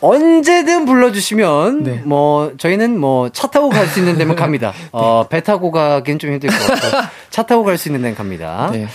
언제든 0.00 0.86
불러주시면 0.86 1.82
네. 1.84 2.02
뭐 2.04 2.52
저희는 2.56 2.98
뭐 2.98 3.28
차 3.30 3.48
타고 3.48 3.68
갈 3.68 3.86
수 3.86 3.98
있는 3.98 4.16
데면 4.18 4.36
갑니다. 4.36 4.72
어, 4.92 5.26
배 5.28 5.42
타고 5.42 5.70
가긴 5.70 6.18
좀 6.18 6.32
힘들 6.32 6.48
것 6.50 6.58
같고 6.58 7.08
차 7.30 7.42
타고 7.44 7.64
갈 7.64 7.76
수 7.78 7.88
있는 7.88 8.02
데는 8.02 8.16
갑니다. 8.16 8.70
네. 8.72 8.86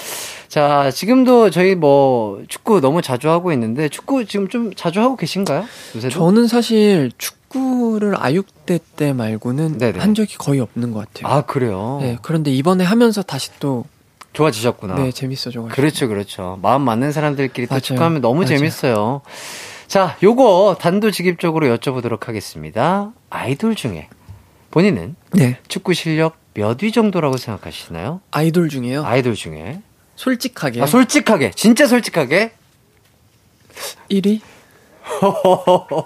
자 0.47 0.89
지금도 0.91 1.49
저희 1.49 1.75
뭐 1.75 2.41
축구 2.47 2.79
너무 2.81 3.01
자주 3.01 3.29
하고 3.29 3.51
있는데 3.51 3.89
축구 3.89 4.25
지금 4.25 4.47
좀 4.47 4.73
자주 4.73 5.01
하고 5.01 5.15
계신가요? 5.15 5.65
요새도? 5.95 6.13
저는 6.13 6.47
사실 6.47 7.11
축구 7.17 7.35
축구를 7.55 8.15
아육대 8.17 8.79
때 8.97 9.13
말고는 9.13 9.77
네네. 9.77 9.99
한 9.99 10.13
적이 10.13 10.35
거의 10.37 10.59
없는 10.59 10.91
것 10.91 11.07
같아요. 11.13 11.31
아, 11.33 11.41
그래요? 11.43 11.99
네, 12.01 12.17
그런데 12.21 12.51
이번에 12.51 12.83
하면서 12.83 13.21
다시 13.21 13.49
또 13.61 13.85
좋아지셨구나. 14.33 14.95
네, 14.95 15.11
재밌어져가지고. 15.13 15.73
그렇죠, 15.73 16.09
그렇죠. 16.09 16.59
마음 16.61 16.81
맞는 16.81 17.13
사람들끼리 17.13 17.67
또 17.67 17.73
맞아요. 17.75 17.79
축구하면 17.81 18.21
너무 18.21 18.41
맞아요. 18.41 18.57
재밌어요. 18.57 19.21
자, 19.87 20.17
요거 20.23 20.77
단도직입적으로 20.79 21.67
여쭤보도록 21.77 22.25
하겠습니다. 22.25 23.11
아이돌 23.29 23.75
중에 23.75 24.09
본인은 24.71 25.15
네. 25.33 25.59
축구 25.67 25.93
실력 25.93 26.37
몇 26.53 26.81
위 26.83 26.91
정도라고 26.91 27.37
생각하시나요? 27.37 28.21
아이돌 28.31 28.69
중에요. 28.69 29.05
아이돌 29.05 29.35
중에. 29.35 29.81
솔직하게 30.15 30.81
아, 30.81 30.85
솔직하게, 30.85 31.51
진짜 31.51 31.85
솔직하게. 31.87 32.53
1위? 34.09 34.39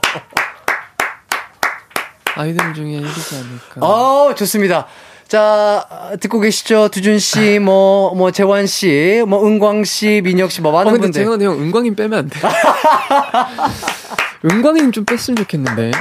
아이돌 2.36 2.74
중에 2.74 3.00
1위지 3.02 3.36
않을까. 3.38 3.86
어, 3.86 4.34
좋습니다. 4.36 4.88
자, 5.30 5.86
듣고 6.20 6.40
계시죠? 6.40 6.90
두준 6.92 7.20
씨, 7.20 7.60
뭐, 7.60 8.16
뭐, 8.16 8.32
재환 8.32 8.66
씨, 8.66 9.24
뭐, 9.28 9.46
은광 9.46 9.84
씨, 9.84 10.22
민혁 10.24 10.50
씨, 10.50 10.60
뭐, 10.60 10.72
많은 10.72 10.88
어, 10.88 10.92
근데 10.92 11.04
분들. 11.06 11.22
제가 11.24 11.38
형 11.38 11.62
은광님 11.62 11.94
빼면 11.96 12.18
안 12.18 12.30
돼. 12.30 12.40
은광님 14.46 14.92
좀 14.92 15.06
뺐으면 15.06 15.38
좋겠는데. 15.38 15.92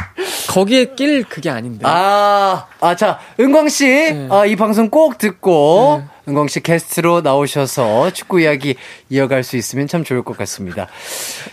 거기에 0.49 0.95
낄 0.97 1.24
그게 1.24 1.51
아닌데. 1.51 1.80
아, 1.84 2.66
아, 2.80 2.97
자, 2.97 3.18
은광 3.39 3.68
씨, 3.68 3.86
네. 3.86 4.28
아, 4.30 4.47
이 4.47 4.57
방송 4.57 4.89
꼭 4.89 5.18
듣고, 5.18 6.03
네. 6.03 6.09
은광 6.28 6.49
씨 6.49 6.61
게스트로 6.61 7.20
나오셔서 7.22 8.11
축구 8.12 8.41
이야기 8.41 8.76
이어갈 9.09 9.43
수 9.45 9.57
있으면 9.57 9.89
참 9.89 10.05
좋을 10.05 10.22
것 10.22 10.36
같습니다. 10.39 10.86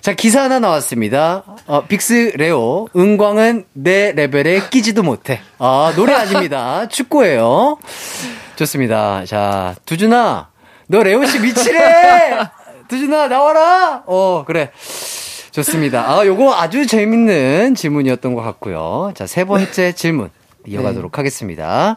자, 0.01 0.13
기사 0.13 0.43
하나 0.43 0.59
나왔습니다. 0.59 1.43
어, 1.65 1.85
빅스 1.85 2.33
레오, 2.35 2.89
은광은 2.95 3.65
내 3.73 4.11
레벨에 4.11 4.69
끼지도 4.69 5.03
못해. 5.03 5.41
아, 5.59 5.93
노래 5.95 6.13
아닙니다. 6.13 6.87
축구예요. 6.89 7.77
좋습니다. 8.55 9.25
자, 9.25 9.75
두준아, 9.85 10.49
너 10.87 11.03
레오 11.03 11.25
씨 11.25 11.39
미치래! 11.39 12.37
두준아, 12.87 13.27
나와라! 13.27 14.03
어, 14.05 14.43
그래. 14.45 14.71
좋습니다. 15.55 16.09
아, 16.11 16.25
요거 16.25 16.53
아주 16.53 16.85
재밌는 16.85 17.75
질문이었던 17.75 18.33
것 18.35 18.41
같고요. 18.41 19.13
자, 19.15 19.25
세 19.25 19.45
번째 19.45 19.93
질문 19.93 20.29
이어가도록 20.67 21.17
하겠습니다. 21.17 21.95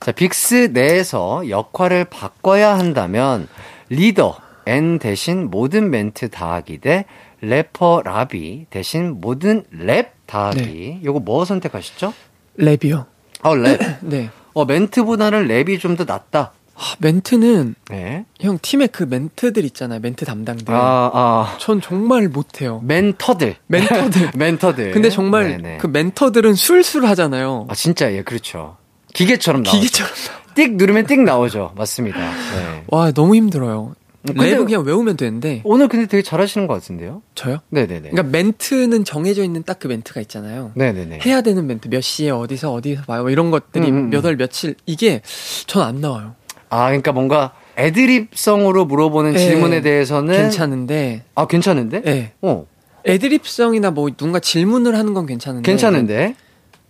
자, 0.00 0.10
빅스 0.12 0.70
내에서 0.72 1.48
역할을 1.48 2.06
바꿔야 2.06 2.76
한다면 2.76 3.46
리더 3.90 4.36
N 4.66 4.98
대신 4.98 5.50
모든 5.50 5.90
멘트 5.90 6.30
다하기 6.30 6.78
대 6.78 7.04
래퍼 7.42 8.02
라비 8.04 8.66
대신 8.70 9.20
모든 9.20 9.62
랩 9.70 10.10
다하기. 10.26 11.02
요거 11.04 11.20
뭐 11.20 11.44
선택하시죠? 11.44 12.12
랩이요. 12.58 13.04
어, 13.42 13.54
랩. 13.54 13.78
네. 14.02 14.30
어, 14.52 14.64
멘트보다는 14.64 15.46
랩이 15.46 15.78
좀 15.78 15.96
더 15.96 16.04
낫다. 16.04 16.52
아, 16.78 16.94
멘트는 16.98 17.74
네. 17.88 18.26
형 18.40 18.58
팀의 18.60 18.88
그 18.88 19.04
멘트들 19.04 19.64
있잖아요. 19.64 19.98
멘트 20.00 20.24
담당들. 20.26 20.74
아, 20.74 21.10
아. 21.14 21.56
전 21.58 21.80
정말 21.80 22.28
못해요. 22.28 22.80
멘터들. 22.84 23.56
멘터들. 23.66 24.30
멘터들. 24.36 24.90
근데 24.92 25.08
정말 25.08 25.48
네네. 25.56 25.78
그 25.78 25.86
멘터들은 25.86 26.54
술술 26.54 27.06
하잖아요. 27.06 27.66
아, 27.70 27.74
진짜, 27.74 28.12
예, 28.12 28.22
그렇죠. 28.22 28.76
기계처럼 29.14 29.62
나오죠. 29.62 29.78
기계처럼. 29.80 30.12
띡 30.54 30.72
누르면 30.76 31.06
띡 31.06 31.20
나오죠. 31.20 31.72
맞습니다. 31.76 32.18
네. 32.18 32.84
와 32.88 33.10
너무 33.12 33.34
힘들어요. 33.36 33.94
근데- 34.26 34.56
랩은 34.56 34.64
그냥 34.66 34.82
외우면 34.84 35.16
되는데 35.16 35.60
오늘 35.64 35.86
근데 35.88 36.06
되게 36.06 36.20
잘하시는 36.22 36.66
것 36.66 36.74
같은데요? 36.74 37.22
저요? 37.36 37.58
네네네. 37.70 38.10
그러니까 38.10 38.22
멘트는 38.24 39.04
정해져 39.04 39.44
있는 39.44 39.62
딱 39.62 39.78
그 39.78 39.86
멘트가 39.86 40.20
있잖아요. 40.22 40.72
네네네. 40.74 41.20
해야 41.24 41.42
되는 41.42 41.64
멘트 41.66 41.88
몇 41.88 42.00
시에 42.02 42.30
어디서 42.30 42.72
어디서 42.72 43.02
봐요 43.04 43.22
뭐 43.22 43.30
이런 43.30 43.50
것들이 43.52 43.88
음, 43.88 43.94
음, 43.94 43.98
음. 44.06 44.10
몇월 44.10 44.36
며칠 44.36 44.74
이게 44.84 45.22
전 45.66 45.82
안 45.84 46.00
나와요. 46.00 46.34
아, 46.76 46.86
그러니까 46.86 47.12
뭔가 47.12 47.52
애드립성으로 47.78 48.84
물어보는 48.84 49.32
네. 49.32 49.38
질문에 49.38 49.80
대해서는. 49.80 50.34
괜찮은데 50.34 51.22
아, 51.34 51.46
괜찮은데? 51.46 52.02
예. 52.06 52.32
어, 52.42 52.66
애드립성이나 53.06 53.90
뭐 53.90 54.08
누군가 54.10 54.40
질문을 54.40 54.96
하는 54.96 55.14
건 55.14 55.26
괜찮은데 55.26 55.70
괜찮은데? 55.70 56.34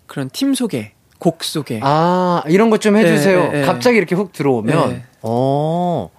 그런 0.07 0.31
팀 0.33 0.55
소개, 0.55 0.93
곡 1.19 1.43
소개 1.45 1.81
아, 1.83 2.43
이런 2.49 2.71
것 2.71 2.79
좀 2.81 2.97
해주세요. 2.97 3.43
네, 3.53 3.61
네, 3.61 3.67
갑자기 3.67 3.99
이렇게 3.99 4.15
훅 4.15 4.33
들어오면. 4.33 4.89
네. 4.91 5.03
어, 5.23 6.11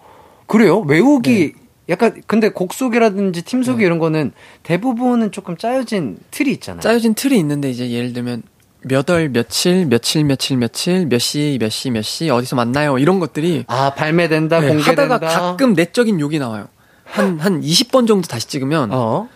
그래요? 0.47 0.79
외우기. 0.81 1.53
약간, 1.89 2.21
근데 2.27 2.49
곡 2.49 2.73
소개라든지 2.73 3.43
팀 3.43 3.63
소개 3.63 3.79
네. 3.79 3.85
이런 3.85 3.97
거는 3.97 4.33
대부분은 4.63 5.31
조금 5.31 5.55
짜여진 5.55 6.17
틀이 6.31 6.51
있잖아요. 6.51 6.81
짜여진 6.81 7.13
틀이 7.13 7.37
있는데 7.39 7.69
이제 7.69 7.89
예를 7.89 8.11
들면 8.11 8.43
몇월 8.81 9.29
며칠 9.29 9.85
며칠 9.85 10.23
며칠 10.23 10.57
며칠 10.57 11.07
몇 11.07 11.17
시 11.19 11.57
몇 11.59 11.67
시 11.71 11.89
몇 11.91 12.03
시 12.03 12.29
어디서 12.29 12.55
만나요 12.55 12.97
이런 12.99 13.19
것들이 13.19 13.65
아, 13.67 13.93
발매된다, 13.95 14.59
네, 14.59 14.67
공개된다. 14.69 15.01
하다가 15.15 15.27
가끔 15.27 15.73
내적인 15.73 16.19
욕이 16.19 16.39
나와요. 16.39 16.67
한, 17.05 17.39
한 17.39 17.61
20번 17.61 18.07
정도 18.07 18.27
다시 18.27 18.47
찍으면, 18.47 18.89
어. 18.91 19.29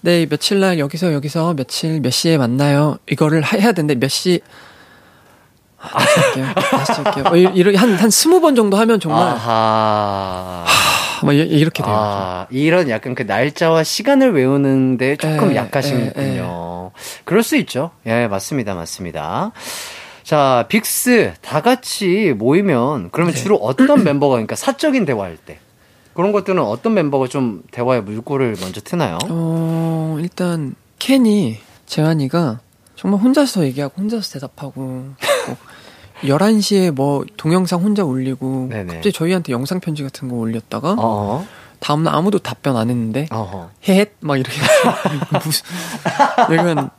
네, 0.00 0.26
며칠 0.26 0.60
날 0.60 0.78
여기서 0.78 1.12
여기서 1.12 1.54
며칠 1.54 2.00
몇 2.00 2.10
시에 2.10 2.36
만나요. 2.36 2.98
이거를 3.08 3.40
하- 3.42 3.56
해야 3.56 3.72
되는데 3.72 3.94
몇 3.94 4.08
시, 4.08 4.40
아, 5.80 5.88
다시 5.98 6.20
할게요. 6.20 6.46
다시 6.54 6.92
할게요. 7.00 7.24
어, 7.28 7.36
이- 7.36 7.48
이렇게 7.54 7.76
한, 7.78 7.94
한 7.94 8.10
20번 8.10 8.56
정도 8.56 8.76
하면 8.76 8.98
정말, 9.00 9.22
아하. 9.28 10.64
막 11.22 11.32
이- 11.32 11.38
이렇게 11.38 11.82
돼요. 11.82 11.94
아, 11.96 12.46
이런 12.50 12.88
약간 12.90 13.14
그 13.14 13.22
날짜와 13.22 13.84
시간을 13.84 14.32
외우는데 14.34 15.16
조금 15.16 15.52
에, 15.52 15.56
약하시군요. 15.56 16.90
그럴 17.24 17.42
수 17.42 17.56
있죠. 17.56 17.90
예, 18.06 18.26
맞습니다. 18.26 18.74
맞습니다. 18.74 19.52
자, 20.22 20.64
빅스 20.68 21.34
다 21.42 21.60
같이 21.60 22.34
모이면 22.36 23.10
그러면 23.12 23.34
네. 23.34 23.40
주로 23.40 23.56
어떤 23.56 24.02
멤버가 24.04 24.32
그러니까 24.36 24.56
사적인 24.56 25.04
대화할 25.04 25.36
때 25.36 25.58
그런 26.14 26.32
것들은 26.32 26.62
어떤 26.62 26.94
멤버가 26.94 27.26
좀 27.28 27.62
대화의 27.72 28.02
물꼬를 28.02 28.56
먼저 28.60 28.80
트나요? 28.80 29.18
어, 29.28 30.16
일단, 30.20 30.74
켄이, 30.98 31.58
재환이가 31.86 32.60
정말 32.96 33.20
혼자서 33.20 33.64
얘기하고 33.64 34.00
혼자서 34.00 34.32
대답하고, 34.34 34.80
뭐 34.80 35.14
11시에 36.24 36.90
뭐 36.90 37.24
동영상 37.36 37.80
혼자 37.82 38.04
올리고, 38.04 38.68
네네. 38.70 38.86
갑자기 38.94 39.12
저희한테 39.12 39.52
영상 39.52 39.80
편지 39.80 40.02
같은 40.02 40.28
거 40.28 40.36
올렸다가, 40.36 40.96
어. 40.98 41.46
다음날 41.80 42.14
아무도 42.14 42.38
답변 42.38 42.76
안 42.76 42.88
했는데, 42.88 43.26
어허. 43.30 43.70
헤헷 43.88 44.12
막 44.20 44.36
이렇게 44.38 44.58
무슨 45.44 45.64
약간 46.56 46.90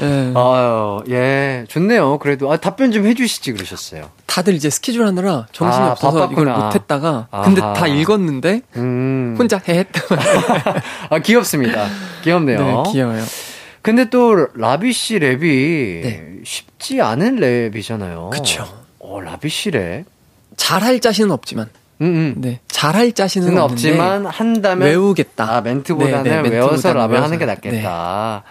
예. 0.00 0.32
아유, 0.34 1.02
예, 1.08 1.64
좋네요. 1.68 2.18
그래도 2.18 2.50
아, 2.50 2.56
답변 2.56 2.90
좀 2.90 3.06
해주시지 3.06 3.52
그러셨어요. 3.52 4.10
다들 4.26 4.54
이제 4.54 4.68
스케줄 4.70 5.06
하느라 5.06 5.46
정신이 5.52 5.84
아, 5.84 5.92
없어서 5.92 6.26
이걸 6.32 6.46
바빴구나. 6.46 6.64
못했다가 6.66 7.28
아하. 7.30 7.44
근데 7.44 7.60
다 7.60 7.86
읽었는데 7.86 8.62
음. 8.76 9.36
혼자 9.38 9.60
헤헷 9.68 9.86
아 11.10 11.18
귀엽습니다. 11.20 11.86
귀엽네요. 12.22 12.58
네 12.58 12.92
귀여워요 12.92 13.22
근데 13.84 14.08
또 14.08 14.48
라비 14.54 14.94
씨 14.94 15.18
랩이 15.18 15.40
네. 16.02 16.36
쉽지 16.42 17.02
않은 17.02 17.36
랩이잖아요. 17.36 18.30
그쵸. 18.30 18.66
어, 18.98 19.20
라비 19.20 19.50
씨 19.50 19.70
랩. 19.70 20.06
잘할 20.56 21.00
자신은 21.00 21.30
없지만 21.32 21.68
음, 22.00 22.06
음. 22.06 22.34
네 22.38 22.60
잘할 22.68 23.12
자신은 23.12 23.58
없지만 23.58 24.24
한다면 24.24 24.88
외우겠다 24.88 25.56
아, 25.56 25.60
멘트보다는 25.60 26.22
네, 26.22 26.42
네, 26.42 26.48
외워서 26.48 26.94
랩을 26.94 27.12
하는 27.12 27.38
게. 27.38 27.44
네. 27.44 27.52
낫겠다. 27.52 28.42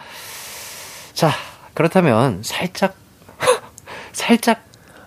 자, 1.14 1.32
그렇다면 1.74 2.42
살짝 2.44 2.94
살짝 4.14 4.64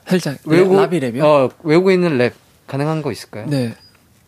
살짝 0.09 0.39
외우고 0.45 0.77
라비 0.81 0.99
랩이요 0.99 1.22
어, 1.22 1.51
외우고 1.62 1.93
있는 1.93 2.18
랩 2.18 2.35
가능한 2.66 3.03
거 3.03 3.12
있을까요? 3.12 3.47
네. 3.47 3.74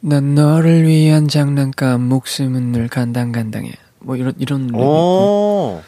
난 0.01 0.37
너를 0.37 0.87
위한 0.87 1.27
장난감 1.27 2.03
목숨은 2.03 2.71
늘 2.71 2.87
간당간당해 2.87 3.73
뭐 4.01 4.17
이런 4.17 4.35
이런. 4.39 4.75
오. 4.75 5.81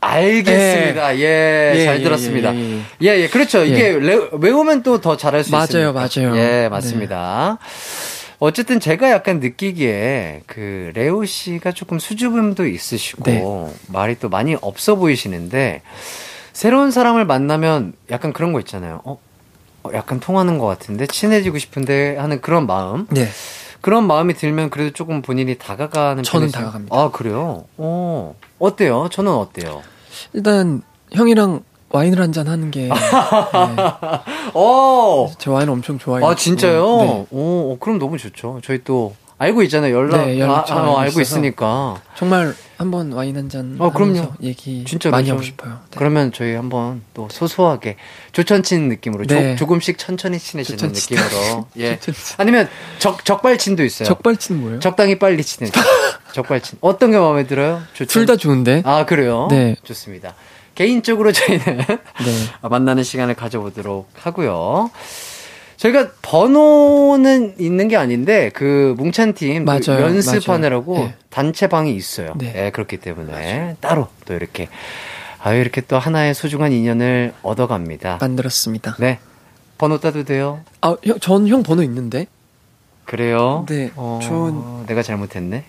알겠습니다. 0.00 1.16
예, 1.18 1.72
예, 1.76 1.84
잘 1.84 2.00
예, 2.00 2.02
들었습니다. 2.02 2.54
예, 2.54 2.58
예, 2.58 2.82
예, 3.02 3.20
예, 3.20 3.28
그렇죠. 3.28 3.64
이게 3.64 3.92
레- 3.98 4.28
외우면 4.32 4.82
또 4.82 5.00
더 5.00 5.16
잘할 5.16 5.44
수 5.44 5.52
맞아요, 5.52 5.64
있습니다. 5.64 5.92
맞아요. 5.92 6.36
예, 6.36 6.68
맞습니다. 6.68 7.58
어쨌든 8.40 8.80
제가 8.80 9.10
약간 9.12 9.38
느끼기에 9.38 10.42
그 10.46 10.90
레오 10.94 11.24
씨가 11.24 11.70
조금 11.70 12.00
수줍음도 12.00 12.66
있으시고 12.66 13.22
네. 13.30 13.44
말이 13.86 14.16
또 14.18 14.28
많이 14.28 14.56
없어 14.60 14.96
보이시는데 14.96 15.82
새로운 16.52 16.90
사람을 16.90 17.24
만나면 17.24 17.92
약간 18.10 18.32
그런 18.32 18.52
거 18.52 18.58
있잖아요. 18.58 19.00
어, 19.04 19.18
어, 19.84 19.90
약간 19.94 20.18
통하는 20.18 20.58
것 20.58 20.66
같은데 20.66 21.06
친해지고 21.06 21.58
싶은데 21.58 22.16
하는 22.16 22.40
그런 22.40 22.66
마음. 22.66 23.06
네 23.10 23.28
그런 23.82 24.06
마음이 24.06 24.34
들면 24.34 24.70
그래도 24.70 24.92
조금 24.94 25.20
본인이 25.22 25.56
다가가는 25.58 26.22
저는 26.22 26.46
편이세요? 26.46 26.60
다가갑니다. 26.64 26.96
아 26.96 27.10
그래요? 27.10 27.64
어 27.76 28.34
어때요? 28.58 29.08
저는 29.10 29.30
어때요? 29.32 29.82
일단 30.32 30.82
형이랑 31.12 31.62
와인을 31.90 32.20
한 32.22 32.32
잔 32.32 32.48
하는 32.48 32.70
게 32.70 32.88
네. 32.88 32.90
어. 34.54 35.28
저 35.38 35.52
와인 35.52 35.68
엄청 35.68 35.98
좋아해요. 35.98 36.26
아 36.26 36.34
진짜요? 36.34 36.96
네. 36.98 37.26
오, 37.30 37.72
어, 37.72 37.76
그럼 37.78 37.98
너무 37.98 38.16
좋죠. 38.18 38.60
저희 38.64 38.82
또 38.84 39.14
알고 39.42 39.62
있잖아요. 39.64 39.94
연락, 39.96 40.26
네, 40.26 40.38
연락처 40.38 40.74
아, 40.74 40.78
아, 40.98 41.00
알고. 41.02 41.20
있으니까. 41.20 42.00
정말 42.16 42.54
한번 42.76 43.10
와인 43.12 43.36
한잔 43.36 43.76
어, 43.80 43.90
그럼요. 43.92 44.34
얘기 44.42 44.84
진짜로 44.84 45.10
많이 45.10 45.26
저- 45.26 45.32
하고 45.32 45.42
싶어요. 45.42 45.72
네. 45.90 45.96
그러면 45.96 46.30
저희 46.32 46.54
한번 46.54 47.02
또 47.12 47.28
소소하게 47.30 47.96
조천 48.32 48.62
치는 48.62 48.88
느낌으로 48.88 49.24
네. 49.26 49.56
조, 49.56 49.64
조금씩 49.64 49.98
천천히 49.98 50.38
친해지는 50.38 50.78
조천 50.78 50.92
치다. 50.94 51.22
느낌으로 51.24 51.66
예 51.78 51.98
아니면 52.38 52.68
적 52.98 53.24
적발친도 53.24 53.84
있어요. 53.84 54.06
적발치는 54.08 54.60
뭐예요? 54.60 54.80
적당히 54.80 55.18
빨리 55.18 55.42
치는 55.42 55.70
적발친 56.34 56.78
어떤 56.80 57.10
게 57.10 57.18
마음에 57.18 57.44
들어요? 57.46 57.82
둘 58.08 58.26
다 58.26 58.36
좋은데. 58.36 58.82
아 58.84 59.04
그래요? 59.06 59.48
네. 59.50 59.74
좋습니다. 59.82 60.34
개인적으로 60.74 61.32
저희는 61.32 61.64
네. 61.66 61.86
만나는 62.68 63.02
시간을 63.02 63.34
가져보도록 63.34 64.08
하고요. 64.14 64.90
저희가 65.82 66.10
번호는 66.22 67.56
있는 67.58 67.88
게 67.88 67.96
아닌데 67.96 68.50
그 68.54 68.94
뭉찬 68.98 69.34
팀그 69.34 69.68
맞아요, 69.88 70.04
연습하느라고 70.04 70.94
맞아요. 70.94 71.06
네. 71.08 71.14
단체 71.28 71.66
방이 71.66 71.92
있어요. 71.96 72.34
네. 72.36 72.52
네, 72.52 72.70
그렇기 72.70 72.98
때문에 72.98 73.74
따로 73.80 74.06
또 74.24 74.34
이렇게 74.34 74.68
아유 75.40 75.60
이렇게 75.60 75.80
또 75.80 75.98
하나의 75.98 76.34
소중한 76.34 76.70
인연을 76.70 77.34
얻어갑니다. 77.42 78.18
만들었습니다. 78.20 78.94
네. 79.00 79.18
번호 79.76 79.98
따도 79.98 80.22
돼요? 80.22 80.60
아, 80.82 80.94
형, 81.02 81.18
전 81.18 81.48
형 81.48 81.64
번호 81.64 81.82
있는데. 81.82 82.26
그래요? 83.04 83.66
네, 83.68 83.90
어, 83.96 84.20
전- 84.22 84.86
내가 84.86 85.02
잘못했네. 85.02 85.64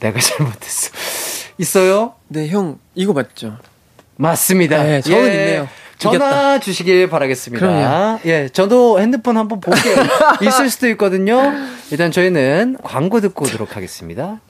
내가 0.00 0.18
잘못했어. 0.18 0.90
있어요? 1.58 2.14
네, 2.26 2.48
형 2.48 2.80
이거 2.96 3.12
맞죠? 3.12 3.58
맞습니다. 4.16 4.82
네, 4.82 5.00
저는 5.02 5.24
있네요. 5.26 5.68
전화. 6.02 6.58
주시길 6.58 7.08
바라겠습니다. 7.08 7.64
그럼요. 7.66 8.18
예, 8.26 8.48
저도 8.48 9.00
핸드폰 9.00 9.36
한번 9.36 9.60
볼게요. 9.60 9.96
있을 10.42 10.70
수도 10.70 10.88
있거든요. 10.90 11.52
일단 11.90 12.10
저희는 12.10 12.78
광고 12.82 13.20
듣고 13.20 13.44
오도록 13.46 13.76
하겠습니다. 13.76 14.40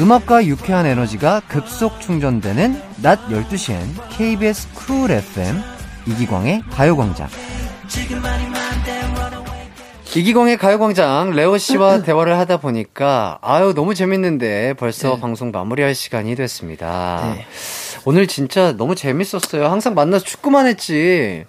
음악과 0.00 0.44
유쾌한 0.46 0.86
에너지가 0.86 1.42
급속 1.48 2.00
충전되는 2.00 2.80
낮 2.96 3.28
12시엔 3.28 3.78
KBS 4.10 4.68
쿨 4.74 5.10
FM 5.10 5.62
이기광의 6.06 6.62
가요광장. 6.70 7.28
이기광의 10.16 10.58
가요광장 10.58 11.32
레오 11.32 11.58
씨와 11.58 12.02
대화를 12.02 12.38
하다 12.38 12.58
보니까 12.58 13.38
아유 13.42 13.72
너무 13.74 13.94
재밌는데 13.94 14.74
벌써 14.74 15.16
네. 15.16 15.20
방송 15.20 15.50
마무리할 15.50 15.94
시간이 15.94 16.36
됐습니다. 16.36 17.34
네. 17.34 17.46
오늘 18.04 18.28
진짜 18.28 18.76
너무 18.76 18.94
재밌었어요. 18.94 19.66
항상 19.66 19.94
만나서 19.94 20.24
축구만 20.24 20.66
했지 20.66 21.44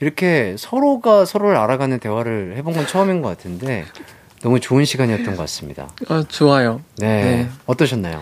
이렇게 0.00 0.54
서로가 0.58 1.24
서로를 1.24 1.56
알아가는 1.56 1.98
대화를 1.98 2.54
해본 2.56 2.74
건 2.74 2.86
처음인 2.86 3.22
것 3.22 3.28
같은데 3.28 3.86
너무 4.42 4.60
좋은 4.60 4.84
시간이었던 4.84 5.36
것 5.36 5.38
같습니다. 5.38 5.88
아, 6.08 6.22
좋아요. 6.28 6.82
네, 6.98 7.24
네. 7.24 7.48
어떠셨나요? 7.66 8.20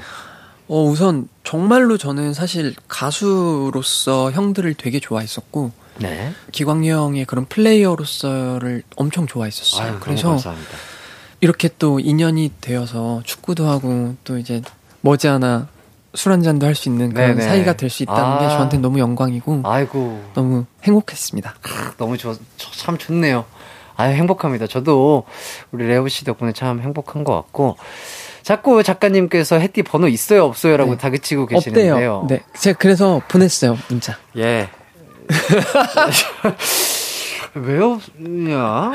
어, 0.68 0.82
우선 0.84 1.28
정말로 1.44 1.96
저는 1.96 2.34
사실 2.34 2.74
가수로서 2.88 4.30
형들을 4.32 4.74
되게 4.74 5.00
좋아했었고 5.00 5.70
네. 5.98 6.32
기광 6.52 6.84
형의 6.84 7.24
그런 7.24 7.46
플레이어로서를 7.46 8.82
엄청 8.96 9.26
좋아했었어요. 9.26 9.86
아유, 9.92 9.96
그래서 10.00 10.28
감사합니다. 10.30 10.70
이렇게 11.40 11.68
또 11.78 12.00
인연이 12.00 12.52
되어서 12.60 13.22
축구도 13.24 13.66
하고 13.68 14.14
또 14.24 14.38
이제 14.38 14.60
머지않아 15.00 15.68
술 16.14 16.32
한 16.32 16.42
잔도 16.42 16.66
할 16.66 16.74
수 16.74 16.88
있는 16.88 17.12
그런 17.12 17.36
네네. 17.36 17.48
사이가 17.48 17.74
될 17.76 17.90
수 17.90 18.02
있다는 18.02 18.22
아. 18.22 18.38
게 18.40 18.48
저한테 18.48 18.78
너무 18.78 18.98
영광이고 18.98 19.60
아이고 19.64 20.22
너무 20.34 20.64
행복했습니다. 20.82 21.54
너무 21.98 22.16
좋, 22.18 22.34
저- 22.56 22.70
참 22.72 22.96
좋네요. 22.98 23.44
아유, 23.96 24.14
행복합니다. 24.14 24.66
저도 24.66 25.24
우리 25.70 25.86
레오 25.86 26.08
씨 26.08 26.24
덕분에 26.24 26.52
참 26.52 26.80
행복한 26.80 27.24
것 27.24 27.34
같고. 27.34 27.76
자꾸 28.48 28.82
작가님께서 28.82 29.58
햇띠 29.58 29.82
번호 29.82 30.08
있어요, 30.08 30.46
없어요? 30.46 30.78
라고 30.78 30.92
네. 30.92 30.96
다그치고 30.96 31.44
계시는데요. 31.48 31.92
없대요. 31.92 32.26
네, 32.30 32.40
제가 32.58 32.78
그래서 32.78 33.20
보냈어요 33.28 33.76
문자. 33.90 34.16
예. 34.38 34.70
왜 37.52 37.78
없냐? 37.82 38.92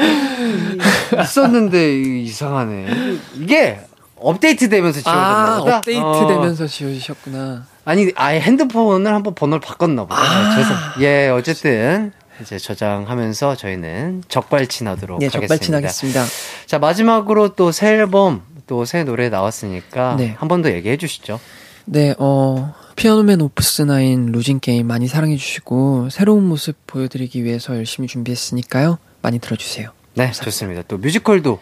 있었는데 1.22 2.02
이상하네. 2.22 2.88
이게 3.36 3.80
업데이트 4.16 4.70
되면서 4.70 5.02
지워졌나 5.02 5.56
아, 5.56 5.60
보다. 5.60 5.78
업데이트 5.78 6.02
어. 6.02 6.28
되면서 6.28 6.66
지워주셨구나. 6.66 7.68
아니, 7.86 8.12
아예 8.16 8.40
핸드폰을 8.40 9.14
한번 9.14 9.36
번호를 9.36 9.60
바꿨나 9.60 10.06
보다. 10.06 10.20
아. 10.20 10.56
죄송. 10.56 10.76
예, 11.06 11.30
어쨌든 11.30 12.12
이제 12.42 12.58
저장하면서 12.58 13.56
저희는 13.58 14.24
적발친하도록 14.30 15.20
네, 15.20 15.28
하겠습니다. 15.28 15.48
적발친하겠습니다. 15.56 16.26
자, 16.66 16.80
마지막으로 16.80 17.50
또 17.50 17.72
새 17.72 17.90
앨범, 17.90 18.42
또 18.68 18.86
새 18.86 19.04
노래 19.04 19.30
나왔으니까 19.30 20.16
네. 20.18 20.36
한번 20.38 20.62
더 20.62 20.72
얘기해 20.72 20.98
주시죠. 20.98 21.40
네, 21.86 22.14
어, 22.18 22.74
피아노맨 22.96 23.40
오프스9 23.40 24.32
루진 24.32 24.60
게임 24.60 24.88
많이 24.88 25.08
사랑해 25.08 25.36
주시고, 25.36 26.10
새로운 26.10 26.44
모습 26.48 26.76
보여드리기 26.88 27.44
위해서 27.44 27.76
열심히 27.76 28.08
준비했으니까요. 28.08 28.98
많이 29.22 29.40
들어주세요. 29.40 29.90
네, 30.16 30.32
좋습니다. 30.32 30.84
또 30.88 30.98
뮤지컬도 30.98 31.60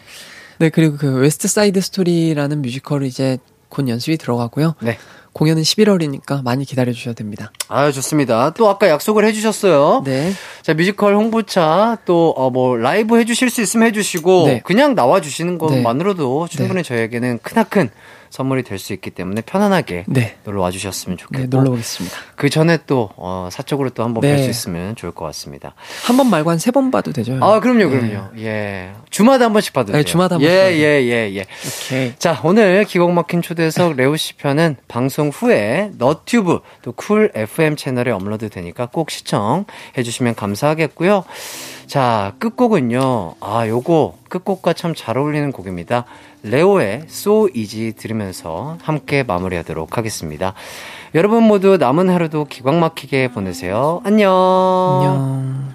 네, 0.58 0.68
그리고 0.68 0.96
그 0.96 1.16
West 1.16 1.48
Side 1.48 1.80
Story라는 1.80 2.62
뮤지컬을 2.62 3.06
이제 3.06 3.38
곧 3.68 3.88
연습이 3.88 4.16
들어가고요. 4.18 4.74
네. 4.80 4.98
공연은 5.32 5.62
11월이니까 5.62 6.42
많이 6.44 6.64
기다려 6.64 6.92
주셔도 6.92 7.14
됩니다. 7.14 7.52
아유, 7.68 7.92
좋습니다. 7.92 8.50
또 8.50 8.68
아까 8.68 8.88
약속을 8.88 9.24
해 9.24 9.32
주셨어요. 9.32 10.02
네. 10.04 10.32
자, 10.60 10.74
뮤지컬 10.74 11.14
홍보차 11.16 11.98
또, 12.04 12.30
어, 12.36 12.50
뭐, 12.50 12.76
라이브 12.76 13.18
해주실 13.18 13.48
수 13.50 13.62
있으면 13.62 13.88
해주시고, 13.88 14.46
네. 14.46 14.60
그냥 14.62 14.94
나와 14.94 15.20
주시는 15.20 15.58
것만으로도 15.58 16.48
네. 16.50 16.56
충분히 16.56 16.82
저희에게는 16.82 17.38
크나큰 17.42 17.90
선물이 18.32 18.62
될 18.62 18.78
수 18.78 18.94
있기 18.94 19.10
때문에 19.10 19.42
편안하게 19.42 20.04
네. 20.08 20.36
놀러 20.44 20.62
와주셨으면 20.62 21.18
좋겠고, 21.18 21.42
네, 21.42 21.46
놀러 21.46 21.70
오겠습니다. 21.72 22.16
그 22.34 22.48
전에 22.48 22.78
또, 22.86 23.10
어, 23.16 23.48
사적으로 23.52 23.90
또 23.90 24.02
한번 24.02 24.22
뵐 24.22 24.36
네. 24.36 24.42
수 24.42 24.48
있으면 24.50 24.96
좋을 24.96 25.12
것 25.12 25.26
같습니다. 25.26 25.74
한 26.06 26.16
번 26.16 26.30
말고 26.30 26.48
한 26.50 26.56
세 26.58 26.72
번 26.72 26.90
봐도 26.90 27.12
되죠? 27.12 27.38
아, 27.42 27.60
그럼요, 27.60 27.90
네. 27.90 28.08
그럼요. 28.08 28.30
예. 28.38 28.92
주마다 29.10 29.44
한 29.44 29.52
번씩 29.52 29.74
봐도 29.74 29.88
네, 29.92 29.98
돼요. 29.98 30.04
주마다 30.04 30.36
한 30.36 30.42
예, 30.42 30.46
번씩 30.48 30.78
예, 30.80 31.02
예, 31.04 31.34
예. 31.36 31.44
오케이. 31.90 32.14
자, 32.18 32.40
오늘 32.42 32.84
기광 32.84 33.14
막힌 33.14 33.42
초대석 33.42 33.94
레오 33.96 34.16
씨 34.16 34.34
편은 34.36 34.76
방송 34.88 35.28
후에 35.28 35.90
너튜브 35.98 36.60
또 36.80 36.92
쿨 36.92 37.30
FM 37.34 37.76
채널에 37.76 38.10
업로드 38.12 38.48
되니까 38.48 38.86
꼭 38.86 39.10
시청해 39.10 40.02
주시면 40.02 40.34
감사하겠고요. 40.36 41.24
자, 41.86 42.32
끝곡은요. 42.38 43.34
아, 43.40 43.68
요거 43.68 44.16
끝곡과 44.30 44.72
참 44.72 44.94
잘 44.94 45.18
어울리는 45.18 45.52
곡입니다. 45.52 46.06
레오의 46.42 47.02
So 47.08 47.48
Easy 47.54 47.92
들으면서 47.92 48.76
함께 48.82 49.22
마무리하도록 49.22 49.96
하겠습니다. 49.96 50.54
여러분 51.14 51.44
모두 51.44 51.76
남은 51.76 52.10
하루도 52.10 52.46
기광 52.46 52.80
막히게 52.80 53.28
보내세요. 53.32 54.00
안녕. 54.04 54.32
안녕. 55.00 55.72